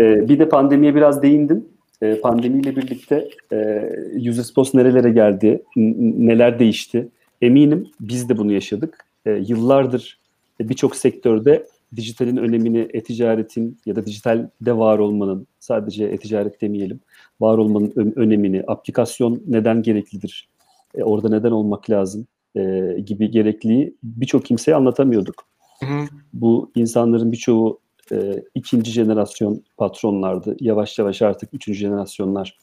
E, 0.00 0.28
bir 0.28 0.38
de 0.38 0.48
pandemiye 0.48 0.94
biraz 0.94 1.22
değindim. 1.22 1.64
E, 2.02 2.20
pandemiyle 2.20 2.76
birlikte 2.76 3.28
e, 3.52 3.90
Userspost 4.30 4.74
nerelere 4.74 5.10
geldi, 5.10 5.62
neler 5.76 6.58
değişti. 6.58 7.08
Eminim 7.42 7.88
biz 8.00 8.28
de 8.28 8.38
bunu 8.38 8.52
yaşadık. 8.52 9.03
E, 9.26 9.30
yıllardır 9.30 10.18
birçok 10.60 10.96
sektörde 10.96 11.66
dijitalin 11.96 12.36
önemini, 12.36 12.88
e-ticaretin 12.94 13.78
ya 13.86 13.96
da 13.96 14.06
dijitalde 14.06 14.76
var 14.76 14.98
olmanın, 14.98 15.46
sadece 15.58 16.04
e-ticaret 16.04 16.60
demeyelim, 16.60 17.00
var 17.40 17.58
olmanın 17.58 18.12
önemini, 18.16 18.64
aplikasyon 18.66 19.42
neden 19.46 19.82
gereklidir, 19.82 20.48
e, 20.94 21.02
orada 21.02 21.28
neden 21.28 21.50
olmak 21.50 21.90
lazım 21.90 22.26
e, 22.56 22.96
gibi 23.06 23.30
gerekliliği 23.30 23.94
birçok 24.02 24.44
kimseye 24.44 24.74
anlatamıyorduk. 24.74 25.46
Hı 25.80 25.86
hı. 25.86 26.06
Bu 26.32 26.70
insanların 26.74 27.32
birçoğu 27.32 27.80
e, 28.12 28.42
ikinci 28.54 28.90
jenerasyon 28.90 29.62
patronlardı. 29.76 30.56
Yavaş 30.60 30.98
yavaş 30.98 31.22
artık 31.22 31.54
üçüncü 31.54 31.78
jenerasyonlar 31.78 32.58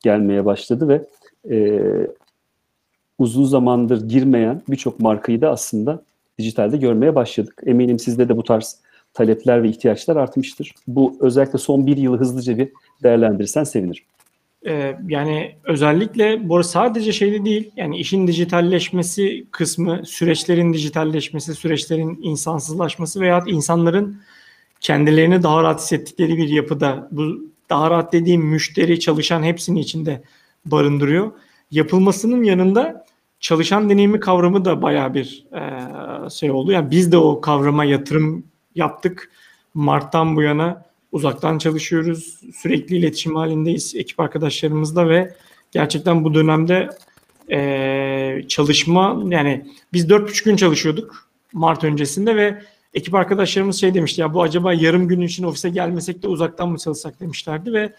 gelmeye 0.00 0.44
başladı 0.44 0.88
ve 0.88 1.06
e, 1.56 1.80
uzun 3.18 3.44
zamandır 3.44 4.08
girmeyen 4.08 4.62
birçok 4.68 5.00
markayı 5.00 5.40
da 5.40 5.50
aslında 5.50 6.02
dijitalde 6.38 6.76
görmeye 6.76 7.14
başladık. 7.14 7.62
Eminim 7.66 7.98
sizde 7.98 8.28
de 8.28 8.36
bu 8.36 8.42
tarz 8.42 8.80
talepler 9.14 9.62
ve 9.62 9.68
ihtiyaçlar 9.68 10.16
artmıştır. 10.16 10.74
Bu 10.88 11.16
özellikle 11.20 11.58
son 11.58 11.86
bir 11.86 11.96
yılı 11.96 12.18
hızlıca 12.18 12.58
bir 12.58 12.68
değerlendirirsen 13.02 13.64
sevinirim. 13.64 14.04
Ee, 14.66 14.96
yani 15.08 15.54
özellikle 15.64 16.48
bu 16.48 16.64
sadece 16.64 17.12
şeyde 17.12 17.44
değil 17.44 17.70
yani 17.76 17.98
işin 17.98 18.26
dijitalleşmesi 18.26 19.46
kısmı, 19.50 20.00
süreçlerin 20.06 20.72
dijitalleşmesi, 20.72 21.54
süreçlerin 21.54 22.18
insansızlaşması 22.22 23.20
veya 23.20 23.44
insanların 23.46 24.20
kendilerini 24.80 25.42
daha 25.42 25.62
rahat 25.62 25.80
hissettikleri 25.80 26.36
bir 26.36 26.48
yapıda 26.48 27.08
bu 27.10 27.50
daha 27.70 27.90
rahat 27.90 28.12
dediğim 28.12 28.42
müşteri, 28.42 29.00
çalışan 29.00 29.42
hepsini 29.42 29.80
içinde 29.80 30.22
barındırıyor. 30.64 31.32
Yapılmasının 31.70 32.42
yanında 32.42 33.05
çalışan 33.40 33.90
deneyimi 33.90 34.20
kavramı 34.20 34.64
da 34.64 34.82
baya 34.82 35.14
bir 35.14 35.46
e, 35.52 36.30
şey 36.30 36.50
oldu. 36.50 36.72
Yani 36.72 36.90
biz 36.90 37.12
de 37.12 37.16
o 37.16 37.40
kavrama 37.40 37.84
yatırım 37.84 38.44
yaptık. 38.74 39.30
Mart'tan 39.74 40.36
bu 40.36 40.42
yana 40.42 40.84
uzaktan 41.12 41.58
çalışıyoruz. 41.58 42.40
Sürekli 42.54 42.96
iletişim 42.96 43.36
halindeyiz 43.36 43.94
ekip 43.96 44.20
arkadaşlarımızla 44.20 45.08
ve 45.08 45.34
gerçekten 45.72 46.24
bu 46.24 46.34
dönemde 46.34 46.90
e, 47.50 48.42
çalışma 48.48 49.22
yani 49.28 49.66
biz 49.92 50.08
dört 50.08 50.28
buçuk 50.28 50.44
gün 50.44 50.56
çalışıyorduk 50.56 51.28
Mart 51.52 51.84
öncesinde 51.84 52.36
ve 52.36 52.62
ekip 52.94 53.14
arkadaşlarımız 53.14 53.80
şey 53.80 53.94
demişti 53.94 54.20
ya 54.20 54.34
bu 54.34 54.42
acaba 54.42 54.72
yarım 54.72 55.08
gün 55.08 55.20
için 55.20 55.44
ofise 55.44 55.68
gelmesek 55.68 56.22
de 56.22 56.28
uzaktan 56.28 56.68
mı 56.68 56.78
çalışsak 56.78 57.20
demişlerdi 57.20 57.72
ve 57.72 57.92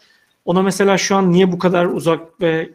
ona 0.45 0.61
mesela 0.61 0.97
şu 0.97 1.15
an 1.15 1.31
niye 1.31 1.51
bu 1.51 1.59
kadar 1.59 1.85
uzak 1.85 2.41
ve 2.41 2.69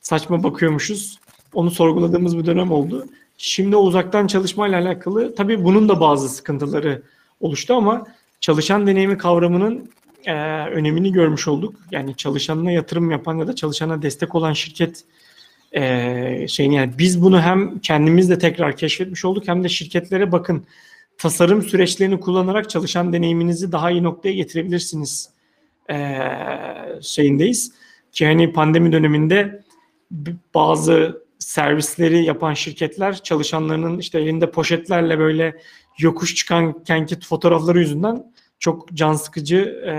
saçma 0.00 0.42
bakıyormuşuz 0.42 1.18
onu 1.56 1.70
sorguladığımız 1.70 2.38
bir 2.38 2.46
dönem 2.46 2.72
oldu. 2.72 3.06
Şimdi 3.38 3.76
uzaktan 3.76 4.26
çalışmayla 4.26 4.80
alakalı 4.80 5.34
tabii 5.34 5.64
bunun 5.64 5.88
da 5.88 6.00
bazı 6.00 6.28
sıkıntıları 6.28 7.02
oluştu 7.40 7.74
ama 7.74 8.06
çalışan 8.40 8.86
deneyimi 8.86 9.18
kavramının 9.18 9.90
e, 10.24 10.34
önemini 10.66 11.12
görmüş 11.12 11.48
olduk. 11.48 11.74
Yani 11.90 12.16
çalışanına 12.16 12.70
yatırım 12.70 13.10
yapan 13.10 13.38
ya 13.38 13.46
da 13.46 13.54
çalışana 13.54 14.02
destek 14.02 14.34
olan 14.34 14.52
şirket 14.52 15.04
e, 15.72 16.48
şeyini 16.48 16.74
yani 16.74 16.92
biz 16.98 17.22
bunu 17.22 17.40
hem 17.40 17.78
kendimiz 17.78 18.30
de 18.30 18.38
tekrar 18.38 18.76
keşfetmiş 18.76 19.24
olduk 19.24 19.48
hem 19.48 19.64
de 19.64 19.68
şirketlere 19.68 20.32
bakın 20.32 20.66
tasarım 21.18 21.62
süreçlerini 21.62 22.20
kullanarak 22.20 22.70
çalışan 22.70 23.12
deneyiminizi 23.12 23.72
daha 23.72 23.90
iyi 23.90 24.02
noktaya 24.02 24.32
getirebilirsiniz 24.32 25.30
e, 25.90 25.96
şeyindeyiz. 27.02 27.72
Ki 28.12 28.26
hani 28.26 28.52
pandemi 28.52 28.92
döneminde 28.92 29.62
bazı 30.54 31.25
servisleri 31.46 32.24
yapan 32.24 32.54
şirketler 32.54 33.22
çalışanlarının 33.22 33.98
işte 33.98 34.20
elinde 34.20 34.50
poşetlerle 34.50 35.18
böyle 35.18 35.56
yokuş 35.98 36.34
çıkan 36.34 36.84
kenki 36.84 37.20
fotoğrafları 37.20 37.78
yüzünden 37.78 38.32
çok 38.58 38.94
can 38.94 39.12
sıkıcı 39.12 39.56
e, 39.86 39.94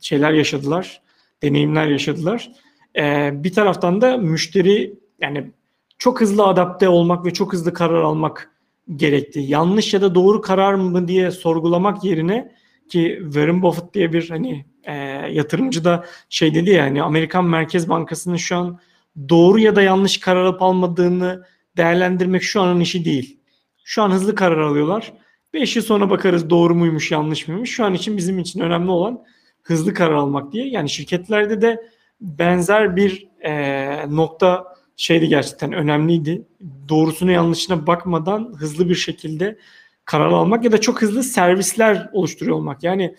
şeyler 0.00 0.32
yaşadılar, 0.32 1.02
deneyimler 1.42 1.86
yaşadılar. 1.86 2.50
E, 2.96 3.30
bir 3.34 3.52
taraftan 3.52 4.00
da 4.00 4.16
müşteri 4.16 4.94
yani 5.20 5.50
çok 5.98 6.20
hızlı 6.20 6.46
adapte 6.46 6.88
olmak 6.88 7.24
ve 7.24 7.32
çok 7.32 7.52
hızlı 7.52 7.72
karar 7.72 8.02
almak 8.02 8.50
gerekti. 8.96 9.40
Yanlış 9.40 9.94
ya 9.94 10.02
da 10.02 10.14
doğru 10.14 10.40
karar 10.40 10.74
mı 10.74 11.08
diye 11.08 11.30
sorgulamak 11.30 12.04
yerine 12.04 12.52
ki 12.88 13.20
Warren 13.24 13.62
Buffett 13.62 13.94
diye 13.94 14.12
bir 14.12 14.30
hani 14.30 14.64
e, 14.84 14.94
yatırımcı 15.32 15.84
da 15.84 16.04
şey 16.28 16.54
dedi 16.54 16.70
ya 16.70 16.84
hani 16.84 17.02
Amerikan 17.02 17.44
Merkez 17.44 17.88
Bankası'nın 17.88 18.36
şu 18.36 18.56
an 18.56 18.80
doğru 19.28 19.58
ya 19.58 19.76
da 19.76 19.82
yanlış 19.82 20.20
karar 20.20 20.44
alıp 20.44 20.62
almadığını 20.62 21.44
değerlendirmek 21.76 22.42
şu 22.42 22.60
anın 22.60 22.80
işi 22.80 23.04
değil. 23.04 23.40
Şu 23.84 24.02
an 24.02 24.10
hızlı 24.10 24.34
karar 24.34 24.58
alıyorlar. 24.58 25.12
5 25.54 25.76
yıl 25.76 25.82
sonra 25.82 26.10
bakarız 26.10 26.50
doğru 26.50 26.74
muymuş 26.74 27.10
yanlış 27.10 27.48
mıymış. 27.48 27.70
Şu 27.70 27.84
an 27.84 27.94
için 27.94 28.16
bizim 28.16 28.38
için 28.38 28.60
önemli 28.60 28.90
olan 28.90 29.24
hızlı 29.62 29.94
karar 29.94 30.14
almak 30.14 30.52
diye. 30.52 30.68
Yani 30.68 30.90
şirketlerde 30.90 31.62
de 31.62 31.82
benzer 32.20 32.96
bir 32.96 33.28
e, 33.44 34.16
nokta 34.16 34.64
şeydi 34.96 35.28
gerçekten 35.28 35.72
önemliydi. 35.72 36.42
Doğrusunu 36.88 37.30
yanlışına 37.30 37.86
bakmadan 37.86 38.54
hızlı 38.58 38.88
bir 38.88 38.94
şekilde 38.94 39.58
karar 40.04 40.26
almak 40.26 40.64
ya 40.64 40.72
da 40.72 40.80
çok 40.80 41.02
hızlı 41.02 41.22
servisler 41.22 42.10
oluşturuyor 42.12 42.56
olmak. 42.56 42.82
Yani 42.82 43.16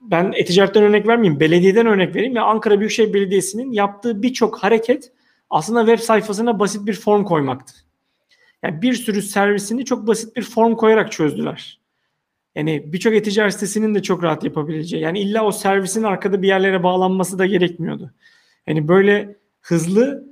ben 0.00 0.32
e-ticaretten 0.36 0.82
örnek 0.82 1.08
vermeyeyim, 1.08 1.40
belediyeden 1.40 1.86
örnek 1.86 2.14
vereyim. 2.14 2.36
Ya 2.36 2.44
Ankara 2.44 2.80
Büyükşehir 2.80 3.14
Belediyesi'nin 3.14 3.72
yaptığı 3.72 4.22
birçok 4.22 4.58
hareket 4.58 5.12
aslında 5.50 5.86
web 5.86 5.98
sayfasına 5.98 6.58
basit 6.58 6.86
bir 6.86 6.94
form 6.94 7.24
koymaktı. 7.24 7.74
Yani 8.62 8.82
bir 8.82 8.92
sürü 8.92 9.22
servisini 9.22 9.84
çok 9.84 10.06
basit 10.06 10.36
bir 10.36 10.42
form 10.42 10.74
koyarak 10.74 11.12
çözdüler. 11.12 11.80
Yani 12.54 12.92
birçok 12.92 13.14
e-ticaret 13.14 13.54
sitesinin 13.54 13.94
de 13.94 14.02
çok 14.02 14.22
rahat 14.22 14.44
yapabileceği. 14.44 15.02
Yani 15.02 15.20
illa 15.20 15.44
o 15.44 15.52
servisin 15.52 16.02
arkada 16.02 16.42
bir 16.42 16.48
yerlere 16.48 16.82
bağlanması 16.82 17.38
da 17.38 17.46
gerekmiyordu. 17.46 18.12
Yani 18.66 18.88
böyle 18.88 19.36
hızlı, 19.60 20.24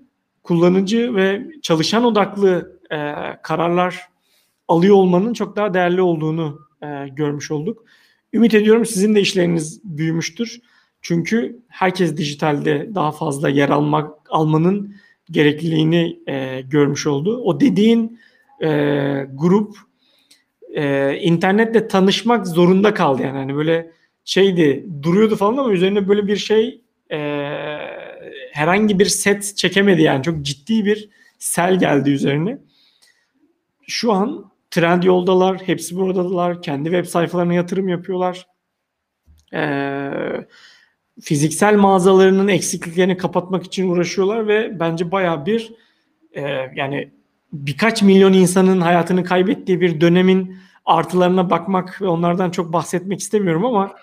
kullanıcı 0.42 1.14
ve 1.14 1.46
çalışan 1.62 2.04
odaklı 2.04 2.80
e, 2.90 3.12
kararlar 3.42 4.08
alıyor 4.68 4.96
olmanın 4.96 5.32
çok 5.32 5.56
daha 5.56 5.74
değerli 5.74 6.02
olduğunu 6.02 6.60
e, 6.82 7.08
görmüş 7.08 7.50
olduk. 7.50 7.84
Ümit 8.32 8.54
ediyorum 8.54 8.86
sizin 8.86 9.14
de 9.14 9.20
işleriniz 9.20 9.80
büyümüştür. 9.84 10.60
Çünkü 11.00 11.62
herkes 11.68 12.16
dijitalde 12.16 12.90
daha 12.94 13.12
fazla 13.12 13.48
yer 13.48 13.68
almak 13.68 14.23
almanın 14.34 14.96
gerekliliğini 15.30 16.18
e, 16.28 16.60
görmüş 16.60 17.06
oldu. 17.06 17.42
O 17.44 17.60
dediğin 17.60 18.20
e, 18.62 18.68
grup 19.34 19.76
e, 20.74 21.14
internetle 21.16 21.88
tanışmak 21.88 22.46
zorunda 22.46 22.94
kaldı 22.94 23.22
yani 23.22 23.38
hani 23.38 23.56
böyle 23.56 23.90
şeydi 24.24 24.86
duruyordu 25.02 25.36
falan 25.36 25.56
ama 25.56 25.72
üzerine 25.72 26.08
böyle 26.08 26.26
bir 26.26 26.36
şey 26.36 26.80
e, 27.10 27.18
herhangi 28.52 28.98
bir 28.98 29.06
set 29.06 29.56
çekemedi 29.56 30.02
yani 30.02 30.22
çok 30.22 30.42
ciddi 30.42 30.84
bir 30.84 31.08
sel 31.38 31.78
geldi 31.78 32.10
üzerine. 32.10 32.58
Şu 33.86 34.12
an 34.12 34.50
trend 34.70 35.02
yoldalar, 35.02 35.58
hepsi 35.66 35.96
buradalar, 35.96 36.62
kendi 36.62 36.90
web 36.90 37.04
sayfalarına 37.04 37.54
yatırım 37.54 37.88
yapıyorlar. 37.88 38.46
Ee, 39.54 40.46
fiziksel 41.20 41.76
mağazalarının 41.76 42.48
eksikliklerini 42.48 43.16
kapatmak 43.16 43.64
için 43.64 43.88
uğraşıyorlar 43.88 44.48
ve 44.48 44.80
bence 44.80 45.12
baya 45.12 45.46
bir 45.46 45.74
e, 46.32 46.42
yani 46.74 47.10
birkaç 47.52 48.02
milyon 48.02 48.32
insanın 48.32 48.80
hayatını 48.80 49.24
kaybettiği 49.24 49.80
bir 49.80 50.00
dönemin 50.00 50.56
artılarına 50.84 51.50
bakmak 51.50 52.02
ve 52.02 52.08
onlardan 52.08 52.50
çok 52.50 52.72
bahsetmek 52.72 53.20
istemiyorum 53.20 53.64
ama 53.64 53.94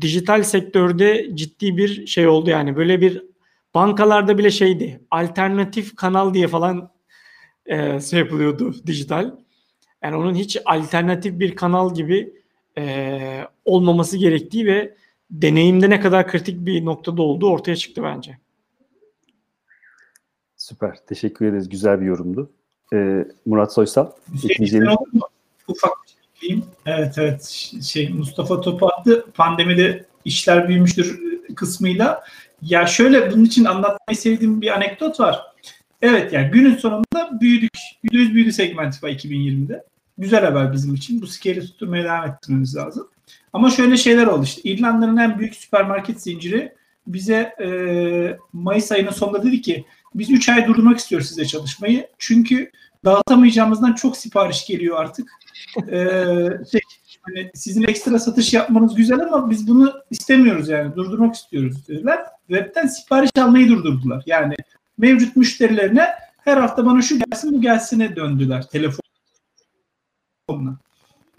dijital 0.00 0.42
sektörde 0.42 1.30
ciddi 1.34 1.76
bir 1.76 2.06
şey 2.06 2.28
oldu 2.28 2.50
yani 2.50 2.76
böyle 2.76 3.00
bir 3.00 3.22
bankalarda 3.74 4.38
bile 4.38 4.50
şeydi 4.50 5.00
alternatif 5.10 5.96
kanal 5.96 6.34
diye 6.34 6.48
falan 6.48 6.90
e, 7.66 8.00
şey 8.00 8.18
yapılıyordu 8.18 8.74
dijital. 8.86 9.30
Yani 10.02 10.16
onun 10.16 10.34
hiç 10.34 10.58
alternatif 10.64 11.38
bir 11.38 11.56
kanal 11.56 11.94
gibi 11.94 12.32
e, 12.78 13.44
olmaması 13.64 14.16
gerektiği 14.16 14.66
ve 14.66 14.94
deneyimde 15.30 15.90
ne 15.90 16.00
kadar 16.00 16.28
kritik 16.28 16.66
bir 16.66 16.84
noktada 16.84 17.22
olduğu 17.22 17.50
ortaya 17.50 17.76
çıktı 17.76 18.02
bence. 18.02 18.38
Süper. 20.56 20.98
Teşekkür 21.06 21.46
ederiz. 21.46 21.68
Güzel 21.68 22.00
bir 22.00 22.06
yorumdu. 22.06 22.50
Ee, 22.94 23.24
Murat 23.46 23.72
Soysal. 23.72 24.10
Şey, 24.40 24.56
Ufak 25.68 25.92
bir 26.04 26.08
şey 26.08 26.18
ekleyeyim. 26.34 26.64
Evet 26.86 27.14
evet. 27.18 27.44
Şey, 27.82 28.08
Mustafa 28.08 28.60
topu 28.60 28.86
attı. 28.86 29.26
Pandemide 29.34 30.06
işler 30.24 30.68
büyümüştür 30.68 31.20
kısmıyla. 31.54 32.24
Ya 32.62 32.86
şöyle 32.86 33.32
bunun 33.32 33.44
için 33.44 33.64
anlatmayı 33.64 34.16
sevdiğim 34.16 34.60
bir 34.60 34.76
anekdot 34.76 35.20
var. 35.20 35.42
Evet 36.02 36.32
yani 36.32 36.50
günün 36.50 36.76
sonunda 36.76 37.40
büyüdük. 37.40 37.70
%100 38.04 38.34
büyüdü 38.34 38.52
Segmentify 38.52 39.06
2020'de. 39.06 39.84
Güzel 40.18 40.44
haber 40.44 40.72
bizim 40.72 40.94
için. 40.94 41.22
Bu 41.22 41.26
scale'i 41.26 41.60
tutturmaya 41.60 42.04
devam 42.04 42.30
ettirmemiz 42.30 42.76
lazım. 42.76 43.08
Ama 43.52 43.70
şöyle 43.70 43.96
şeyler 43.96 44.26
oldu 44.26 44.44
işte. 44.44 44.62
İrlanda'nın 44.62 45.16
en 45.16 45.38
büyük 45.38 45.54
süpermarket 45.54 46.22
zinciri 46.22 46.72
bize 47.06 47.54
e, 47.60 47.68
Mayıs 48.52 48.92
ayının 48.92 49.10
sonunda 49.10 49.42
dedi 49.42 49.62
ki 49.62 49.84
biz 50.14 50.30
3 50.30 50.48
ay 50.48 50.66
durdurmak 50.66 50.98
istiyoruz 50.98 51.28
size 51.28 51.44
çalışmayı. 51.44 52.08
Çünkü 52.18 52.70
dağıtamayacağımızdan 53.04 53.92
çok 53.92 54.16
sipariş 54.16 54.66
geliyor 54.66 55.00
artık. 55.00 55.30
Ee, 55.76 56.04
şey, 56.72 56.80
hani 57.22 57.50
sizin 57.54 57.82
ekstra 57.82 58.18
satış 58.18 58.52
yapmanız 58.54 58.94
güzel 58.94 59.20
ama 59.20 59.50
biz 59.50 59.68
bunu 59.68 59.92
istemiyoruz 60.10 60.68
yani 60.68 60.96
durdurmak 60.96 61.34
istiyoruz 61.34 61.88
dediler. 61.88 62.18
Web'ten 62.46 62.86
sipariş 62.86 63.30
almayı 63.38 63.68
durdurdular. 63.68 64.22
Yani 64.26 64.54
mevcut 64.98 65.36
müşterilerine 65.36 66.08
her 66.44 66.56
hafta 66.56 66.86
bana 66.86 67.02
şu 67.02 67.18
gelsin 67.18 67.52
bu 67.52 67.60
gelsine 67.60 68.16
döndüler 68.16 68.68
telefonla. 68.68 69.00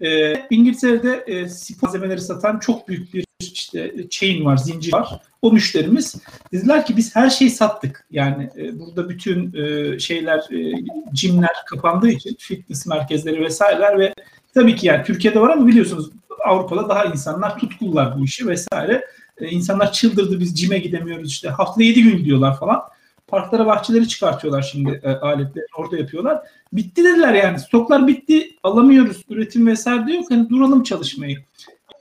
E, 0.00 0.34
İngiltere'de 0.50 1.24
e, 1.26 1.48
spor 1.48 1.88
malzemeleri 1.88 2.20
satan 2.20 2.58
çok 2.58 2.88
büyük 2.88 3.14
bir 3.14 3.24
işte 3.40 3.94
chain 4.10 4.44
var, 4.44 4.56
zincir 4.56 4.92
var. 4.92 5.20
O 5.42 5.52
müşterimiz 5.52 6.14
dediler 6.52 6.86
ki 6.86 6.96
biz 6.96 7.16
her 7.16 7.30
şeyi 7.30 7.50
sattık. 7.50 8.06
Yani 8.10 8.50
e, 8.56 8.78
burada 8.80 9.08
bütün 9.08 9.54
e, 9.54 9.98
şeyler, 9.98 10.38
e, 10.38 10.84
cimler 11.12 11.54
kapandığı 11.66 12.10
için 12.10 12.36
fitness 12.38 12.86
merkezleri 12.86 13.40
vesaireler 13.40 13.98
ve 13.98 14.14
tabii 14.54 14.76
ki 14.76 14.86
yani 14.86 15.04
Türkiye'de 15.04 15.40
var 15.40 15.50
ama 15.50 15.66
biliyorsunuz 15.66 16.10
Avrupa'da 16.46 16.88
daha 16.88 17.04
insanlar 17.04 17.58
tutkullar 17.58 18.18
bu 18.18 18.24
işi 18.24 18.48
vesaire. 18.48 19.04
E, 19.38 19.48
insanlar 19.48 19.92
çıldırdı 19.92 20.40
biz 20.40 20.60
cime 20.60 20.78
gidemiyoruz 20.78 21.30
işte 21.30 21.48
haftada 21.48 21.84
7 21.84 22.02
gün 22.02 22.16
gidiyorlar 22.16 22.58
falan 22.58 22.82
parklara 23.30 23.66
bahçeleri 23.66 24.08
çıkartıyorlar 24.08 24.62
şimdi 24.62 25.00
e, 25.02 25.10
aletleri 25.10 25.66
orada 25.76 25.96
yapıyorlar. 25.96 26.42
Bitti 26.72 27.04
dediler 27.04 27.34
yani 27.34 27.58
stoklar 27.58 28.06
bitti 28.06 28.56
alamıyoruz 28.62 29.24
üretim 29.28 29.66
vesaire 29.66 30.06
de 30.06 30.12
yok 30.12 30.30
hani 30.30 30.48
duralım 30.48 30.82
çalışmayı. 30.82 31.36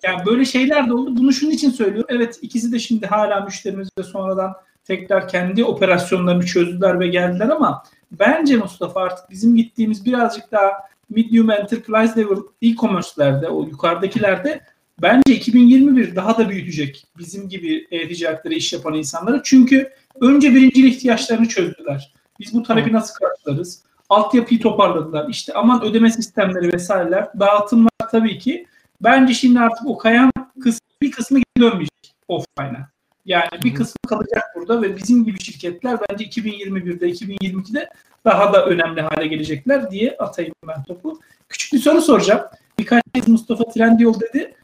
Yani 0.03 0.25
böyle 0.25 0.45
şeyler 0.45 0.89
de 0.89 0.93
oldu. 0.93 1.17
Bunu 1.17 1.33
şunun 1.33 1.51
için 1.51 1.69
söylüyorum. 1.69 2.09
Evet 2.09 2.39
ikisi 2.41 2.71
de 2.71 2.79
şimdi 2.79 3.07
hala 3.07 3.41
müşterimiz 3.41 3.89
ve 3.99 4.03
sonradan 4.03 4.53
tekrar 4.85 5.27
kendi 5.27 5.63
operasyonlarını 5.63 6.45
çözdüler 6.45 6.99
ve 6.99 7.07
geldiler 7.07 7.49
ama 7.49 7.83
bence 8.11 8.57
Mustafa 8.57 9.01
artık 9.01 9.29
bizim 9.29 9.55
gittiğimiz 9.55 10.05
birazcık 10.05 10.51
daha 10.51 10.71
medium 11.09 11.51
enterprise 11.51 12.21
level 12.21 12.37
e-commerce'lerde 12.61 13.47
o 13.47 13.63
yukarıdakilerde 13.63 14.61
bence 15.01 15.33
2021 15.33 16.15
daha 16.15 16.37
da 16.37 16.49
büyütecek 16.49 17.05
bizim 17.17 17.49
gibi 17.49 17.87
e-ticaretlere 17.91 18.55
iş 18.55 18.73
yapan 18.73 18.93
insanları. 18.93 19.41
Çünkü 19.43 19.89
önce 20.21 20.55
birincil 20.55 20.83
ihtiyaçlarını 20.83 21.47
çözdüler. 21.47 22.13
Biz 22.39 22.53
bu 22.53 22.63
talebi 22.63 22.93
nasıl 22.93 23.13
karşılarız? 23.13 23.83
Altyapıyı 24.09 24.61
toparladılar. 24.61 25.29
İşte 25.29 25.53
aman 25.53 25.83
ödeme 25.83 26.11
sistemleri 26.11 26.73
vesaireler, 26.73 27.27
dağıtımlar 27.39 28.09
tabii 28.11 28.39
ki. 28.39 28.65
Bence 29.01 29.33
şimdi 29.33 29.59
artık 29.59 29.87
o 29.87 29.97
kayan 29.97 30.31
kısmı, 30.63 30.87
bir 31.01 31.11
kısmı 31.11 31.39
geri 31.39 31.65
dönmeyecek 31.65 32.15
offline'a. 32.27 32.89
Yani 33.25 33.49
bir 33.63 33.75
kısmı 33.75 34.07
kalacak 34.07 34.43
burada 34.55 34.81
ve 34.81 34.97
bizim 34.97 35.25
gibi 35.25 35.39
şirketler 35.39 35.99
bence 36.09 36.25
2021'de, 36.25 37.09
2022'de 37.09 37.89
daha 38.25 38.53
da 38.53 38.65
önemli 38.65 39.01
hale 39.01 39.27
gelecekler 39.27 39.91
diye 39.91 40.15
atayım 40.19 40.53
ben 40.67 40.83
topu. 40.83 41.19
Küçük 41.49 41.73
bir 41.73 41.79
soru 41.79 42.01
soracağım. 42.01 42.41
Birkaç 42.79 43.03
kez 43.13 43.27
Mustafa 43.27 43.63
Trendyol 43.63 44.19
dedi 44.19 44.55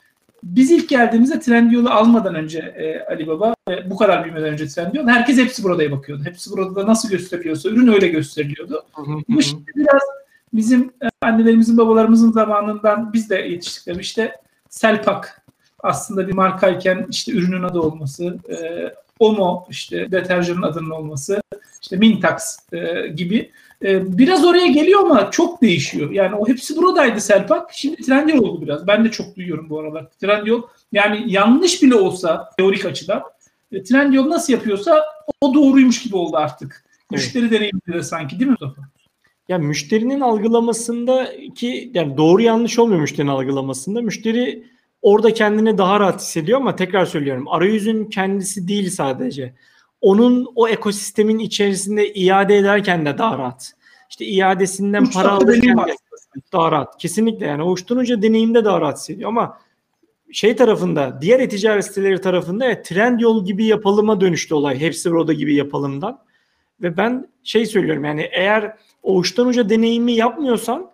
biz 0.45 0.71
ilk 0.71 0.89
geldiğimizde 0.89 1.39
Trendyol'u 1.39 1.89
almadan 1.89 2.35
önce 2.35 2.59
e, 2.59 3.13
Ali 3.13 3.27
Baba 3.27 3.55
e, 3.69 3.89
bu 3.89 3.97
kadar 3.97 4.23
büyümeden 4.23 4.53
önce 4.53 4.67
Trendyol 4.67 5.07
herkes 5.07 5.37
hepsi 5.37 5.63
buradaya 5.63 5.91
bakıyordu. 5.91 6.23
Hepsi 6.25 6.51
burada 6.51 6.87
nasıl 6.87 7.09
gösteriliyorsa 7.09 7.69
ürün 7.69 7.87
öyle 7.87 8.07
gösteriliyordu. 8.07 8.85
Bu 9.29 9.39
işte 9.39 9.57
biraz 9.75 10.01
bizim 10.53 10.91
e, 11.03 11.09
annelerimizin 11.21 11.77
babalarımızın 11.77 12.31
zamanından 12.31 13.13
biz 13.13 13.29
de 13.29 13.35
yetiştikleri 13.35 13.99
işte 13.99 14.35
Selpak 14.69 15.45
aslında 15.79 16.27
bir 16.27 16.33
markayken 16.33 17.07
işte 17.09 17.31
ürünün 17.31 17.63
adı 17.63 17.79
olması, 17.79 18.37
e, 18.49 18.55
Omo 19.19 19.65
işte 19.69 20.11
deterjanın 20.11 20.61
adının 20.61 20.89
olması, 20.89 21.41
işte 21.81 21.97
Mintax 21.97 22.57
e, 22.73 23.07
gibi 23.07 23.51
e, 23.84 24.17
biraz 24.17 24.45
oraya 24.45 24.67
geliyor 24.67 24.99
ama 24.99 25.32
çok 25.32 25.61
değişiyor. 25.61 26.11
Yani 26.11 26.36
o 26.36 26.47
hepsi 26.47 26.78
buradaydı 26.78 27.21
Selpak. 27.21 27.69
Şimdi 27.73 27.95
Trendyol 27.95 28.43
oldu 28.43 28.61
biraz. 28.61 28.88
Ben 28.88 29.05
de 29.05 29.11
çok 29.11 29.36
duyuyorum 29.36 29.69
bu 29.69 29.80
aralar. 29.80 30.09
Trendyol 30.21 30.61
yani 30.91 31.23
yanlış 31.28 31.84
bile 31.84 31.95
olsa 31.95 32.49
teorik 32.57 32.86
açıdan 32.86 33.23
e, 33.71 33.84
Trendyol 33.84 34.30
nasıl 34.30 34.53
yapıyorsa 34.53 35.03
o 35.41 35.53
doğruymuş 35.53 36.03
gibi 36.03 36.15
oldu 36.15 36.38
artık. 36.38 36.86
Evet. 37.11 37.11
Müşteri 37.11 37.51
deneyimleri 37.51 37.93
de 37.93 38.03
sanki 38.03 38.39
değil 38.39 38.51
mi 38.51 38.57
Mustafa? 38.59 38.82
Ya 39.49 39.57
müşterinin 39.57 40.21
algılamasında 40.21 41.32
ki 41.55 41.91
yani 41.93 42.17
doğru 42.17 42.41
yanlış 42.41 42.80
olmuyor 42.80 43.01
müşterinin 43.01 43.32
algılamasında. 43.32 44.01
Müşteri 44.01 44.63
orada 45.01 45.34
kendini 45.34 45.78
daha 45.78 45.99
rahat 45.99 46.21
hissediyor 46.21 46.61
ama 46.61 46.76
tekrar 46.76 47.05
söylüyorum 47.05 47.47
arayüzün 47.47 48.05
kendisi 48.05 48.67
değil 48.67 48.89
sadece. 48.89 49.53
Onun 50.05 50.51
o 50.55 50.67
ekosistemin 50.67 51.39
içerisinde 51.39 52.13
iade 52.13 52.57
ederken 52.57 53.05
de 53.05 53.17
daha 53.17 53.37
rahat. 53.37 53.73
İşte 54.09 54.25
iadesinden 54.25 55.11
para 55.11 55.31
alırken 55.31 55.77
de 55.77 55.95
daha 56.51 56.71
rahat. 56.71 56.97
Kesinlikle 56.97 57.45
yani 57.45 57.63
o 57.63 57.71
uçturucu 57.71 58.21
deneyimde 58.21 58.65
daha 58.65 58.81
rahat 58.81 58.97
hissediyor 58.97 59.29
ama 59.29 59.57
şey 60.31 60.55
tarafında 60.55 61.21
diğer 61.21 61.39
e-ticaret 61.39 61.85
siteleri 61.85 62.21
tarafında 62.21 62.65
evet, 62.65 62.85
trend 62.85 63.19
yol 63.19 63.45
gibi 63.45 63.65
yapılıma 63.65 64.21
dönüştü 64.21 64.53
olay. 64.53 64.79
Hepsi 64.79 65.09
Roda 65.09 65.33
gibi 65.33 65.55
yapılımdan. 65.55 66.19
Ve 66.81 66.97
ben 66.97 67.27
şey 67.43 67.65
söylüyorum 67.65 68.05
yani 68.05 68.29
eğer 68.31 68.77
o 69.03 69.15
uçtan 69.15 69.47
uca 69.47 69.69
deneyimi 69.69 70.11
yapmıyorsan 70.11 70.91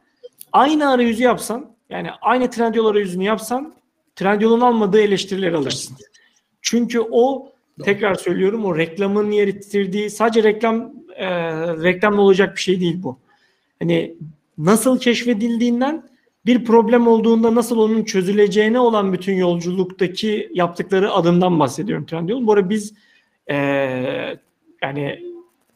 aynı 0.51 0.89
arayüzü 0.89 1.23
yapsan 1.23 1.75
yani 1.89 2.09
aynı 2.21 2.49
Trendyol 2.49 2.85
arayüzünü 2.85 3.23
yapsan 3.23 3.73
Trendyol'un 4.15 4.61
almadığı 4.61 5.01
eleştirileri 5.01 5.57
alırsın. 5.57 5.97
Çünkü 6.61 6.99
o 7.11 7.50
tekrar 7.81 8.15
söylüyorum 8.15 8.65
o 8.65 8.77
reklamın 8.77 9.31
yarattığı 9.31 10.09
sadece 10.09 10.43
reklam 10.43 10.93
e, 11.15 11.29
reklamla 11.83 12.21
olacak 12.21 12.55
bir 12.55 12.61
şey 12.61 12.79
değil 12.79 13.03
bu. 13.03 13.19
Hani 13.79 14.15
nasıl 14.57 14.99
keşfedildiğinden 14.99 16.03
bir 16.45 16.65
problem 16.65 17.07
olduğunda 17.07 17.55
nasıl 17.55 17.77
onun 17.77 18.03
çözüleceğine 18.03 18.79
olan 18.79 19.13
bütün 19.13 19.33
yolculuktaki 19.33 20.49
yaptıkları 20.53 21.11
adımdan 21.11 21.59
bahsediyorum 21.59 22.05
Trendyol. 22.05 22.47
Bu 22.47 22.53
arada 22.53 22.69
biz 22.69 22.93
e, 23.47 23.55
yani 24.81 25.19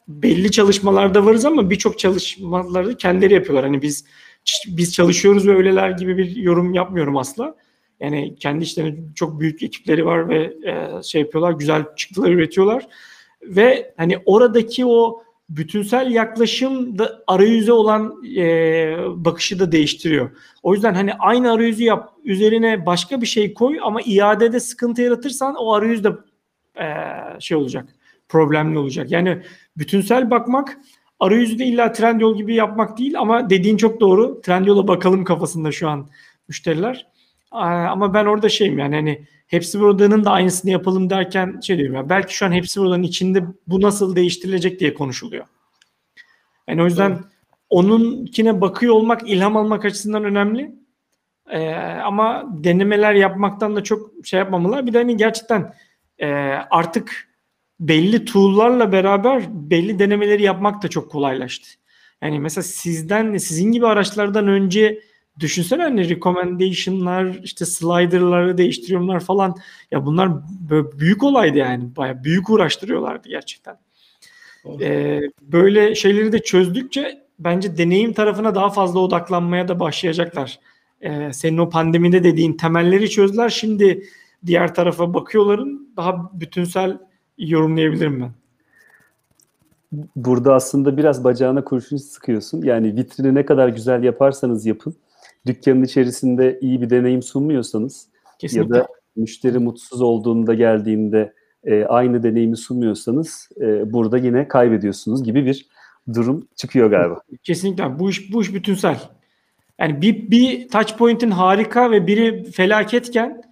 belli 0.08 0.50
çalışmalarda 0.50 1.26
varız 1.26 1.44
ama 1.44 1.70
birçok 1.70 1.98
çalışmaları 1.98 2.96
kendileri 2.96 3.34
yapıyorlar. 3.34 3.64
Hani 3.64 3.82
biz 3.82 4.04
biz 4.66 4.94
çalışıyoruz 4.94 5.48
ve 5.48 5.56
öyleler 5.56 5.90
gibi 5.90 6.16
bir 6.16 6.36
yorum 6.36 6.74
yapmıyorum 6.74 7.16
asla. 7.16 7.54
Yani 8.00 8.36
kendi 8.36 8.64
işlerinde 8.64 9.00
çok 9.14 9.40
büyük 9.40 9.62
ekipleri 9.62 10.06
var 10.06 10.28
ve 10.28 10.52
e, 10.64 11.02
şey 11.02 11.20
yapıyorlar, 11.20 11.52
güzel 11.52 11.84
çıktılar 11.96 12.30
üretiyorlar. 12.30 12.88
Ve 13.42 13.94
hani 13.96 14.18
oradaki 14.26 14.86
o 14.86 15.22
bütünsel 15.48 16.10
yaklaşım 16.10 16.98
da 16.98 17.22
arayüze 17.26 17.72
olan 17.72 18.24
e, 18.36 18.44
bakışı 19.24 19.58
da 19.58 19.72
değiştiriyor. 19.72 20.30
O 20.62 20.74
yüzden 20.74 20.94
hani 20.94 21.14
aynı 21.14 21.52
arayüzü 21.52 21.84
yap, 21.84 22.12
üzerine 22.24 22.86
başka 22.86 23.20
bir 23.20 23.26
şey 23.26 23.54
koy 23.54 23.78
ama 23.82 24.00
iadede 24.04 24.60
sıkıntı 24.60 25.02
yaratırsan 25.02 25.54
o 25.54 25.72
arayüz 25.72 26.04
de 26.04 26.08
e, 26.80 26.86
şey 27.40 27.56
olacak, 27.56 27.88
problemli 28.28 28.78
olacak. 28.78 29.10
Yani 29.10 29.42
bütünsel 29.76 30.30
bakmak 30.30 30.78
arayüzü 31.20 31.58
de 31.58 31.64
illa 31.64 31.92
Trendyol 31.92 32.36
gibi 32.36 32.54
yapmak 32.54 32.98
değil 32.98 33.20
ama 33.20 33.50
dediğin 33.50 33.76
çok 33.76 34.00
doğru. 34.00 34.40
Trendyol'a 34.40 34.88
bakalım 34.88 35.24
kafasında 35.24 35.72
şu 35.72 35.88
an 35.88 36.08
müşteriler. 36.48 37.06
Ama 37.50 38.14
ben 38.14 38.24
orada 38.24 38.48
şeyim 38.48 38.78
yani 38.78 38.94
hani 38.94 39.26
hepsi 39.46 39.80
buradanın 39.80 40.24
da 40.24 40.30
aynısını 40.30 40.70
yapalım 40.70 41.10
derken 41.10 41.60
şey 41.60 41.78
diyorum 41.78 41.96
ya 41.96 42.08
belki 42.08 42.34
şu 42.34 42.46
an 42.46 42.52
hepsi 42.52 42.80
buradanın 42.80 43.02
içinde 43.02 43.44
bu 43.66 43.80
nasıl 43.80 44.16
değiştirilecek 44.16 44.80
diye 44.80 44.94
konuşuluyor. 44.94 45.46
Yani 46.68 46.82
o 46.82 46.84
yüzden 46.84 47.10
evet. 47.10 47.24
onunkine 47.70 48.60
bakıyor 48.60 48.94
olmak 48.94 49.28
ilham 49.28 49.56
almak 49.56 49.84
açısından 49.84 50.24
önemli. 50.24 50.74
Ee, 51.50 51.74
ama 52.04 52.44
denemeler 52.50 53.14
yapmaktan 53.14 53.76
da 53.76 53.84
çok 53.84 54.10
şey 54.26 54.38
yapmamalar. 54.38 54.86
Bir 54.86 54.92
de 54.92 54.98
hani 54.98 55.16
gerçekten 55.16 55.74
e, 56.18 56.28
artık 56.70 57.28
belli 57.80 58.24
tool'larla 58.24 58.92
beraber 58.92 59.42
belli 59.50 59.98
denemeleri 59.98 60.42
yapmak 60.42 60.82
da 60.82 60.88
çok 60.88 61.10
kolaylaştı. 61.10 61.68
Yani 62.22 62.40
mesela 62.40 62.62
sizden 62.62 63.36
sizin 63.36 63.72
gibi 63.72 63.86
araçlardan 63.86 64.48
önce 64.48 65.00
düşünsene 65.40 65.82
hani 65.82 66.08
recommendation'lar 66.08 67.40
işte 67.42 67.64
slider'ları 67.64 68.58
değiştiriyorlar 68.58 69.20
falan. 69.20 69.56
Ya 69.90 70.06
bunlar 70.06 70.30
böyle 70.70 70.98
büyük 70.98 71.22
olaydı 71.22 71.58
yani. 71.58 71.96
Baya 71.96 72.24
büyük 72.24 72.50
uğraştırıyorlardı 72.50 73.28
gerçekten. 73.28 73.78
Ee, 74.80 75.20
böyle 75.42 75.94
şeyleri 75.94 76.32
de 76.32 76.38
çözdükçe 76.38 77.22
bence 77.38 77.78
deneyim 77.78 78.12
tarafına 78.12 78.54
daha 78.54 78.70
fazla 78.70 79.00
odaklanmaya 79.00 79.68
da 79.68 79.80
başlayacaklar. 79.80 80.60
Ee, 81.00 81.32
senin 81.32 81.58
o 81.58 81.68
pandemide 81.68 82.24
dediğin 82.24 82.52
temelleri 82.52 83.10
çözdüler. 83.10 83.48
Şimdi 83.48 84.02
diğer 84.46 84.74
tarafa 84.74 85.14
bakıyorların 85.14 85.92
daha 85.96 86.30
bütünsel 86.34 86.98
yorumlayabilirim 87.38 88.20
ben. 88.20 88.30
Burada 90.16 90.54
aslında 90.54 90.96
biraz 90.96 91.24
bacağına 91.24 91.64
kurşun 91.64 91.96
sıkıyorsun. 91.96 92.62
Yani 92.62 92.96
vitrini 92.96 93.34
ne 93.34 93.46
kadar 93.46 93.68
güzel 93.68 94.02
yaparsanız 94.02 94.66
yapın 94.66 94.96
dükkanın 95.46 95.82
içerisinde 95.82 96.58
iyi 96.60 96.82
bir 96.82 96.90
deneyim 96.90 97.22
sunmuyorsanız 97.22 98.08
Kesinlikle. 98.38 98.76
ya 98.76 98.82
da 98.82 98.88
müşteri 99.16 99.58
mutsuz 99.58 100.00
olduğunda 100.00 100.54
geldiğinde 100.54 101.32
e, 101.64 101.84
aynı 101.84 102.22
deneyimi 102.22 102.56
sunmuyorsanız 102.56 103.48
e, 103.60 103.92
burada 103.92 104.18
yine 104.18 104.48
kaybediyorsunuz 104.48 105.24
gibi 105.24 105.46
bir 105.46 105.66
durum 106.14 106.48
çıkıyor 106.56 106.90
galiba. 106.90 107.20
Kesinlikle. 107.42 107.98
Bu 107.98 108.10
iş 108.10 108.32
bu 108.32 108.42
iş 108.42 108.54
bütünsel. 108.54 108.98
Yani 109.78 110.02
bir 110.02 110.30
bir 110.30 110.68
touch 110.68 110.96
point'in 110.96 111.30
harika 111.30 111.90
ve 111.90 112.06
biri 112.06 112.44
felaketken 112.44 113.42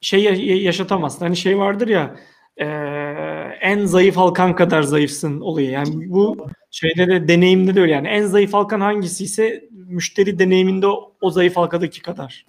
şey 0.00 0.22
yaşatamazsın. 0.62 1.20
Hani 1.20 1.36
şey 1.36 1.58
vardır 1.58 1.88
ya 1.88 2.16
e, 2.56 2.66
en 3.60 3.86
zayıf 3.86 4.16
halkan 4.16 4.54
kadar 4.54 4.82
zayıfsın 4.82 5.40
olayı. 5.40 5.70
Yani 5.70 6.10
bu 6.10 6.46
şeyde 6.70 7.08
de 7.08 7.28
deneyimde 7.28 7.74
de 7.74 7.80
öyle 7.80 7.92
yani. 7.92 8.08
En 8.08 8.26
zayıf 8.26 8.54
halkan 8.54 8.80
hangisi 8.80 9.24
ise 9.24 9.68
müşteri 9.70 10.38
deneyiminde 10.38 10.86
o, 10.86 11.12
o 11.20 11.30
zayıf 11.30 11.56
halkadaki 11.56 12.02
kadar. 12.02 12.46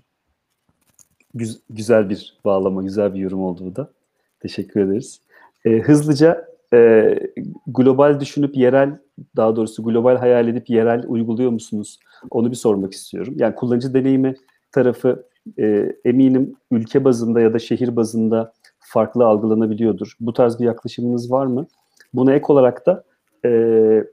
Güz, 1.34 1.60
güzel 1.70 2.10
bir 2.10 2.34
bağlama, 2.46 2.84
güzel 2.84 3.14
bir 3.14 3.20
yorum 3.20 3.42
oldu 3.42 3.66
bu 3.66 3.76
da. 3.76 3.90
Teşekkür 4.40 4.82
ederiz. 4.82 5.22
E, 5.66 5.70
hızlıca 5.70 6.48
e, 6.74 7.14
global 7.68 8.20
düşünüp 8.20 8.58
yerel, 8.58 9.00
daha 9.36 9.56
doğrusu 9.56 9.84
global 9.84 10.16
hayal 10.16 10.48
edip 10.48 10.70
yerel 10.70 11.04
uyguluyor 11.08 11.52
musunuz? 11.52 12.00
Onu 12.30 12.52
bir 12.52 12.56
sormak 12.56 12.94
istiyorum. 12.94 13.34
Yani 13.38 13.56
kullanıcı 13.56 13.94
deneyimi 13.94 14.36
tarafı 14.72 15.26
e, 15.60 15.92
eminim 16.06 16.56
ülke 16.72 17.04
bazında 17.04 17.42
ya 17.42 17.54
da 17.54 17.60
şehir 17.60 17.96
bazında 17.96 18.54
farklı 18.88 19.26
algılanabiliyordur. 19.26 20.18
Bu 20.20 20.34
tarz 20.34 20.60
bir 20.60 20.66
yaklaşımınız 20.66 21.32
var 21.32 21.46
mı? 21.46 21.68
Buna 22.14 22.34
ek 22.34 22.46
olarak 22.48 22.86
da 22.86 23.04
e, 23.46 24.04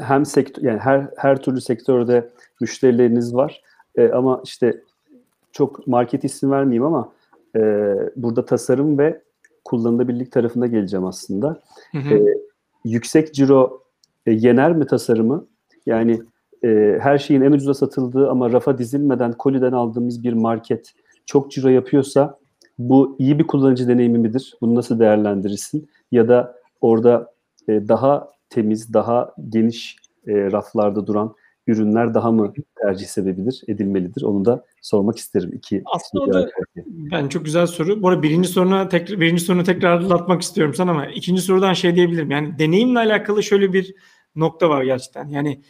hem 0.00 0.26
sektör 0.26 0.62
yani 0.62 0.78
her 0.78 1.10
her 1.16 1.42
türlü 1.42 1.60
sektörde 1.60 2.30
müşterileriniz 2.60 3.34
var 3.34 3.62
e, 3.96 4.08
ama 4.08 4.40
işte 4.44 4.80
çok 5.52 5.86
market 5.86 6.24
isim 6.24 6.50
vermeyeyim 6.50 6.84
ama 6.84 7.12
e, 7.56 7.60
burada 8.16 8.44
tasarım 8.44 8.98
ve 8.98 9.22
kullanılabilirlik 9.64 10.32
tarafına 10.32 10.66
geleceğim 10.66 11.04
aslında. 11.04 11.60
Hı 11.92 11.98
hı. 11.98 12.14
E, 12.14 12.22
yüksek 12.84 13.34
ciro 13.34 13.82
e, 14.26 14.32
yener 14.32 14.72
mi 14.72 14.86
tasarımı? 14.86 15.46
Yani 15.86 16.22
e, 16.64 16.98
her 17.00 17.18
şeyin 17.18 17.42
en 17.42 17.52
ucuza 17.52 17.74
satıldığı 17.74 18.30
ama 18.30 18.52
rafa 18.52 18.78
dizilmeden 18.78 19.32
koliden 19.32 19.72
aldığımız 19.72 20.22
bir 20.22 20.32
market 20.32 20.92
çok 21.26 21.50
ciro 21.50 21.68
yapıyorsa 21.68 22.38
bu 22.78 23.16
iyi 23.18 23.38
bir 23.38 23.46
kullanıcı 23.46 23.88
deneyimi 23.88 24.18
midir? 24.18 24.54
Bunu 24.60 24.74
nasıl 24.74 24.98
değerlendirirsin? 24.98 25.88
Ya 26.12 26.28
da 26.28 26.56
orada 26.80 27.32
e, 27.68 27.88
daha 27.88 28.30
temiz, 28.50 28.94
daha 28.94 29.34
geniş 29.48 29.96
e, 30.26 30.32
raflarda 30.52 31.06
duran 31.06 31.34
ürünler 31.66 32.14
daha 32.14 32.32
mı 32.32 32.52
tercih 32.82 33.06
sebebidir, 33.06 33.62
edilmelidir? 33.68 34.22
Onu 34.22 34.44
da 34.44 34.64
sormak 34.82 35.18
isterim. 35.18 35.50
İki 35.52 35.82
Aslında 35.84 36.24
o 36.24 36.32
da 36.32 36.50
ben 36.86 37.28
çok 37.28 37.44
güzel 37.44 37.66
soru. 37.66 38.02
Bu 38.02 38.08
arada 38.08 38.22
birinci 38.22 38.48
soruna 38.48 38.88
tekrar 38.88 39.20
birinci 39.20 39.42
sorunu 39.42 39.64
tekrarlatmak 39.64 40.42
istiyorum 40.42 40.74
sana 40.74 40.90
ama 40.90 41.06
ikinci 41.06 41.42
sorudan 41.42 41.72
şey 41.72 41.96
diyebilirim. 41.96 42.30
Yani 42.30 42.58
deneyimle 42.58 42.98
alakalı 42.98 43.42
şöyle 43.42 43.72
bir 43.72 43.94
nokta 44.36 44.68
var 44.68 44.82
gerçekten. 44.84 45.28
Yani 45.28 45.60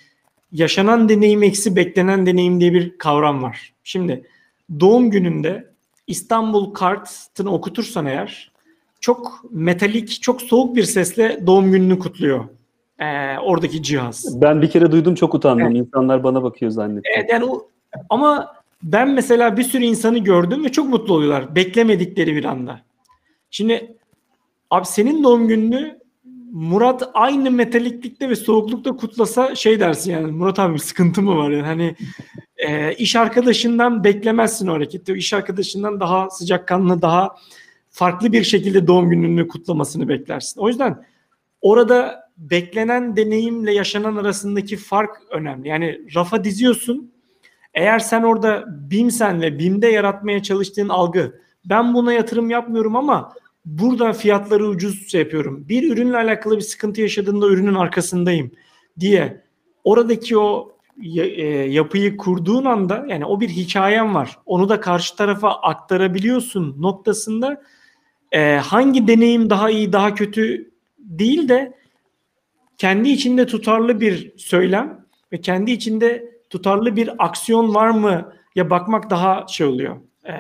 yaşanan 0.53 1.09
deneyim 1.09 1.43
eksi 1.43 1.77
beklenen 1.77 2.27
deneyim 2.27 2.61
diye 2.61 2.73
bir 2.73 2.99
kavram 2.99 3.43
var. 3.43 3.75
Şimdi 3.85 4.27
doğum 4.81 5.11
gününde 5.11 5.76
İstanbul 6.07 6.75
Kart'ını 6.75 7.53
okutursan 7.53 8.07
eğer 8.07 8.53
çok 9.01 9.45
metalik, 9.51 10.23
çok 10.23 10.43
soğuk 10.43 10.77
bir 10.77 10.83
sesle 10.83 11.47
doğum 11.47 11.73
gününü 11.73 11.99
kutluyor. 11.99 12.45
Ee, 12.99 13.39
oradaki 13.39 13.83
cihaz. 13.83 14.41
Ben 14.41 14.63
bir 14.63 14.71
kere 14.71 14.93
duydum 14.93 15.15
çok 15.15 15.35
utandım. 15.35 15.67
Evet. 15.67 15.77
İnsanlar 15.77 16.25
bana 16.25 16.43
bakıyor 16.43 16.71
zannettim. 16.71 17.13
Evet 17.17 17.31
yani 17.31 17.45
o, 17.45 17.69
ama 18.11 18.55
ben 18.83 19.09
mesela 19.09 19.57
bir 19.57 19.63
sürü 19.63 19.85
insanı 19.85 20.19
gördüm 20.19 20.65
ve 20.65 20.73
çok 20.73 20.89
mutlu 20.89 21.15
oluyorlar. 21.15 21.55
Beklemedikleri 21.55 22.37
bir 22.37 22.45
anda. 22.45 22.81
Şimdi 23.51 23.97
abi 24.71 24.87
senin 24.87 25.25
doğum 25.25 25.49
gününü 25.49 25.99
Murat 26.57 27.11
aynı 27.15 27.51
metaliklikte 27.51 28.29
ve 28.29 28.37
soğuklukta 28.37 28.97
kutlasa 28.97 29.55
şey 29.55 29.81
dersin 29.81 30.13
yani 30.13 30.33
Murat 30.33 30.59
abi 30.59 30.79
sıkıntı 30.79 31.23
mı 31.23 31.37
var 31.37 31.51
yani 31.51 31.67
hani 31.67 31.97
e, 32.57 32.95
iş 32.95 33.17
arkadaşından 33.17 34.05
beklemezsin 34.05 34.67
o 34.67 34.73
hareketi. 34.73 35.13
İş 35.13 35.33
arkadaşından 35.33 36.01
daha 36.01 36.31
sıcakkanlı 36.31 37.03
daha 37.03 37.37
farklı 37.91 38.33
bir 38.33 38.45
şekilde 38.45 38.87
doğum 38.87 39.11
gününü 39.11 39.49
kutlamasını 39.49 40.09
beklersin. 40.09 40.61
O 40.61 40.69
yüzden 40.69 41.05
orada 41.61 42.29
beklenen 42.39 43.17
deneyimle 43.17 43.73
yaşanan 43.73 44.17
arasındaki 44.17 44.77
fark 44.77 45.17
önemli. 45.31 45.69
Yani 45.69 46.01
rafa 46.15 46.45
diziyorsun. 46.45 47.13
Eğer 47.75 47.99
sen 47.99 48.23
orada 48.23 48.65
BİMSEN 48.91 49.41
ve 49.41 49.59
BİM'de 49.59 49.89
yaratmaya 49.89 50.43
çalıştığın 50.43 50.89
algı 50.89 51.41
ben 51.65 51.95
buna 51.95 52.13
yatırım 52.13 52.51
yapmıyorum 52.51 52.97
ama 52.97 53.33
burada 53.67 54.13
fiyatları 54.13 54.69
ucuz 54.69 55.11
şey 55.11 55.21
yapıyorum. 55.21 55.69
Bir 55.69 55.93
ürünle 55.93 56.17
alakalı 56.17 56.57
bir 56.57 56.63
sıkıntı 56.63 57.01
yaşadığında 57.01 57.47
ürünün 57.47 57.75
arkasındayım 57.75 58.51
diye 59.01 59.43
oradaki 59.85 60.39
o 60.39 60.77
e, 61.17 61.47
yapıyı 61.49 62.17
kurduğun 62.17 62.65
anda 62.65 63.07
yani 63.09 63.25
o 63.25 63.41
bir 63.41 63.49
hikayen 63.49 64.15
var. 64.15 64.39
Onu 64.47 64.69
da 64.69 64.81
karşı 64.81 65.17
tarafa 65.17 65.51
aktarabiliyorsun 65.51 66.83
noktasında 66.83 67.63
e, 68.33 68.57
hangi 68.57 69.09
deneyim 69.09 69.51
daha 69.51 69.71
iyi 69.71 69.93
daha 69.93 70.15
kötü 70.15 70.71
değil 70.99 71.49
de 71.49 71.73
kendi 72.79 73.09
içinde 73.09 73.47
tutarlı 73.47 74.01
bir 74.01 74.39
söylem 74.39 75.07
ve 75.33 75.41
kendi 75.41 75.71
içinde 75.71 76.37
tutarlı 76.51 76.97
bir 76.97 77.11
aksiyon 77.19 77.75
var 77.75 77.91
mı 77.91 78.33
ya 78.55 78.71
bakmak 78.71 79.11
daha 79.11 79.47
şey 79.49 79.67
oluyor. 79.67 79.97
E, 80.29 80.33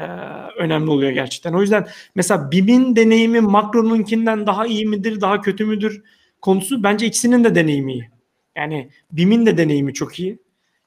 önemli 0.58 0.90
oluyor 0.90 1.10
gerçekten. 1.10 1.52
O 1.52 1.60
yüzden 1.60 1.86
mesela 2.14 2.50
BİM'in 2.50 2.96
deneyimi 2.96 3.40
makronunkinden 3.40 4.46
daha 4.46 4.66
iyi 4.66 4.86
midir, 4.86 5.20
daha 5.20 5.40
kötü 5.40 5.64
müdür 5.64 6.02
konusu 6.40 6.82
bence 6.82 7.06
ikisinin 7.06 7.44
de 7.44 7.54
deneyimi 7.54 7.92
iyi. 7.92 8.10
Yani 8.56 8.90
BİM'in 9.12 9.46
de 9.46 9.58
deneyimi 9.58 9.94
çok 9.94 10.20
iyi. 10.20 10.38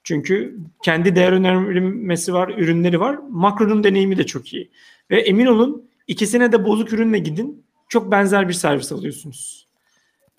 Çünkü 0.03 0.57
kendi 0.83 1.15
değer 1.15 1.31
önermesi 1.31 2.33
var, 2.33 2.49
ürünleri 2.57 2.99
var. 2.99 3.19
Makronun 3.29 3.83
deneyimi 3.83 4.17
de 4.17 4.25
çok 4.25 4.53
iyi. 4.53 4.69
Ve 5.11 5.21
emin 5.21 5.45
olun 5.45 5.89
ikisine 6.07 6.51
de 6.51 6.65
bozuk 6.65 6.93
ürünle 6.93 7.19
gidin. 7.19 7.65
Çok 7.89 8.11
benzer 8.11 8.47
bir 8.47 8.53
servis 8.53 8.91
alıyorsunuz. 8.91 9.67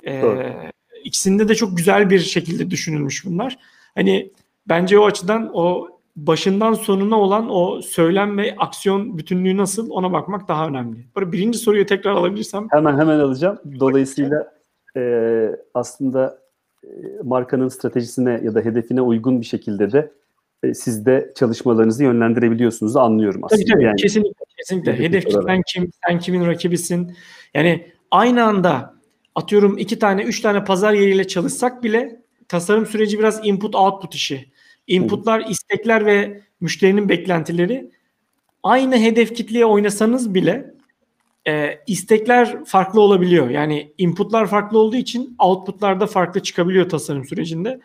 Ee, 0.06 0.70
ikisinde 1.04 1.48
de 1.48 1.54
çok 1.54 1.76
güzel 1.76 2.11
bir 2.11 2.18
şekilde 2.18 2.70
düşünülmüş 2.70 3.24
bunlar. 3.24 3.58
Hani 3.94 4.30
bence 4.68 4.98
o 4.98 5.06
açıdan 5.06 5.50
o 5.54 5.88
başından 6.26 6.72
sonuna 6.72 7.20
olan 7.20 7.50
o 7.50 7.82
söylem 7.82 8.38
ve 8.38 8.54
aksiyon 8.58 9.18
bütünlüğü 9.18 9.56
nasıl 9.56 9.90
ona 9.90 10.12
bakmak 10.12 10.48
daha 10.48 10.68
önemli. 10.68 11.06
Böyle 11.16 11.32
birinci 11.32 11.58
soruyu 11.58 11.86
tekrar 11.86 12.10
alabilirsem. 12.10 12.66
Hemen 12.70 12.98
hemen 12.98 13.18
alacağım. 13.18 13.58
Dolayısıyla 13.80 14.52
e, 14.96 15.56
aslında 15.74 16.38
e, 16.84 16.88
markanın 17.24 17.68
stratejisine 17.68 18.40
ya 18.44 18.54
da 18.54 18.60
hedefine 18.60 19.00
uygun 19.00 19.40
bir 19.40 19.46
şekilde 19.46 19.92
de 19.92 20.12
e, 20.62 20.74
siz 20.74 21.06
de 21.06 21.32
çalışmalarınızı 21.36 22.04
yönlendirebiliyorsunuz 22.04 22.96
anlıyorum 22.96 23.44
aslında. 23.44 23.62
Tabii 23.62 23.72
tabii 23.72 23.84
yani, 23.84 23.96
kesinlikle. 23.96 24.44
kesinlikle. 24.58 24.98
Hedef 24.98 25.26
kitlen 25.26 25.62
kim, 25.66 25.90
sen 26.06 26.18
kimin 26.18 26.46
rakibisin. 26.46 27.16
Yani 27.54 27.86
aynı 28.10 28.44
anda 28.44 28.94
atıyorum 29.34 29.78
iki 29.78 29.98
tane, 29.98 30.22
üç 30.22 30.40
tane 30.40 30.64
pazar 30.64 30.92
yeriyle 30.92 31.26
çalışsak 31.26 31.84
bile 31.84 32.22
tasarım 32.48 32.86
süreci 32.86 33.18
biraz 33.18 33.46
input 33.46 33.74
output 33.74 34.14
işi. 34.14 34.50
Inputlar, 34.91 35.41
istekler 35.49 36.07
ve 36.07 36.41
müşterinin 36.61 37.09
beklentileri 37.09 37.91
aynı 38.62 38.99
hedef 38.99 39.34
kitleye 39.34 39.66
oynasanız 39.66 40.34
bile 40.34 40.74
e, 41.49 41.78
istekler 41.86 42.64
farklı 42.64 43.01
olabiliyor. 43.01 43.51
Yani 43.51 43.93
inputlar 43.99 44.47
farklı 44.47 44.78
olduğu 44.78 44.97
için 44.97 45.36
outputlar 45.38 46.01
da 46.01 46.07
farklı 46.07 46.43
çıkabiliyor 46.43 46.88
tasarım 46.88 47.24
sürecinde. 47.24 47.80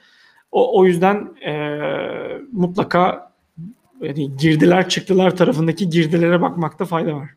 O, 0.51 0.79
o 0.79 0.85
yüzden 0.85 1.35
e, 1.45 1.53
mutlaka 2.51 3.31
yani 4.01 4.37
girdiler 4.37 4.89
çıktılar 4.89 5.35
tarafındaki 5.35 5.89
girdilere 5.89 6.41
bakmakta 6.41 6.85
fayda 6.85 7.15
var. 7.15 7.29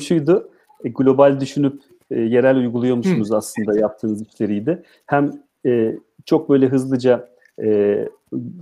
Şuydu, 0.00 0.50
e, 0.84 0.88
global 0.88 1.40
düşünüp 1.40 1.82
e, 2.10 2.20
yerel 2.20 2.56
uyguluyor 2.56 2.96
musunuz 2.96 3.30
Hı. 3.30 3.36
aslında 3.36 3.78
yaptığınız 3.78 4.28
işleriydi. 4.28 4.82
Hem 5.06 5.32
e, 5.66 5.94
çok 6.26 6.48
böyle 6.48 6.66
hızlıca 6.66 7.33
e, 7.62 7.98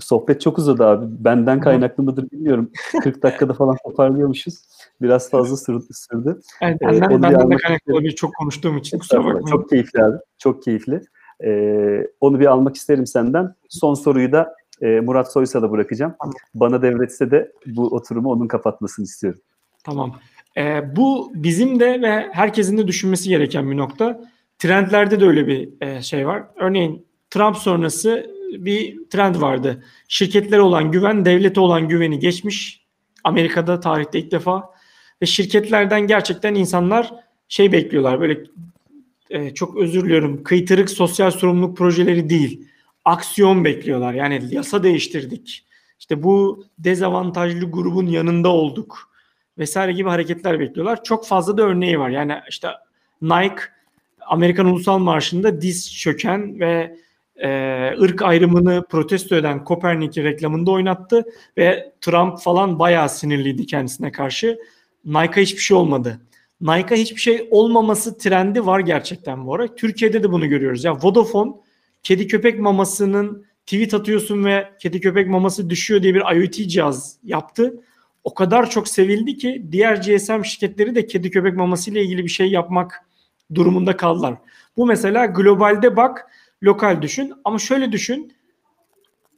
sohbet 0.01 0.41
çok 0.41 0.59
uzadı 0.59 0.85
abi. 0.87 1.07
Benden 1.25 1.61
kaynaklı 1.61 2.03
mıdır 2.03 2.31
bilmiyorum. 2.31 2.71
40 3.03 3.23
dakikada 3.23 3.53
falan 3.53 3.77
toparlıyormuşuz. 3.85 4.55
Biraz 5.03 5.31
fazla 5.31 5.57
sürdü. 5.57 6.41
Yani 6.63 6.79
benden, 6.81 7.11
ee, 7.11 7.23
benden 7.23 7.51
de 7.51 7.57
kaynaklı 7.57 7.93
olabilir. 7.93 8.13
Çok 8.13 8.35
konuştuğum 8.35 8.79
için. 8.79 8.99
Kusura 8.99 9.25
bakmayın. 9.25 9.47
Çok 9.47 9.71
keyifli 9.71 10.03
abi. 10.03 10.17
Çok 10.39 10.63
keyifli. 10.63 11.01
Ee, 11.45 12.07
onu 12.21 12.41
bir 12.41 12.47
almak 12.47 12.77
isterim 12.77 13.07
senden. 13.07 13.55
Son 13.69 13.95
soruyu 13.95 14.33
da 14.33 14.55
e, 14.83 15.01
Murat 15.01 15.33
Soysal'a 15.33 15.71
bırakacağım. 15.71 16.15
Tamam. 16.21 16.35
Bana 16.55 16.83
devretse 16.83 17.31
de 17.31 17.53
bu 17.67 17.87
oturumu 17.87 18.31
onun 18.31 18.49
kapatmasını 18.49 19.05
istiyorum. 19.05 19.41
Tamam. 19.85 20.15
Ee, 20.57 20.97
bu 20.97 21.33
bizim 21.35 21.81
de 21.81 22.03
ve 22.03 22.29
herkesin 22.33 22.79
de 22.79 22.87
düşünmesi 22.87 23.29
gereken 23.29 23.71
bir 23.71 23.77
nokta. 23.77 24.21
Trendlerde 24.59 25.21
de 25.21 25.27
öyle 25.27 25.47
bir 25.47 25.69
e, 25.81 26.03
şey 26.03 26.27
var. 26.27 26.45
Örneğin 26.57 27.07
Trump 27.31 27.57
sonrası 27.57 28.31
bir 28.53 29.09
trend 29.11 29.41
vardı. 29.41 29.85
Şirketlere 30.09 30.61
olan 30.61 30.91
güven, 30.91 31.25
devlete 31.25 31.61
olan 31.61 31.89
güveni 31.89 32.19
geçmiş. 32.19 32.83
Amerika'da 33.25 33.81
tarihte 33.81 34.19
ilk 34.19 34.31
defa. 34.33 34.71
Ve 35.23 35.27
şirketlerden 35.27 36.07
gerçekten 36.07 36.55
insanlar 36.55 37.15
şey 37.49 37.73
bekliyorlar. 37.73 38.21
Böyle 38.21 38.41
e, 39.31 39.55
çok 39.55 39.77
özür 39.77 40.05
diliyorum. 40.05 40.43
Kıytırık 40.43 40.91
sosyal 40.91 41.31
sorumluluk 41.31 41.77
projeleri 41.77 42.31
değil. 42.31 42.69
Aksiyon 43.05 43.65
bekliyorlar. 43.65 44.15
Yani 44.15 44.43
yasa 44.51 44.83
değiştirdik. 44.83 45.67
İşte 45.99 46.23
bu 46.23 46.65
dezavantajlı 46.79 47.71
grubun 47.71 48.07
yanında 48.07 48.49
olduk 48.49 49.13
vesaire 49.59 49.93
gibi 49.93 50.09
hareketler 50.09 50.61
bekliyorlar. 50.61 51.05
Çok 51.05 51.27
fazla 51.27 51.59
da 51.59 51.63
örneği 51.63 51.99
var. 51.99 52.11
Yani 52.11 52.35
işte 52.49 52.69
Nike 53.23 53.63
Amerikan 54.27 54.67
Ulusal 54.67 54.99
Marşı'nda 54.99 55.61
diz 55.61 55.95
çöken 55.97 56.61
ve 56.61 56.97
e, 57.37 57.49
ırk 58.01 58.23
ayrımını 58.23 58.85
protesto 58.91 59.37
eden 59.37 59.65
Kopernik'i 59.65 60.25
reklamında 60.25 60.71
oynattı 60.71 61.25
ve 61.59 61.93
Trump 62.01 62.41
falan 62.41 62.79
bayağı 62.79 63.09
sinirliydi 63.09 63.67
kendisine 63.67 64.13
karşı. 64.13 64.59
Nike'a 65.05 65.43
hiçbir 65.43 65.61
şey 65.61 65.77
olmadı. 65.77 66.21
Nike'a 66.61 66.99
hiçbir 66.99 67.21
şey 67.21 67.49
olmaması 67.51 68.19
trendi 68.19 68.67
var 68.67 68.81
gerçekten 68.81 69.47
bu 69.47 69.55
ara. 69.55 69.75
Türkiye'de 69.75 70.23
de 70.23 70.33
bunu 70.33 70.49
görüyoruz. 70.49 70.85
Ya 70.85 70.95
Vodafone 71.03 71.53
kedi 72.03 72.27
köpek 72.27 72.59
mamasının 72.59 73.47
tweet 73.67 73.95
atıyorsun 73.95 74.45
ve 74.45 74.69
kedi 74.79 75.01
köpek 75.01 75.29
maması 75.29 75.71
düşüyor 75.71 76.03
diye 76.03 76.15
bir 76.15 76.37
IoT 76.37 76.53
cihaz 76.53 77.17
yaptı. 77.25 77.75
O 78.25 78.35
kadar 78.35 78.71
çok 78.71 78.89
sevildi 78.89 79.37
ki 79.37 79.67
diğer 79.73 79.97
GSM 79.97 80.45
şirketleri 80.45 80.95
de 80.95 81.07
kedi 81.07 81.31
köpek 81.31 81.57
maması 81.57 81.91
ile 81.91 82.03
ilgili 82.03 82.25
bir 82.25 82.29
şey 82.29 82.51
yapmak 82.51 83.07
durumunda 83.55 83.97
kaldılar. 83.97 84.35
Bu 84.77 84.87
mesela 84.87 85.27
globalde 85.27 85.97
bak 85.97 86.27
lokal 86.63 87.03
düşün 87.03 87.33
ama 87.45 87.59
şöyle 87.59 87.93
düşün 87.93 88.33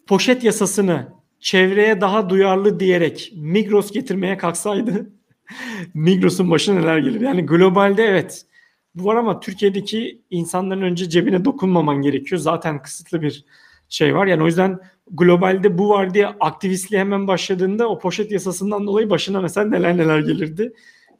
poşet 0.06 0.44
yasasını 0.44 1.08
çevreye 1.40 2.00
daha 2.00 2.30
duyarlı 2.30 2.80
diyerek 2.80 3.32
Migros 3.36 3.92
getirmeye 3.92 4.36
kalksaydı 4.36 5.10
Migros'un 5.94 6.50
başına 6.50 6.80
neler 6.80 6.98
gelir? 6.98 7.20
Yani 7.20 7.46
globalde 7.46 8.04
evet 8.04 8.46
bu 8.94 9.04
var 9.04 9.16
ama 9.16 9.40
Türkiye'deki 9.40 10.22
insanların 10.30 10.82
önce 10.82 11.08
cebine 11.08 11.44
dokunmaman 11.44 12.02
gerekiyor. 12.02 12.40
Zaten 12.40 12.82
kısıtlı 12.82 13.22
bir 13.22 13.44
şey 13.88 14.14
var. 14.14 14.26
Yani 14.26 14.42
o 14.42 14.46
yüzden 14.46 14.78
globalde 15.10 15.78
bu 15.78 15.88
var 15.88 16.14
diye 16.14 16.26
aktivistliğe 16.26 17.00
hemen 17.00 17.28
başladığında 17.28 17.88
o 17.88 17.98
poşet 17.98 18.32
yasasından 18.32 18.86
dolayı 18.86 19.10
başına 19.10 19.40
mesela 19.40 19.68
neler 19.68 19.96
neler 19.96 20.18
gelirdi. 20.20 20.72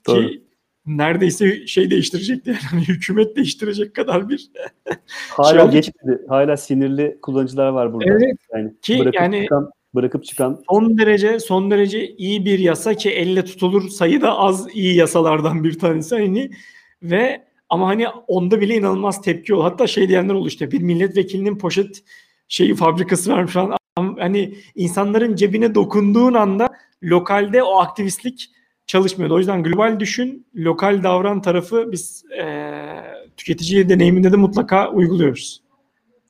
Doğru. 0.06 0.28
Ki 0.28 0.43
neredeyse 0.86 1.66
şey 1.66 1.90
değiştirecekti 1.90 2.50
yani 2.50 2.60
hani 2.70 2.82
hükümet 2.82 3.36
değiştirecek 3.36 3.94
kadar 3.94 4.28
bir 4.28 4.50
hala 5.28 5.62
şey 5.62 5.70
geçmedi. 5.70 6.22
Hala 6.28 6.56
sinirli 6.56 7.18
kullanıcılar 7.22 7.68
var 7.68 7.92
burada. 7.92 8.10
Evet. 8.10 8.36
Yani 8.54 8.72
ki 8.82 8.98
bırakıp 8.98 9.14
yani 9.20 9.42
çıkan, 9.42 9.70
bırakıp 9.94 10.24
çıkan 10.24 10.62
son 10.70 10.98
derece 10.98 11.40
son 11.40 11.70
derece 11.70 12.08
iyi 12.08 12.44
bir 12.44 12.58
yasa 12.58 12.94
ki 12.94 13.10
elle 13.10 13.44
tutulur 13.44 13.88
sayıda 13.88 14.38
az 14.38 14.66
iyi 14.74 14.96
yasalardan 14.96 15.64
bir 15.64 15.78
tanesi 15.78 16.14
hani 16.14 16.50
ve 17.02 17.44
ama 17.68 17.88
hani 17.88 18.08
onda 18.08 18.60
bile 18.60 18.76
inanılmaz 18.76 19.22
tepki 19.22 19.54
oldu. 19.54 19.64
Hatta 19.64 19.86
şey 19.86 20.08
diyenler 20.08 20.34
oldu 20.34 20.48
işte 20.48 20.70
bir 20.70 20.80
milletvekilinin 20.80 21.58
poşet 21.58 22.02
şeyi 22.48 22.74
fabrikası 22.74 23.32
varmış 23.32 23.52
falan 23.52 23.76
hani 23.96 24.54
insanların 24.74 25.36
cebine 25.36 25.74
dokunduğun 25.74 26.34
anda 26.34 26.68
lokalde 27.02 27.62
o 27.62 27.78
aktivistlik 27.78 28.50
çalışmıyordu. 28.86 29.34
O 29.34 29.38
yüzden 29.38 29.62
global 29.62 30.00
düşün, 30.00 30.46
lokal 30.56 31.02
davran 31.02 31.42
tarafı 31.42 31.92
biz 31.92 32.24
e, 32.38 32.44
tüketici 33.36 33.88
deneyiminde 33.88 34.32
de 34.32 34.36
mutlaka 34.36 34.90
uyguluyoruz. 34.90 35.62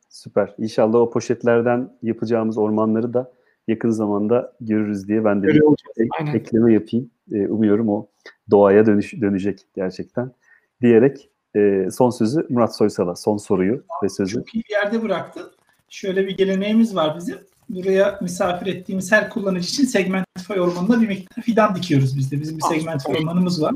Süper. 0.09 0.55
İnşallah 0.59 0.99
o 0.99 1.11
poşetlerden 1.11 1.97
yapacağımız 2.03 2.59
ormanları 2.59 3.15
da 3.15 3.33
yakın 3.69 3.91
zamanda 3.91 4.53
görürüz 4.61 5.09
diye 5.09 5.25
ben 5.25 5.43
de 5.43 5.47
bir 5.47 5.63
ek, 5.97 6.37
ekleme 6.39 6.73
yapayım. 6.73 7.11
E, 7.33 7.49
umuyorum 7.49 7.89
o 7.89 8.07
doğaya 8.51 8.87
dönüş, 8.87 9.21
dönecek 9.21 9.67
gerçekten. 9.75 10.33
Diyerek 10.81 11.31
e, 11.57 11.89
son 11.91 12.11
sözü 12.11 12.47
Murat 12.51 12.77
Soysal'a, 12.77 13.17
son 13.17 13.37
soruyu 13.37 13.85
ve 14.03 14.09
sözü. 14.09 14.35
Çok 14.35 14.55
iyi 14.55 14.65
bir 14.69 14.75
yerde 14.75 15.03
bıraktın. 15.03 15.53
Şöyle 15.89 16.27
bir 16.27 16.37
geleneğimiz 16.37 16.97
var 16.97 17.17
bizim. 17.17 17.39
Buraya 17.69 18.19
misafir 18.23 18.67
ettiğimiz 18.67 19.13
her 19.13 19.31
kullanıcı 19.31 19.69
için 19.69 19.85
Segmentify 19.85 20.61
ormanında 20.61 21.01
bir 21.01 21.09
miktar 21.09 21.43
fidan 21.43 21.77
dikiyoruz 21.77 22.19
biz 22.19 22.33
de. 22.33 22.41
Bizim 22.41 22.59
bir 22.59 22.63
Segmentify 22.63 23.13
ormanımız 23.13 23.63
var. 23.63 23.75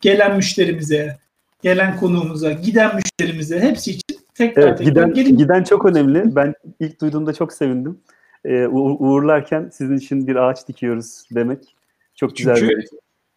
Gelen 0.00 0.36
müşterimize, 0.36 1.16
gelen 1.62 1.96
konuğumuza, 1.96 2.52
giden 2.52 2.96
müşterimize 2.96 3.60
hepsi 3.60 3.90
için 3.90 4.20
tekrar 4.34 4.62
evet, 4.62 4.78
tekrar 4.78 5.08
giden, 5.08 5.36
giden 5.36 5.64
çok 5.64 5.84
önemli. 5.84 6.36
Ben 6.36 6.54
ilk 6.80 7.00
duyduğumda 7.00 7.32
çok 7.32 7.52
sevindim. 7.52 7.98
Ee, 8.44 8.66
uğurlarken 8.66 9.70
sizin 9.72 9.96
için 9.96 10.26
bir 10.26 10.36
ağaç 10.36 10.68
dikiyoruz 10.68 11.24
demek 11.34 11.76
çok 12.14 12.36
güzel. 12.36 12.56
Çünkü 12.56 12.80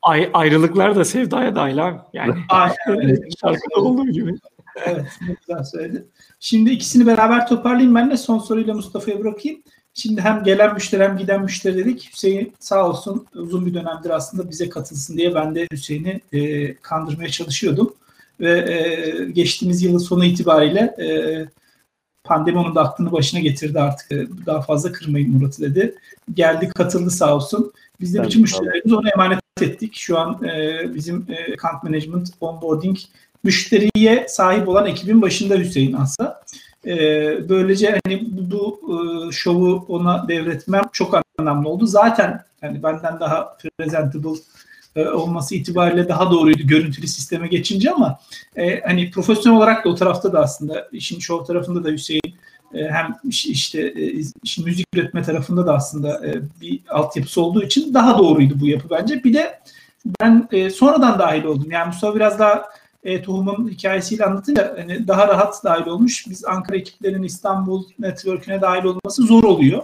ay, 0.02 0.30
ayrılıklar 0.34 0.96
da 0.96 1.06
sevdaya 1.06 1.56
dahil 1.56 1.88
abi. 1.88 2.00
Yani 2.14 2.34
şarkıda 3.42 3.76
olduğu 3.76 4.06
gibi. 4.06 4.36
Evet, 4.86 5.06
güzel 5.48 5.64
söyledin. 5.64 6.12
Şimdi 6.40 6.70
ikisini 6.70 7.06
beraber 7.06 7.48
toparlayayım 7.48 7.96
ben 7.96 8.12
de 8.12 8.18
son 8.18 8.40
soruyla 8.40 8.74
Mustafa'ya 8.74 9.20
bırakayım. 9.20 9.64
Şimdi 9.94 10.22
hem 10.22 10.44
gelen 10.44 10.74
müşteri 10.74 11.04
hem 11.04 11.18
giden 11.18 11.44
müşteri 11.44 11.78
dedik. 11.78 12.10
Hüseyin 12.14 12.54
sağ 12.60 12.90
olsun 12.90 13.28
uzun 13.36 13.66
bir 13.66 13.74
dönemdir 13.74 14.10
aslında 14.10 14.50
bize 14.50 14.70
katılsın 14.70 15.18
diye 15.18 15.36
ben 15.36 15.56
de 15.56 15.68
Hüseyin'i 15.72 16.22
e, 16.34 16.74
kandırmaya 16.76 17.30
çalışıyordum. 17.30 17.96
Ve 18.40 18.74
e, 18.74 19.32
geçtiğimiz 19.32 19.84
yılın 19.84 19.98
sonu 19.98 20.26
itibariyle 20.26 20.80
e, 20.80 21.08
pandemi 22.24 22.58
onun 22.58 22.76
da 22.76 22.82
aklını 22.82 23.12
başına 23.12 23.40
getirdi 23.40 23.80
artık. 23.80 24.12
E, 24.12 24.28
daha 24.46 24.62
fazla 24.62 24.92
kırmayın 24.92 25.32
Murat'ı 25.32 25.62
dedi. 25.62 25.96
Geldi 26.34 26.70
katıldı 26.70 27.12
sağ 27.12 27.36
olsun. 27.36 27.74
Biz 28.02 28.14
de 28.14 28.24
bütün 28.24 28.42
müşterilerimizi 28.42 28.96
ona 28.96 29.10
emanet 29.10 29.40
ettik. 29.62 29.96
Şu 29.96 30.20
an 30.20 30.44
e, 30.44 30.82
bizim 30.94 31.26
e, 31.30 31.54
account 31.54 31.84
management, 31.84 32.30
onboarding 32.42 32.98
müşteriye 33.44 34.26
sahip 34.30 34.68
olan 34.68 34.86
ekibin 34.86 35.22
başında 35.22 35.56
Hüseyin 35.56 35.94
aslında. 35.94 36.42
E, 36.86 36.96
böylece 37.50 38.00
hani 38.06 38.28
bu, 38.32 38.52
bu 38.52 38.94
e, 38.94 39.32
şovu 39.32 39.86
ona 39.88 40.28
devretmem 40.28 40.84
çok 40.92 41.22
önemli 41.40 41.68
oldu. 41.68 41.86
Zaten 41.86 42.44
yani 42.62 42.84
benden 42.84 43.20
daha 43.20 43.58
presentable 43.58 44.40
e, 44.96 45.08
olması 45.08 45.56
itibariyle 45.56 46.10
daha 46.10 46.32
doğruydu 46.32 46.68
görüntülü 46.68 47.08
sisteme 47.08 47.48
geçince 47.48 47.92
ama 47.92 48.20
e, 48.56 48.82
hani 48.82 49.12
profesyonel 49.12 49.58
olarak 49.58 49.86
da 49.86 49.90
o 49.90 49.96
tarafta 49.96 50.34
da 50.34 50.40
aslında 50.40 50.88
işin 50.92 51.20
show 51.20 51.54
tarafında 51.54 51.84
da 51.84 51.90
Hüseyin 51.90 52.36
e, 52.74 52.90
hem 52.90 53.16
işte 53.24 53.82
e, 53.82 54.14
işin 54.44 54.66
müzik 54.66 54.88
üretme 54.94 55.24
tarafında 55.24 55.68
da 55.68 55.74
aslında 55.74 56.28
e, 56.28 56.42
bir 56.62 56.80
altyapısı 56.90 57.42
olduğu 57.42 57.64
için 57.64 57.94
daha 57.94 58.18
doğruydu 58.18 58.54
bu 58.60 58.68
yapı 58.68 58.90
bence. 58.90 59.24
Bir 59.24 59.34
de 59.34 59.60
ben 60.22 60.48
sonradan 60.74 61.20
dahil 61.20 61.44
oldum. 61.44 61.72
Yani 61.72 61.88
Mustafa 61.88 62.16
biraz 62.16 62.40
daha 62.40 62.66
e, 63.04 63.22
tohumun 63.22 63.70
hikayesiyle 63.70 64.26
anlatınca 64.26 64.76
hani 64.78 65.08
daha 65.08 65.28
rahat 65.28 65.64
dahil 65.64 65.86
olmuş. 65.86 66.26
Biz 66.30 66.46
Ankara 66.46 66.78
ekiplerinin 66.78 67.24
İstanbul 67.24 67.86
network'üne 68.00 68.62
dahil 68.62 68.84
olması 68.84 69.24
zor 69.24 69.44
oluyor. 69.44 69.84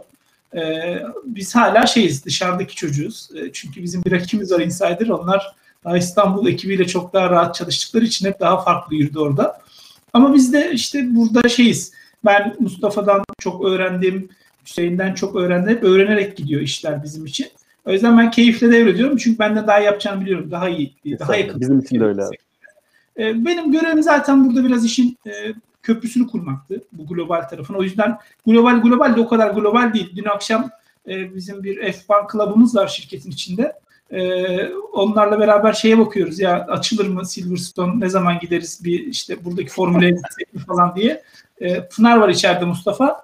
E, 0.56 0.62
biz 1.26 1.56
hala 1.56 1.86
şeyiz, 1.86 2.26
dışarıdaki 2.26 2.76
çocuğuz. 2.76 3.30
E, 3.36 3.52
çünkü 3.54 3.84
bizim 3.84 4.04
bir 4.04 4.12
rakibimiz 4.12 4.52
var 4.52 4.60
Insider. 4.60 5.08
Onlar 5.08 5.56
daha 5.86 5.98
İstanbul 5.98 6.48
ekibiyle 6.48 6.88
çok 6.88 7.14
daha 7.14 7.30
rahat 7.30 7.56
çalıştıkları 7.56 8.06
için 8.06 8.26
hep 8.26 8.40
daha 8.40 8.62
farklı 8.62 8.96
yürüdü 8.96 9.20
orada. 9.20 9.60
Ama 10.14 10.34
biz 10.34 10.54
de 10.54 10.72
işte 10.72 11.16
burada 11.16 11.50
şeyiz. 11.50 11.94
Ben 12.26 12.56
Mustafa'dan 12.60 13.24
çok 13.40 13.66
öğrendim, 13.66 14.30
Hüseyin'den 14.66 15.14
çok 15.14 15.36
öğrendim. 15.36 15.76
Hep 15.76 15.84
öğrenerek 15.84 16.38
gidiyor 16.38 16.62
işler 16.62 17.04
bizim 17.04 17.26
için. 17.26 17.48
O 17.86 17.92
yüzden 17.92 18.18
ben 18.18 18.32
keyifle 18.32 18.72
devrediyorum. 18.72 19.18
Çünkü 19.18 19.40
ben 19.40 19.56
de 19.56 19.68
daha 19.68 19.80
yapacağımı 19.80 20.22
biliyorum. 20.22 20.52
Daha 20.52 20.70
iyi, 20.70 20.96
daha 21.20 21.36
yakın. 21.36 21.62
Bizim 21.62 21.80
için 21.80 22.00
de 22.00 22.06
öyle 22.06 22.24
abi. 22.24 22.36
E, 23.18 23.46
benim 23.46 23.72
görevim 23.72 24.04
zaten 24.04 24.50
burada 24.50 24.66
biraz 24.66 24.86
işin 24.86 25.18
e, 25.28 25.32
köprüsünü 25.84 26.28
kurmaktı 26.28 26.82
bu 26.92 27.08
global 27.08 27.42
tarafın. 27.42 27.74
O 27.74 27.84
yüzden 27.84 28.18
global 28.46 28.82
global 28.82 29.16
de 29.16 29.22
o 29.22 29.28
kadar 29.28 29.52
global 29.52 29.94
değil. 29.94 30.14
Dün 30.16 30.26
akşam 30.26 30.70
e, 31.08 31.36
bizim 31.36 31.64
bir 31.64 31.78
F1 31.78 32.28
klubumuz 32.28 32.76
var 32.76 32.88
şirketin 32.88 33.32
içinde. 33.32 33.74
onlarla 34.94 35.40
beraber 35.40 35.74
şeye 35.74 35.98
bakıyoruz 35.98 36.40
ya 36.40 36.66
açılır 36.66 37.08
mı 37.08 37.26
Silverstone 37.26 38.00
ne 38.00 38.10
zaman 38.10 38.40
gideriz 38.40 38.82
bir 38.84 39.08
işte 39.08 39.46
buradaki 39.46 39.70
formüle 39.70 40.18
falan 40.68 40.96
diye. 40.96 41.24
Pınar 41.96 42.18
var 42.18 42.30
içeride 42.30 42.66
Mustafa. 42.66 43.24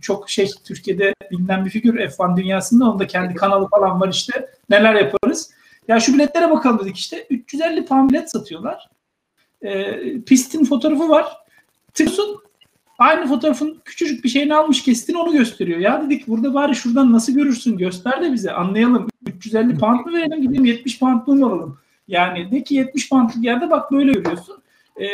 çok 0.00 0.30
şey 0.30 0.50
Türkiye'de 0.64 1.14
bilinen 1.30 1.64
bir 1.64 1.70
figür 1.70 1.94
F1 1.94 2.36
dünyasında. 2.36 2.84
Onun 2.84 2.98
da 2.98 3.06
kendi 3.06 3.34
kanalı 3.34 3.68
falan 3.68 4.00
var 4.00 4.08
işte. 4.08 4.48
Neler 4.70 4.94
yaparız. 4.94 5.50
Ya 5.88 6.00
şu 6.00 6.14
biletlere 6.14 6.50
bakalım 6.50 6.78
dedik 6.78 6.96
işte. 6.96 7.26
350 7.30 7.86
pound 7.86 8.10
bilet 8.10 8.30
satıyorlar 8.30 8.88
e, 9.62 10.00
pistin 10.20 10.64
fotoğrafı 10.64 11.08
var. 11.08 11.26
Tıklıyorsun 11.94 12.40
aynı 12.98 13.28
fotoğrafın 13.28 13.80
küçücük 13.84 14.24
bir 14.24 14.28
şeyini 14.28 14.54
almış 14.54 14.82
kestin 14.82 15.14
onu 15.14 15.32
gösteriyor. 15.32 15.78
Ya 15.78 16.02
dedik 16.02 16.28
burada 16.28 16.54
bari 16.54 16.74
şuradan 16.74 17.12
nasıl 17.12 17.32
görürsün 17.32 17.78
göster 17.78 18.22
de 18.22 18.32
bize 18.32 18.52
anlayalım. 18.52 19.08
350 19.26 19.78
pound 19.78 20.06
mı 20.06 20.12
verelim 20.12 20.42
gidelim 20.42 20.64
70 20.64 20.98
pound 20.98 21.26
mu 21.26 21.46
alalım. 21.46 21.78
Yani 22.08 22.50
de 22.52 22.64
ki 22.64 22.74
70 22.74 23.08
poundlık 23.08 23.44
yerde 23.44 23.70
bak 23.70 23.92
böyle 23.92 24.12
görüyorsun. 24.12 24.62
Ee, 25.00 25.06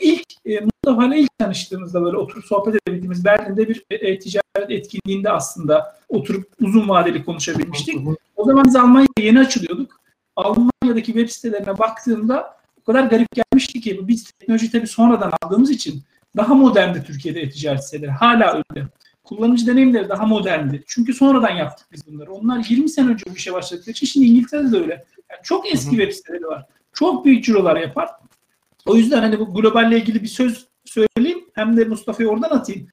ilk 0.00 0.26
e, 0.46 0.60
Mustafa 0.60 1.06
ile 1.06 1.18
ilk 1.18 1.38
tanıştığımızda 1.38 2.02
böyle 2.02 2.16
oturup 2.16 2.44
sohbet 2.44 2.74
edebildiğimiz 2.74 3.24
Berlin'de 3.24 3.68
bir 3.68 3.84
e, 3.90 4.18
ticaret 4.18 4.70
etkinliğinde 4.70 5.30
aslında 5.30 5.96
oturup 6.08 6.52
uzun 6.60 6.88
vadeli 6.88 7.24
konuşabilmiştik. 7.24 7.96
O 8.36 8.44
zaman 8.44 8.64
biz 8.64 8.76
Almanya'ya 8.76 9.08
yeni 9.20 9.40
açılıyorduk. 9.40 10.00
Almanya'daki 10.36 11.06
web 11.06 11.28
sitelerine 11.28 11.78
baktığımda 11.78 12.56
o 12.82 12.84
kadar 12.84 13.04
garip 13.04 13.28
gelmişti 13.32 13.80
ki 13.80 14.00
biz 14.08 14.24
teknoloji 14.24 14.70
tabii 14.70 14.86
sonradan 14.86 15.32
aldığımız 15.42 15.70
için 15.70 16.02
daha 16.36 16.54
moderndi 16.54 17.04
Türkiye'de 17.04 17.40
e-ticaret 17.40 17.84
siteleri. 17.84 18.10
Hala 18.10 18.62
öyle. 18.70 18.86
Kullanıcı 19.24 19.66
deneyimleri 19.66 20.08
daha 20.08 20.26
moderndi. 20.26 20.82
Çünkü 20.86 21.14
sonradan 21.14 21.50
yaptık 21.50 21.86
biz 21.92 22.06
bunları. 22.06 22.32
Onlar 22.32 22.64
20 22.68 22.88
sene 22.88 23.10
önce 23.10 23.24
bu 23.30 23.36
işe 23.36 23.52
başladıkları 23.52 23.90
için 23.90 24.06
şimdi 24.06 24.26
İngiltere'de 24.26 24.72
de 24.72 24.76
öyle. 24.76 25.04
Yani 25.30 25.40
çok 25.42 25.72
eski 25.72 25.90
web 25.90 26.12
siteleri 26.12 26.46
var. 26.46 26.66
Çok 26.92 27.24
büyük 27.24 27.44
cirolar 27.44 27.76
yapar. 27.76 28.08
O 28.86 28.96
yüzden 28.96 29.20
hani 29.20 29.38
bu 29.38 29.54
globalle 29.54 29.98
ilgili 29.98 30.22
bir 30.22 30.28
söz 30.28 30.66
söyleyeyim. 30.84 31.44
Hem 31.52 31.76
de 31.76 31.84
Mustafa'yı 31.84 32.28
oradan 32.28 32.50
atayım. 32.50 32.88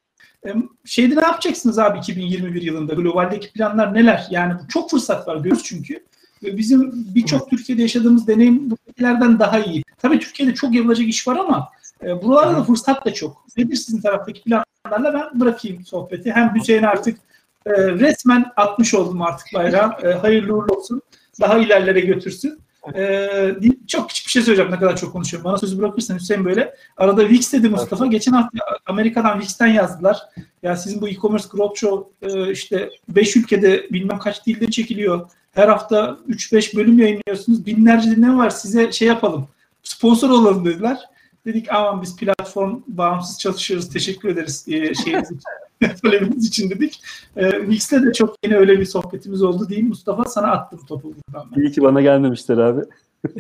Şeyde 0.86 1.16
ne 1.16 1.22
yapacaksınız 1.22 1.80
abi 1.80 2.00
2021 2.00 2.62
yılında? 2.62 2.94
Globaldeki 2.94 3.52
planlar 3.52 3.94
neler? 3.94 4.28
Yani 4.30 4.54
çok 4.70 4.90
fırsat 4.90 5.28
var 5.28 5.36
görüyoruz 5.36 5.64
çünkü. 5.64 6.06
Bizim 6.44 6.92
birçok 7.16 7.50
Türkiye'de 7.50 7.82
yaşadığımız 7.82 8.28
deneyim 8.28 8.72
buradakilerden 8.72 9.40
daha 9.40 9.60
iyi. 9.60 9.84
Tabii 9.98 10.20
Türkiye'de 10.20 10.54
çok 10.54 10.74
yapılacak 10.74 11.08
iş 11.08 11.28
var 11.28 11.36
ama 11.36 11.70
e, 12.04 12.22
buralarda 12.22 12.58
da 12.58 12.64
fırsat 12.64 13.06
da 13.06 13.14
çok. 13.14 13.46
Nedir 13.58 13.76
sizin 13.76 14.02
taraftaki 14.02 14.44
planlarla 14.44 15.14
ben 15.14 15.40
bırakayım 15.40 15.86
sohbeti. 15.86 16.32
Hem 16.32 16.56
Hüseyin 16.56 16.84
artık 16.84 17.20
e, 17.66 17.72
resmen 17.72 18.46
atmış 18.56 18.94
oldum 18.94 19.22
artık 19.22 19.48
bayrağı. 19.54 19.92
E, 20.04 20.14
hayırlı 20.14 20.54
uğurlu 20.54 20.76
olsun. 20.76 21.02
Daha 21.42 21.58
ilerlere 21.58 22.00
götürsün. 22.00 22.60
Ee, 22.96 23.56
çok 23.88 24.10
küçük 24.10 24.26
bir 24.26 24.32
şey 24.32 24.42
söyleyeceğim 24.42 24.72
ne 24.72 24.80
kadar 24.80 24.98
çok 24.98 25.12
konuşuyorum. 25.12 25.50
Bana 25.50 25.58
sözü 25.58 25.80
bırakırsan 25.80 26.16
Hüseyin 26.16 26.46
böyle. 26.46 26.76
Arada 26.98 27.22
Wix 27.22 27.54
dedi 27.54 27.70
Mustafa. 27.70 28.06
Geçen 28.06 28.32
hafta 28.32 28.60
Amerika'dan 28.86 29.40
Wix'ten 29.40 29.68
yazdılar. 29.68 30.20
Ya 30.64 30.76
sizin 30.76 31.02
bu 31.02 31.10
e-commerce 31.10 31.48
growth 31.52 31.80
show 31.80 32.30
e, 32.30 32.52
işte 32.52 32.90
5 33.10 33.36
ülkede 33.36 33.88
bilmem 33.92 34.20
kaç 34.20 34.46
dilde 34.46 34.72
çekiliyor. 34.72 35.30
Her 35.52 35.68
hafta 35.68 36.18
3-5 36.30 36.78
bölüm 36.78 37.00
yayınlıyorsunuz. 37.00 37.66
Binlerce 37.66 38.12
dinleme 38.12 38.38
var. 38.38 38.50
Size 38.50 38.92
şey 38.92 39.08
yapalım. 39.08 39.48
Sponsor 39.84 40.30
olalım 40.30 40.66
dediler. 40.66 40.98
Dedik 41.46 41.72
aman 41.72 42.02
biz 42.02 42.16
platform 42.16 42.82
bağımsız 42.88 43.40
çalışıyoruz. 43.40 43.90
Teşekkür 43.90 44.30
ederiz 44.30 44.66
e, 44.68 44.94
şeyiniz 44.94 45.32
için. 45.32 45.40
Talebiniz 46.04 46.48
için 46.48 46.70
dedik. 46.70 47.02
E, 47.36 47.52
Wix'le 47.52 47.92
de 47.92 48.14
çok 48.14 48.36
yeni 48.44 48.58
öyle 48.58 48.80
bir 48.80 48.86
sohbetimiz 48.86 49.42
oldu 49.42 49.70
diyeyim. 49.70 49.88
Mustafa 49.88 50.26
sana 50.26 50.48
attım 50.48 50.86
topu 50.86 51.14
buradan. 51.14 51.52
Ben. 51.56 51.62
İyi 51.62 51.72
ki 51.72 51.82
bana 51.82 52.02
gelmemişler 52.02 52.58
abi. 52.58 52.82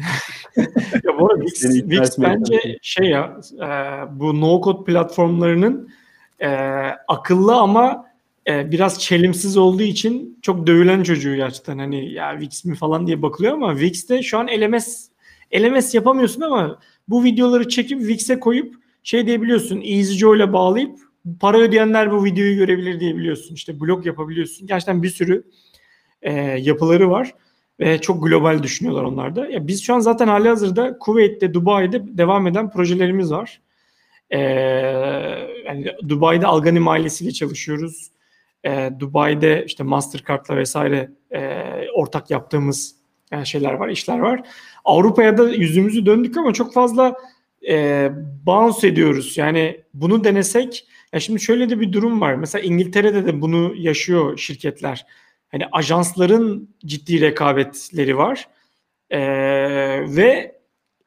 ya 1.03 1.19
bu 1.19 1.31
arada 1.31 1.45
Wix, 1.45 1.61
Wix 1.61 2.19
bence 2.19 2.79
şey 2.81 3.09
ya 3.09 3.39
e, 3.61 3.67
bu 4.19 4.41
no 4.41 4.61
code 4.61 4.83
platformlarının 4.83 5.89
e, 6.39 6.49
akıllı 7.07 7.55
ama 7.55 8.08
e, 8.47 8.71
biraz 8.71 8.99
çelimsiz 8.99 9.57
olduğu 9.57 9.83
için 9.83 10.39
çok 10.41 10.67
dövülen 10.67 11.03
çocuğu 11.03 11.35
gerçekten 11.35 11.77
hani 11.77 12.11
ya 12.11 12.31
Wix 12.39 12.65
mi 12.65 12.75
falan 12.75 13.07
diye 13.07 13.21
bakılıyor 13.21 13.53
ama 13.53 13.73
Wix'te 13.73 14.23
şu 14.23 14.37
an 14.37 14.47
LMS 14.47 15.09
LMS 15.55 15.95
yapamıyorsun 15.95 16.41
ama 16.41 16.79
bu 17.07 17.23
videoları 17.23 17.69
çekip 17.69 17.99
Wix'e 17.99 18.39
koyup 18.39 18.75
şey 19.03 19.27
diyebiliyorsun 19.27 19.81
EasyJoy 19.81 20.37
ile 20.37 20.53
bağlayıp 20.53 20.99
para 21.39 21.57
ödeyenler 21.57 22.11
bu 22.11 22.25
videoyu 22.25 22.55
görebilir 22.55 22.99
diye 22.99 23.15
biliyorsun. 23.15 23.55
İşte 23.55 23.79
blog 23.79 24.05
yapabiliyorsun. 24.05 24.67
Gerçekten 24.67 25.03
bir 25.03 25.09
sürü 25.09 25.43
e, 26.21 26.33
yapıları 26.41 27.09
var 27.09 27.33
ve 27.79 28.01
çok 28.01 28.23
global 28.23 28.63
düşünüyorlar 28.63 29.03
onlar 29.03 29.35
da. 29.35 29.47
Ya 29.47 29.67
biz 29.67 29.83
şu 29.83 29.93
an 29.95 29.99
zaten 29.99 30.27
hali 30.27 30.49
hazırda 30.49 30.97
Kuveyt'te, 30.97 31.53
Dubai'de 31.53 32.17
devam 32.17 32.47
eden 32.47 32.69
projelerimiz 32.69 33.31
var. 33.31 33.61
Ee, 34.29 34.39
yani 35.65 35.85
Dubai'de 36.09 36.47
Algani 36.47 36.89
ailesiyle 36.89 37.31
çalışıyoruz. 37.31 38.11
Ee, 38.65 38.89
Dubai'de 38.99 39.63
işte 39.65 39.83
Mastercard'la 39.83 40.57
vesaire 40.57 41.11
e, 41.31 41.63
ortak 41.93 42.31
yaptığımız 42.31 42.95
yani 43.31 43.47
şeyler 43.47 43.73
var, 43.73 43.89
işler 43.89 44.19
var. 44.19 44.47
Avrupa'ya 44.85 45.37
da 45.37 45.49
yüzümüzü 45.49 46.05
döndük 46.05 46.37
ama 46.37 46.53
çok 46.53 46.73
fazla 46.73 47.15
e, 47.69 48.09
bounce 48.45 48.87
ediyoruz. 48.87 49.37
Yani 49.37 49.81
bunu 49.93 50.23
denesek, 50.23 50.87
ya 51.13 51.19
şimdi 51.19 51.39
şöyle 51.39 51.69
de 51.69 51.79
bir 51.79 51.93
durum 51.93 52.21
var. 52.21 52.35
Mesela 52.35 52.63
İngiltere'de 52.63 53.25
de 53.25 53.41
bunu 53.41 53.73
yaşıyor 53.75 54.37
şirketler. 54.37 55.05
Hani 55.49 55.63
ajansların 55.71 56.75
ciddi 56.85 57.21
rekabetleri 57.21 58.17
var. 58.17 58.47
E, 59.09 59.19
ve 60.15 60.59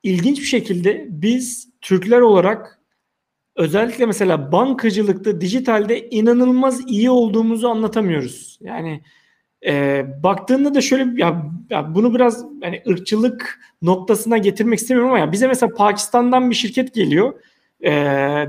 ilginç 0.02 0.40
bir 0.40 0.46
şekilde 0.46 1.06
biz 1.08 1.68
Türkler 1.80 2.20
olarak 2.20 2.81
özellikle 3.56 4.06
mesela 4.06 4.52
bankacılıkta, 4.52 5.40
dijitalde 5.40 6.08
inanılmaz 6.08 6.90
iyi 6.90 7.10
olduğumuzu 7.10 7.68
anlatamıyoruz. 7.68 8.58
Yani 8.60 9.02
e, 9.66 10.04
baktığında 10.22 10.74
da 10.74 10.80
şöyle 10.80 11.20
ya, 11.22 11.50
ya 11.70 11.94
bunu 11.94 12.14
biraz 12.14 12.46
yani 12.62 12.82
ırkçılık 12.88 13.60
noktasına 13.82 14.38
getirmek 14.38 14.78
istemiyorum 14.78 15.10
ama 15.10 15.18
ya 15.18 15.32
bize 15.32 15.46
mesela 15.46 15.74
Pakistan'dan 15.74 16.50
bir 16.50 16.54
şirket 16.54 16.94
geliyor. 16.94 17.34
E, 17.84 17.92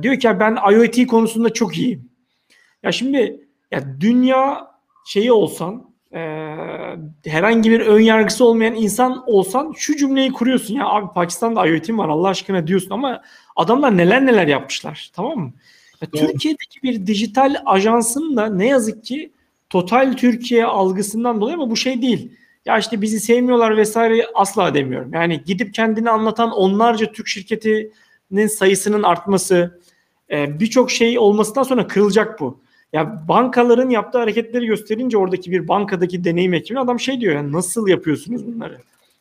diyor 0.04 0.20
ki 0.20 0.28
ya 0.28 0.40
ben 0.40 0.58
IoT 0.72 1.08
konusunda 1.08 1.50
çok 1.50 1.78
iyiyim. 1.78 2.10
Ya 2.84 2.92
şimdi 2.92 3.48
ya 3.72 3.84
dünya 4.00 4.68
şeyi 5.06 5.32
olsan 5.32 5.93
e, 6.14 6.20
herhangi 7.26 7.72
bir 7.72 7.80
ön 7.80 8.00
yargısı 8.00 8.46
olmayan 8.46 8.76
insan 8.76 9.24
olsan 9.28 9.74
şu 9.78 9.98
cümleyi 9.98 10.32
kuruyorsun 10.32 10.76
ya 10.76 10.86
abi 10.86 11.14
Pakistan'da 11.14 11.68
IoT 11.68 11.90
var 11.90 12.10
Allah 12.10 12.28
aşkına 12.28 12.68
diyorsun 12.68 12.90
ama 12.90 13.22
adamlar 13.56 13.98
neler 13.98 14.26
neler 14.26 14.48
yapmışlar 14.48 15.10
tamam 15.14 15.40
mı? 15.40 15.54
Ya, 16.02 16.08
Türkiye'deki 16.10 16.84
bir 16.84 17.08
dijital 17.08 17.56
ajansın 17.66 18.38
da 18.38 18.46
ne 18.46 18.68
yazık 18.68 19.04
ki 19.04 19.32
total 19.70 20.14
Türkiye 20.14 20.66
algısından 20.66 21.42
dolayı 21.42 21.56
ama 21.56 21.70
bu 21.70 21.78
şey 21.78 22.02
değil. 22.02 22.32
Ya 22.66 22.78
işte 22.78 23.02
bizi 23.02 23.20
sevmiyorlar 23.20 23.78
vesaire 23.78 24.28
asla 24.36 24.74
demiyorum. 24.74 25.14
Yani 25.14 25.44
gidip 25.46 25.74
kendini 25.74 26.10
anlatan 26.10 26.52
onlarca 26.52 27.12
Türk 27.12 27.28
şirketinin 27.28 28.48
sayısının 28.48 29.04
artması, 29.04 29.80
birçok 30.30 30.92
şey 30.92 31.20
olmasından 31.20 31.64
sonra 31.64 31.88
kırılacak 31.88 32.40
bu. 32.40 32.63
Ya 32.94 33.28
bankaların 33.28 33.90
yaptığı 33.90 34.18
hareketleri 34.18 34.66
gösterince 34.66 35.18
oradaki 35.18 35.52
bir 35.52 35.68
bankadaki 35.68 36.24
deneyim 36.24 36.54
ekibine 36.54 36.80
adam 36.80 37.00
şey 37.00 37.22
diyor 37.22 37.36
ya 37.36 37.52
nasıl 37.52 37.88
yapıyorsunuz 37.88 38.48
bunları? 38.48 38.78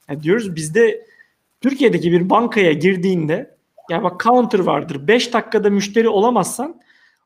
Ya 0.08 0.22
diyoruz 0.22 0.56
bizde 0.56 1.06
Türkiye'deki 1.60 2.12
bir 2.12 2.30
bankaya 2.30 2.72
girdiğinde 2.72 3.56
ya 3.90 4.02
bak 4.02 4.20
counter 4.24 4.58
vardır. 4.58 5.08
5 5.08 5.32
dakikada 5.32 5.70
müşteri 5.70 6.08
olamazsan 6.08 6.80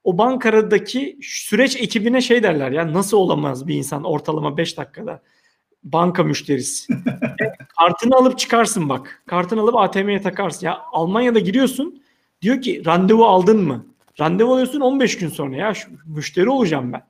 o 0.05 0.19
bankadaki 0.19 1.19
süreç 1.23 1.77
ekibine 1.77 2.21
şey 2.21 2.43
derler 2.43 2.71
ya 2.71 2.93
nasıl 2.93 3.17
olamaz 3.17 3.69
bir 3.69 3.75
insan 3.75 4.05
ortalama 4.05 4.57
5 4.57 4.79
dakikada 4.79 5.23
banka 5.85 6.25
müşterisi. 6.25 6.93
e, 7.43 7.45
kartını 7.79 8.17
alıp 8.17 8.39
çıkarsın 8.39 8.89
bak. 8.89 9.23
Kartını 9.27 9.61
alıp 9.61 9.77
ATM'ye 9.77 10.23
takarsın. 10.23 10.67
Ya 10.67 10.81
Almanya'da 10.93 11.39
giriyorsun 11.39 12.03
diyor 12.43 12.61
ki 12.61 12.83
randevu 12.87 13.25
aldın 13.25 13.63
mı? 13.63 13.87
Randevu 14.21 14.53
alıyorsun 14.53 14.81
15 14.81 15.19
gün 15.19 15.29
sonra 15.29 15.57
ya 15.57 15.75
şu, 15.75 15.89
müşteri 16.07 16.51
olacağım 16.51 16.93
ben. 16.93 17.03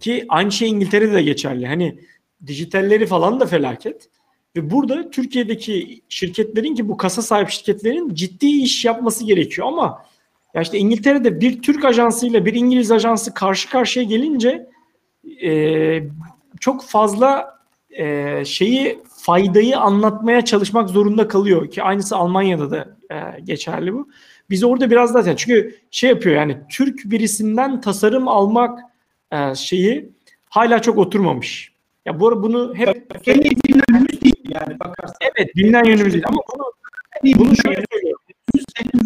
Ki 0.00 0.26
aynı 0.28 0.52
şey 0.52 0.68
İngiltere'de 0.70 1.12
de 1.12 1.22
geçerli. 1.22 1.66
Hani 1.66 1.98
dijitalleri 2.46 3.06
falan 3.06 3.40
da 3.40 3.46
felaket. 3.46 4.08
Ve 4.56 4.70
burada 4.70 5.10
Türkiye'deki 5.10 6.02
şirketlerin 6.08 6.74
ki 6.74 6.88
bu 6.88 6.96
kasa 6.96 7.22
sahip 7.22 7.50
şirketlerin 7.50 8.14
ciddi 8.14 8.46
iş 8.46 8.84
yapması 8.84 9.24
gerekiyor 9.24 9.68
ama 9.68 10.02
ya 10.54 10.62
işte 10.62 10.78
İngiltere'de 10.78 11.40
bir 11.40 11.62
Türk 11.62 11.84
ajansıyla 11.84 12.44
bir 12.44 12.54
İngiliz 12.54 12.92
ajansı 12.92 13.34
karşı 13.34 13.70
karşıya 13.70 14.04
gelince 14.04 14.68
e, 15.42 16.02
çok 16.60 16.84
fazla 16.84 17.56
e, 17.90 18.44
şeyi 18.44 18.98
faydayı 19.08 19.78
anlatmaya 19.78 20.44
çalışmak 20.44 20.88
zorunda 20.88 21.28
kalıyor 21.28 21.70
ki 21.70 21.82
aynısı 21.82 22.16
Almanya'da 22.16 22.70
da 22.70 22.96
e, 23.10 23.40
geçerli 23.40 23.92
bu. 23.94 24.08
Biz 24.50 24.64
orada 24.64 24.90
biraz 24.90 25.14
daha 25.14 25.36
çünkü 25.36 25.76
şey 25.90 26.10
yapıyor 26.10 26.36
yani 26.36 26.58
Türk 26.70 27.00
birisinden 27.04 27.80
tasarım 27.80 28.28
almak 28.28 28.80
e, 29.32 29.54
şeyi 29.54 30.10
hala 30.50 30.82
çok 30.82 30.98
oturmamış. 30.98 31.72
Ya 32.06 32.20
bu 32.20 32.42
bunu 32.42 32.74
hep 32.74 33.06
en 33.26 33.40
iyi 33.40 33.56
bilinen 33.64 33.84
yönümüz 33.90 34.20
değil 34.20 34.44
yani 34.48 34.80
bakarsan. 34.80 35.16
Evet 35.36 35.56
bilinen 35.56 35.84
yönümüz 35.84 36.12
değil 36.12 36.24
ama 36.28 36.40
bunu 36.54 36.64
bunu 37.38 37.56
şöyle 37.56 37.84
söylüyorum. 37.92 38.22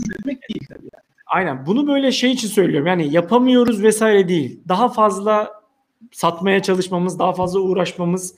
Üretmek 0.08 0.48
değil 0.48 0.66
tabii 0.68 0.88
yani. 0.92 1.04
Aynen. 1.26 1.66
Bunu 1.66 1.86
böyle 1.86 2.12
şey 2.12 2.30
için 2.32 2.48
söylüyorum. 2.48 2.86
Yani 2.86 3.12
yapamıyoruz 3.12 3.82
vesaire 3.82 4.28
değil. 4.28 4.60
Daha 4.68 4.88
fazla 4.88 5.50
satmaya 6.12 6.62
çalışmamız, 6.62 7.18
daha 7.18 7.32
fazla 7.32 7.60
uğraşmamız 7.60 8.34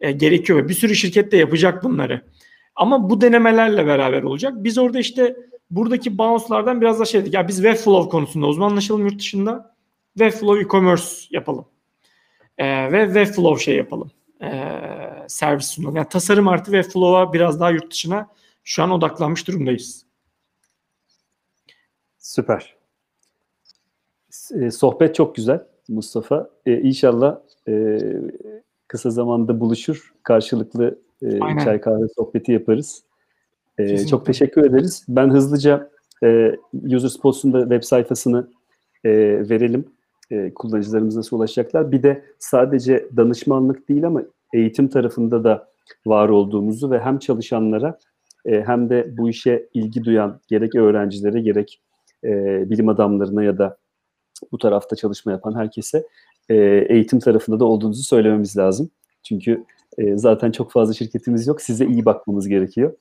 e, 0.00 0.12
gerekiyor. 0.12 0.68
Bir 0.68 0.74
sürü 0.74 0.94
şirket 0.94 1.32
de 1.32 1.36
yapacak 1.36 1.84
bunları. 1.84 2.22
Ama 2.76 3.10
bu 3.10 3.20
denemelerle 3.20 3.86
beraber 3.86 4.22
olacak. 4.22 4.52
Biz 4.56 4.78
orada 4.78 4.98
işte 4.98 5.36
buradaki 5.70 6.18
bounce'lardan 6.18 6.80
biraz 6.80 7.00
da 7.00 7.04
şey 7.04 7.20
dedik. 7.20 7.34
Ya 7.34 7.48
biz 7.48 7.56
Webflow 7.56 8.10
konusunda 8.10 8.46
uzmanlaşalım 8.46 9.06
yurt 9.06 9.18
dışında. 9.18 9.76
Webflow 10.18 10.60
e-commerce 10.60 11.04
yapalım. 11.30 11.64
Ee, 12.58 12.92
ve 12.92 13.04
Webflow 13.04 13.64
şey 13.64 13.76
yapalım. 13.76 14.10
Ee, 14.42 14.80
servis 15.28 15.66
sunalım. 15.66 15.96
Yani 15.96 16.08
tasarım 16.08 16.48
artı 16.48 16.70
Webflow'a 16.72 17.32
biraz 17.32 17.60
daha 17.60 17.70
yurt 17.70 17.90
dışına 17.90 18.28
şu 18.64 18.82
an 18.82 18.90
odaklanmış 18.90 19.48
durumdayız. 19.48 20.06
Süper. 22.18 22.76
E, 24.54 24.70
sohbet 24.70 25.14
çok 25.14 25.34
güzel 25.34 25.66
Mustafa. 25.88 26.50
E, 26.66 26.80
inşallah 26.80 27.38
e, 27.68 27.98
kısa 28.88 29.10
zamanda 29.10 29.60
buluşur. 29.60 30.14
Karşılıklı 30.22 30.98
e, 31.22 31.38
çay 31.64 31.80
kahve 31.80 32.08
sohbeti 32.16 32.52
yaparız. 32.52 33.02
E, 33.80 34.06
çok 34.06 34.26
teşekkür 34.26 34.64
ederiz. 34.64 35.04
Ben 35.08 35.30
hızlıca 35.30 35.90
e, 36.24 36.56
User 36.84 37.10
da 37.52 37.60
web 37.60 37.82
sayfasını 37.82 38.50
e, 39.04 39.10
verelim. 39.50 39.84
E, 40.30 40.54
kullanıcılarımız 40.54 41.16
nasıl 41.16 41.36
ulaşacaklar. 41.36 41.92
Bir 41.92 42.02
de 42.02 42.24
sadece 42.38 43.08
danışmanlık 43.16 43.88
değil 43.88 44.06
ama 44.06 44.22
eğitim 44.54 44.88
tarafında 44.88 45.44
da 45.44 45.68
var 46.06 46.28
olduğumuzu 46.28 46.90
ve 46.90 46.98
hem 46.98 47.18
çalışanlara 47.18 47.98
e, 48.46 48.62
hem 48.62 48.90
de 48.90 49.16
bu 49.16 49.28
işe 49.28 49.68
ilgi 49.74 50.04
duyan 50.04 50.40
gerek 50.48 50.74
öğrencilere 50.74 51.40
gerek 51.40 51.80
e, 52.24 52.30
bilim 52.70 52.88
adamlarına 52.88 53.42
ya 53.42 53.58
da 53.58 53.76
bu 54.52 54.58
tarafta 54.58 54.96
çalışma 54.96 55.32
yapan 55.32 55.54
herkese 55.54 56.06
e, 56.48 56.54
eğitim 56.88 57.18
tarafında 57.18 57.60
da 57.60 57.64
olduğunuzu 57.64 58.02
söylememiz 58.02 58.56
lazım. 58.56 58.90
Çünkü 59.22 59.64
e, 59.98 60.16
zaten 60.16 60.50
çok 60.50 60.72
fazla 60.72 60.94
şirketimiz 60.94 61.46
yok. 61.46 61.62
Size 61.62 61.86
iyi 61.86 62.04
bakmamız 62.04 62.48
gerekiyor. 62.48 62.92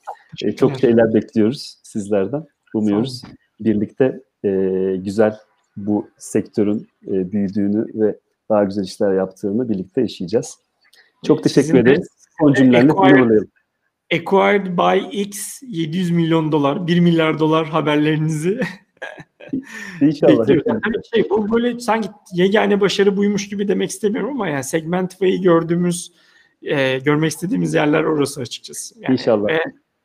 E, 0.43 0.51
çok 0.51 0.79
şeyler 0.79 1.13
bekliyoruz 1.13 1.77
sizlerden. 1.83 2.45
Umuyoruz 2.73 3.21
birlikte 3.59 4.21
e, 4.45 4.49
güzel 4.97 5.37
bu 5.77 6.07
sektörün 6.17 6.87
e, 7.07 7.31
büyüdüğünü 7.31 7.85
ve 7.93 8.15
daha 8.49 8.63
güzel 8.63 8.83
işler 8.83 9.13
yaptığını 9.13 9.69
birlikte 9.69 10.01
yaşayacağız. 10.01 10.57
Çok 11.25 11.43
teşekkür 11.43 11.61
Sizin 11.61 11.77
ederiz. 11.77 12.07
Son 12.39 12.53
cümlenle 12.53 12.91
acquired, 12.91 13.47
acquired 14.13 14.77
by 14.77 15.21
X 15.21 15.61
700 15.61 16.11
milyon 16.11 16.51
dolar, 16.51 16.87
1 16.87 16.99
milyar 16.99 17.39
dolar 17.39 17.67
haberlerinizi 17.67 18.59
İnşallah. 20.01 20.49
Yani 20.49 20.79
şey, 21.13 21.29
bu 21.29 21.51
böyle 21.51 21.79
sanki 21.79 22.09
yegane 22.33 22.81
başarı 22.81 23.17
buymuş 23.17 23.49
gibi 23.49 23.67
demek 23.67 23.89
istemiyorum 23.89 24.31
ama 24.31 24.47
yani 24.47 24.63
Segmentify'ı 24.63 25.41
gördüğümüz, 25.41 26.11
e, 26.61 26.99
görmek 26.99 27.31
istediğimiz 27.31 27.73
yerler 27.73 28.03
orası 28.03 28.41
açıkçası. 28.41 28.95
Yani, 29.01 29.13
İnşallah. 29.13 29.47
Ve 29.47 29.59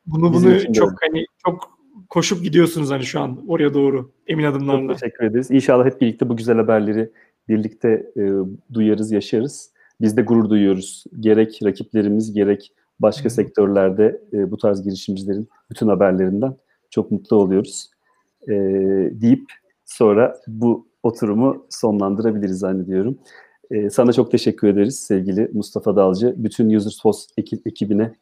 bunu 0.06 0.32
bunu 0.32 0.72
çok 0.72 0.90
de. 0.90 0.94
hani 1.00 1.26
çok 1.46 1.78
koşup 2.08 2.44
gidiyorsunuz 2.44 2.90
hani 2.90 3.04
şu 3.04 3.20
an 3.20 3.44
oraya 3.48 3.74
doğru 3.74 4.12
emin 4.26 4.44
adımlarla. 4.44 4.88
Çok 4.88 5.00
teşekkür 5.00 5.24
ederiz. 5.24 5.50
İnşallah 5.50 5.84
hep 5.84 6.00
birlikte 6.00 6.28
bu 6.28 6.36
güzel 6.36 6.56
haberleri 6.56 7.10
birlikte 7.48 8.12
e, 8.16 8.22
duyarız, 8.72 9.12
yaşarız. 9.12 9.70
Biz 10.00 10.16
de 10.16 10.22
gurur 10.22 10.50
duyuyoruz. 10.50 11.04
Gerek 11.20 11.60
rakiplerimiz 11.64 12.32
gerek 12.32 12.72
başka 13.00 13.24
hmm. 13.24 13.30
sektörlerde 13.30 14.20
e, 14.32 14.50
bu 14.50 14.56
tarz 14.56 14.82
girişimcilerin 14.82 15.48
bütün 15.70 15.88
haberlerinden 15.88 16.56
çok 16.90 17.10
mutlu 17.10 17.36
oluyoruz 17.36 17.90
e, 18.48 18.52
deyip 19.12 19.44
sonra 19.84 20.40
bu 20.46 20.88
oturumu 21.02 21.66
sonlandırabiliriz 21.70 22.58
zannediyorum. 22.58 23.18
E, 23.70 23.90
sana 23.90 24.12
çok 24.12 24.30
teşekkür 24.30 24.68
ederiz 24.68 24.98
sevgili 24.98 25.50
Mustafa 25.52 25.96
Dalcı. 25.96 26.34
Bütün 26.36 26.74
UsersPost 26.74 27.30
ekip, 27.38 27.66
ekibine 27.66 28.14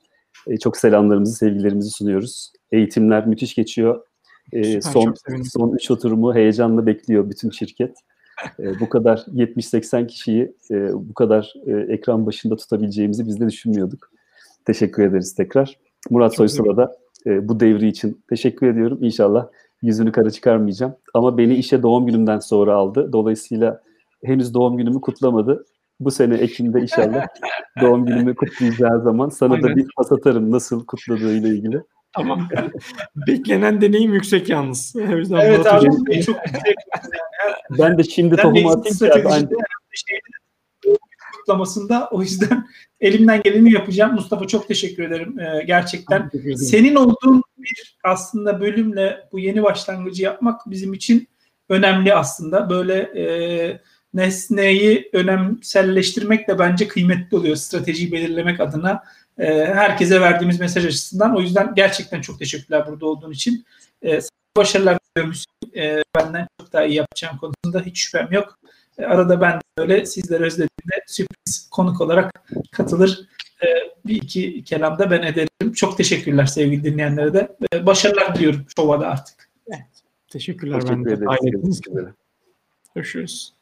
e, 0.47 0.59
çok 0.59 0.77
selamlarımızı, 0.77 1.35
sevgilerimizi 1.35 1.91
sunuyoruz. 1.91 2.53
Eğitimler 2.73 3.27
müthiş 3.27 3.55
geçiyor. 3.55 4.05
E, 4.53 4.81
son 4.81 5.15
son 5.53 5.75
üç 5.75 5.91
oturumu 5.91 6.35
heyecanla 6.35 6.87
bekliyor 6.87 7.31
bütün 7.31 7.51
şirket. 7.51 7.97
E, 8.59 8.81
bu 8.81 8.89
kadar 8.89 9.17
70-80 9.17 10.07
kişiyi 10.07 10.55
e, 10.71 10.93
bu 10.95 11.15
kadar 11.15 11.55
e, 11.67 11.73
ekran 11.73 12.27
başında 12.27 12.57
tutabileceğimizi 12.57 13.27
biz 13.27 13.41
de 13.41 13.47
düşünmüyorduk. 13.47 14.11
Teşekkür 14.65 15.03
ederiz 15.03 15.35
tekrar. 15.35 15.79
Murat 16.11 16.35
Soysal'a 16.35 16.77
da 16.77 16.97
e, 17.27 17.49
bu 17.49 17.61
devri 17.61 17.89
için 17.89 18.23
teşekkür 18.29 18.67
ediyorum. 18.67 18.99
İnşallah 19.03 19.49
yüzünü 19.83 20.13
kara 20.13 20.31
çıkarmayacağım. 20.31 20.95
Ama 21.15 21.39
beni 21.39 21.55
işe 21.55 21.83
doğum 21.83 22.07
günümden 22.07 22.39
sonra 22.39 22.75
aldı. 22.75 23.13
Dolayısıyla 23.13 23.83
henüz 24.25 24.55
doğum 24.55 24.77
günümü 24.77 25.01
kutlamadı. 25.01 25.65
Bu 26.01 26.11
sene 26.11 26.35
Ekim'de 26.35 26.81
inşallah 26.81 27.27
doğum 27.81 28.07
günümü 28.07 28.35
kutlayacağı 28.35 29.03
zaman 29.03 29.29
sana 29.29 29.63
da 29.63 29.67
Aynen. 29.67 29.77
bir 29.77 29.87
pas 29.97 30.13
atarım 30.13 30.51
nasıl 30.51 30.87
kutladığıyla 30.87 31.49
ilgili. 31.49 31.83
Tamam. 32.17 32.49
Beklenen 33.27 33.81
deneyim 33.81 34.15
yüksek 34.15 34.49
yalnız. 34.49 34.95
O 35.13 35.17
yüzden 35.17 35.41
Evet 35.41 35.67
abi 35.67 35.87
çok 36.23 36.39
ederim. 36.39 36.41
Ben 37.79 37.99
de 37.99 38.05
şimdi 38.05 38.37
Ben 38.37 38.55
exit 38.85 39.03
atayım 39.03 39.29
hem 39.29 39.49
de 39.49 39.55
şeyde, 39.95 40.99
kutlamasında 41.37 42.09
o 42.13 42.23
yüzden 42.23 42.67
elimden 43.01 43.43
geleni 43.43 43.73
yapacağım. 43.73 44.15
Mustafa 44.15 44.47
çok 44.47 44.69
teşekkür 44.69 45.03
ederim. 45.03 45.41
Ee, 45.41 45.65
gerçekten 45.67 46.29
Teşekkür 46.29 46.51
ederim. 46.51 46.57
senin 46.57 46.95
olduğun 46.95 47.43
bir 47.59 47.99
aslında 48.05 48.61
bölümle 48.61 49.29
bu 49.33 49.39
yeni 49.39 49.63
başlangıcı 49.63 50.23
yapmak 50.23 50.61
bizim 50.67 50.93
için 50.93 51.29
önemli 51.69 52.15
aslında. 52.15 52.71
Böyle 52.71 52.95
e, 52.95 53.81
nesneyi 54.15 55.11
önemselleştirmek 55.13 56.49
de 56.49 56.59
bence 56.59 56.89
kıymetli 56.89 57.37
oluyor 57.37 57.57
stratejiyi 57.57 58.13
belirlemek 58.13 58.61
adına. 58.61 59.03
E, 59.39 59.65
herkese 59.65 60.21
verdiğimiz 60.21 60.61
mesaj 60.61 60.87
açısından. 60.87 61.37
O 61.37 61.41
yüzden 61.41 61.75
gerçekten 61.75 62.21
çok 62.21 62.39
teşekkürler 62.39 62.87
burada 62.87 63.07
olduğun 63.07 63.31
için. 63.31 63.65
E, 64.05 64.21
başarılar 64.57 64.99
diliyorum 64.99 65.35
Hüseyin. 65.35 65.89
E, 65.89 66.03
benden 66.17 66.47
çok 66.61 66.73
daha 66.73 66.85
iyi 66.85 66.95
yapacağım 66.95 67.39
konusunda 67.39 67.87
hiç 67.87 68.01
şüphem 68.01 68.29
yok. 68.33 68.59
E, 68.99 69.05
arada 69.05 69.41
ben 69.41 69.57
de 69.57 69.63
böyle 69.79 70.07
sizleri 70.07 70.45
özlediğimde 70.45 71.05
sürpriz 71.07 71.69
konuk 71.71 72.01
olarak 72.01 72.33
katılır. 72.73 73.29
E, 73.63 73.67
bir 74.07 74.17
iki 74.17 74.65
kelamda 74.65 75.11
ben 75.11 75.23
ederim. 75.23 75.73
Çok 75.73 75.97
teşekkürler 75.97 76.47
sevgili 76.47 76.85
dinleyenlere 76.85 77.35
de. 77.35 77.57
E, 77.75 77.87
başarılar 77.87 78.35
diliyorum 78.35 78.67
şova 78.77 79.01
da 79.01 79.09
artık. 79.09 79.53
Teşekkürler 80.29 80.81
ben 80.89 81.05
Teşekkür 81.05 81.21
de. 81.21 81.51
Görüşmek 81.51 81.89
üzere. 81.89 82.15
Görüşürüz. 82.95 83.62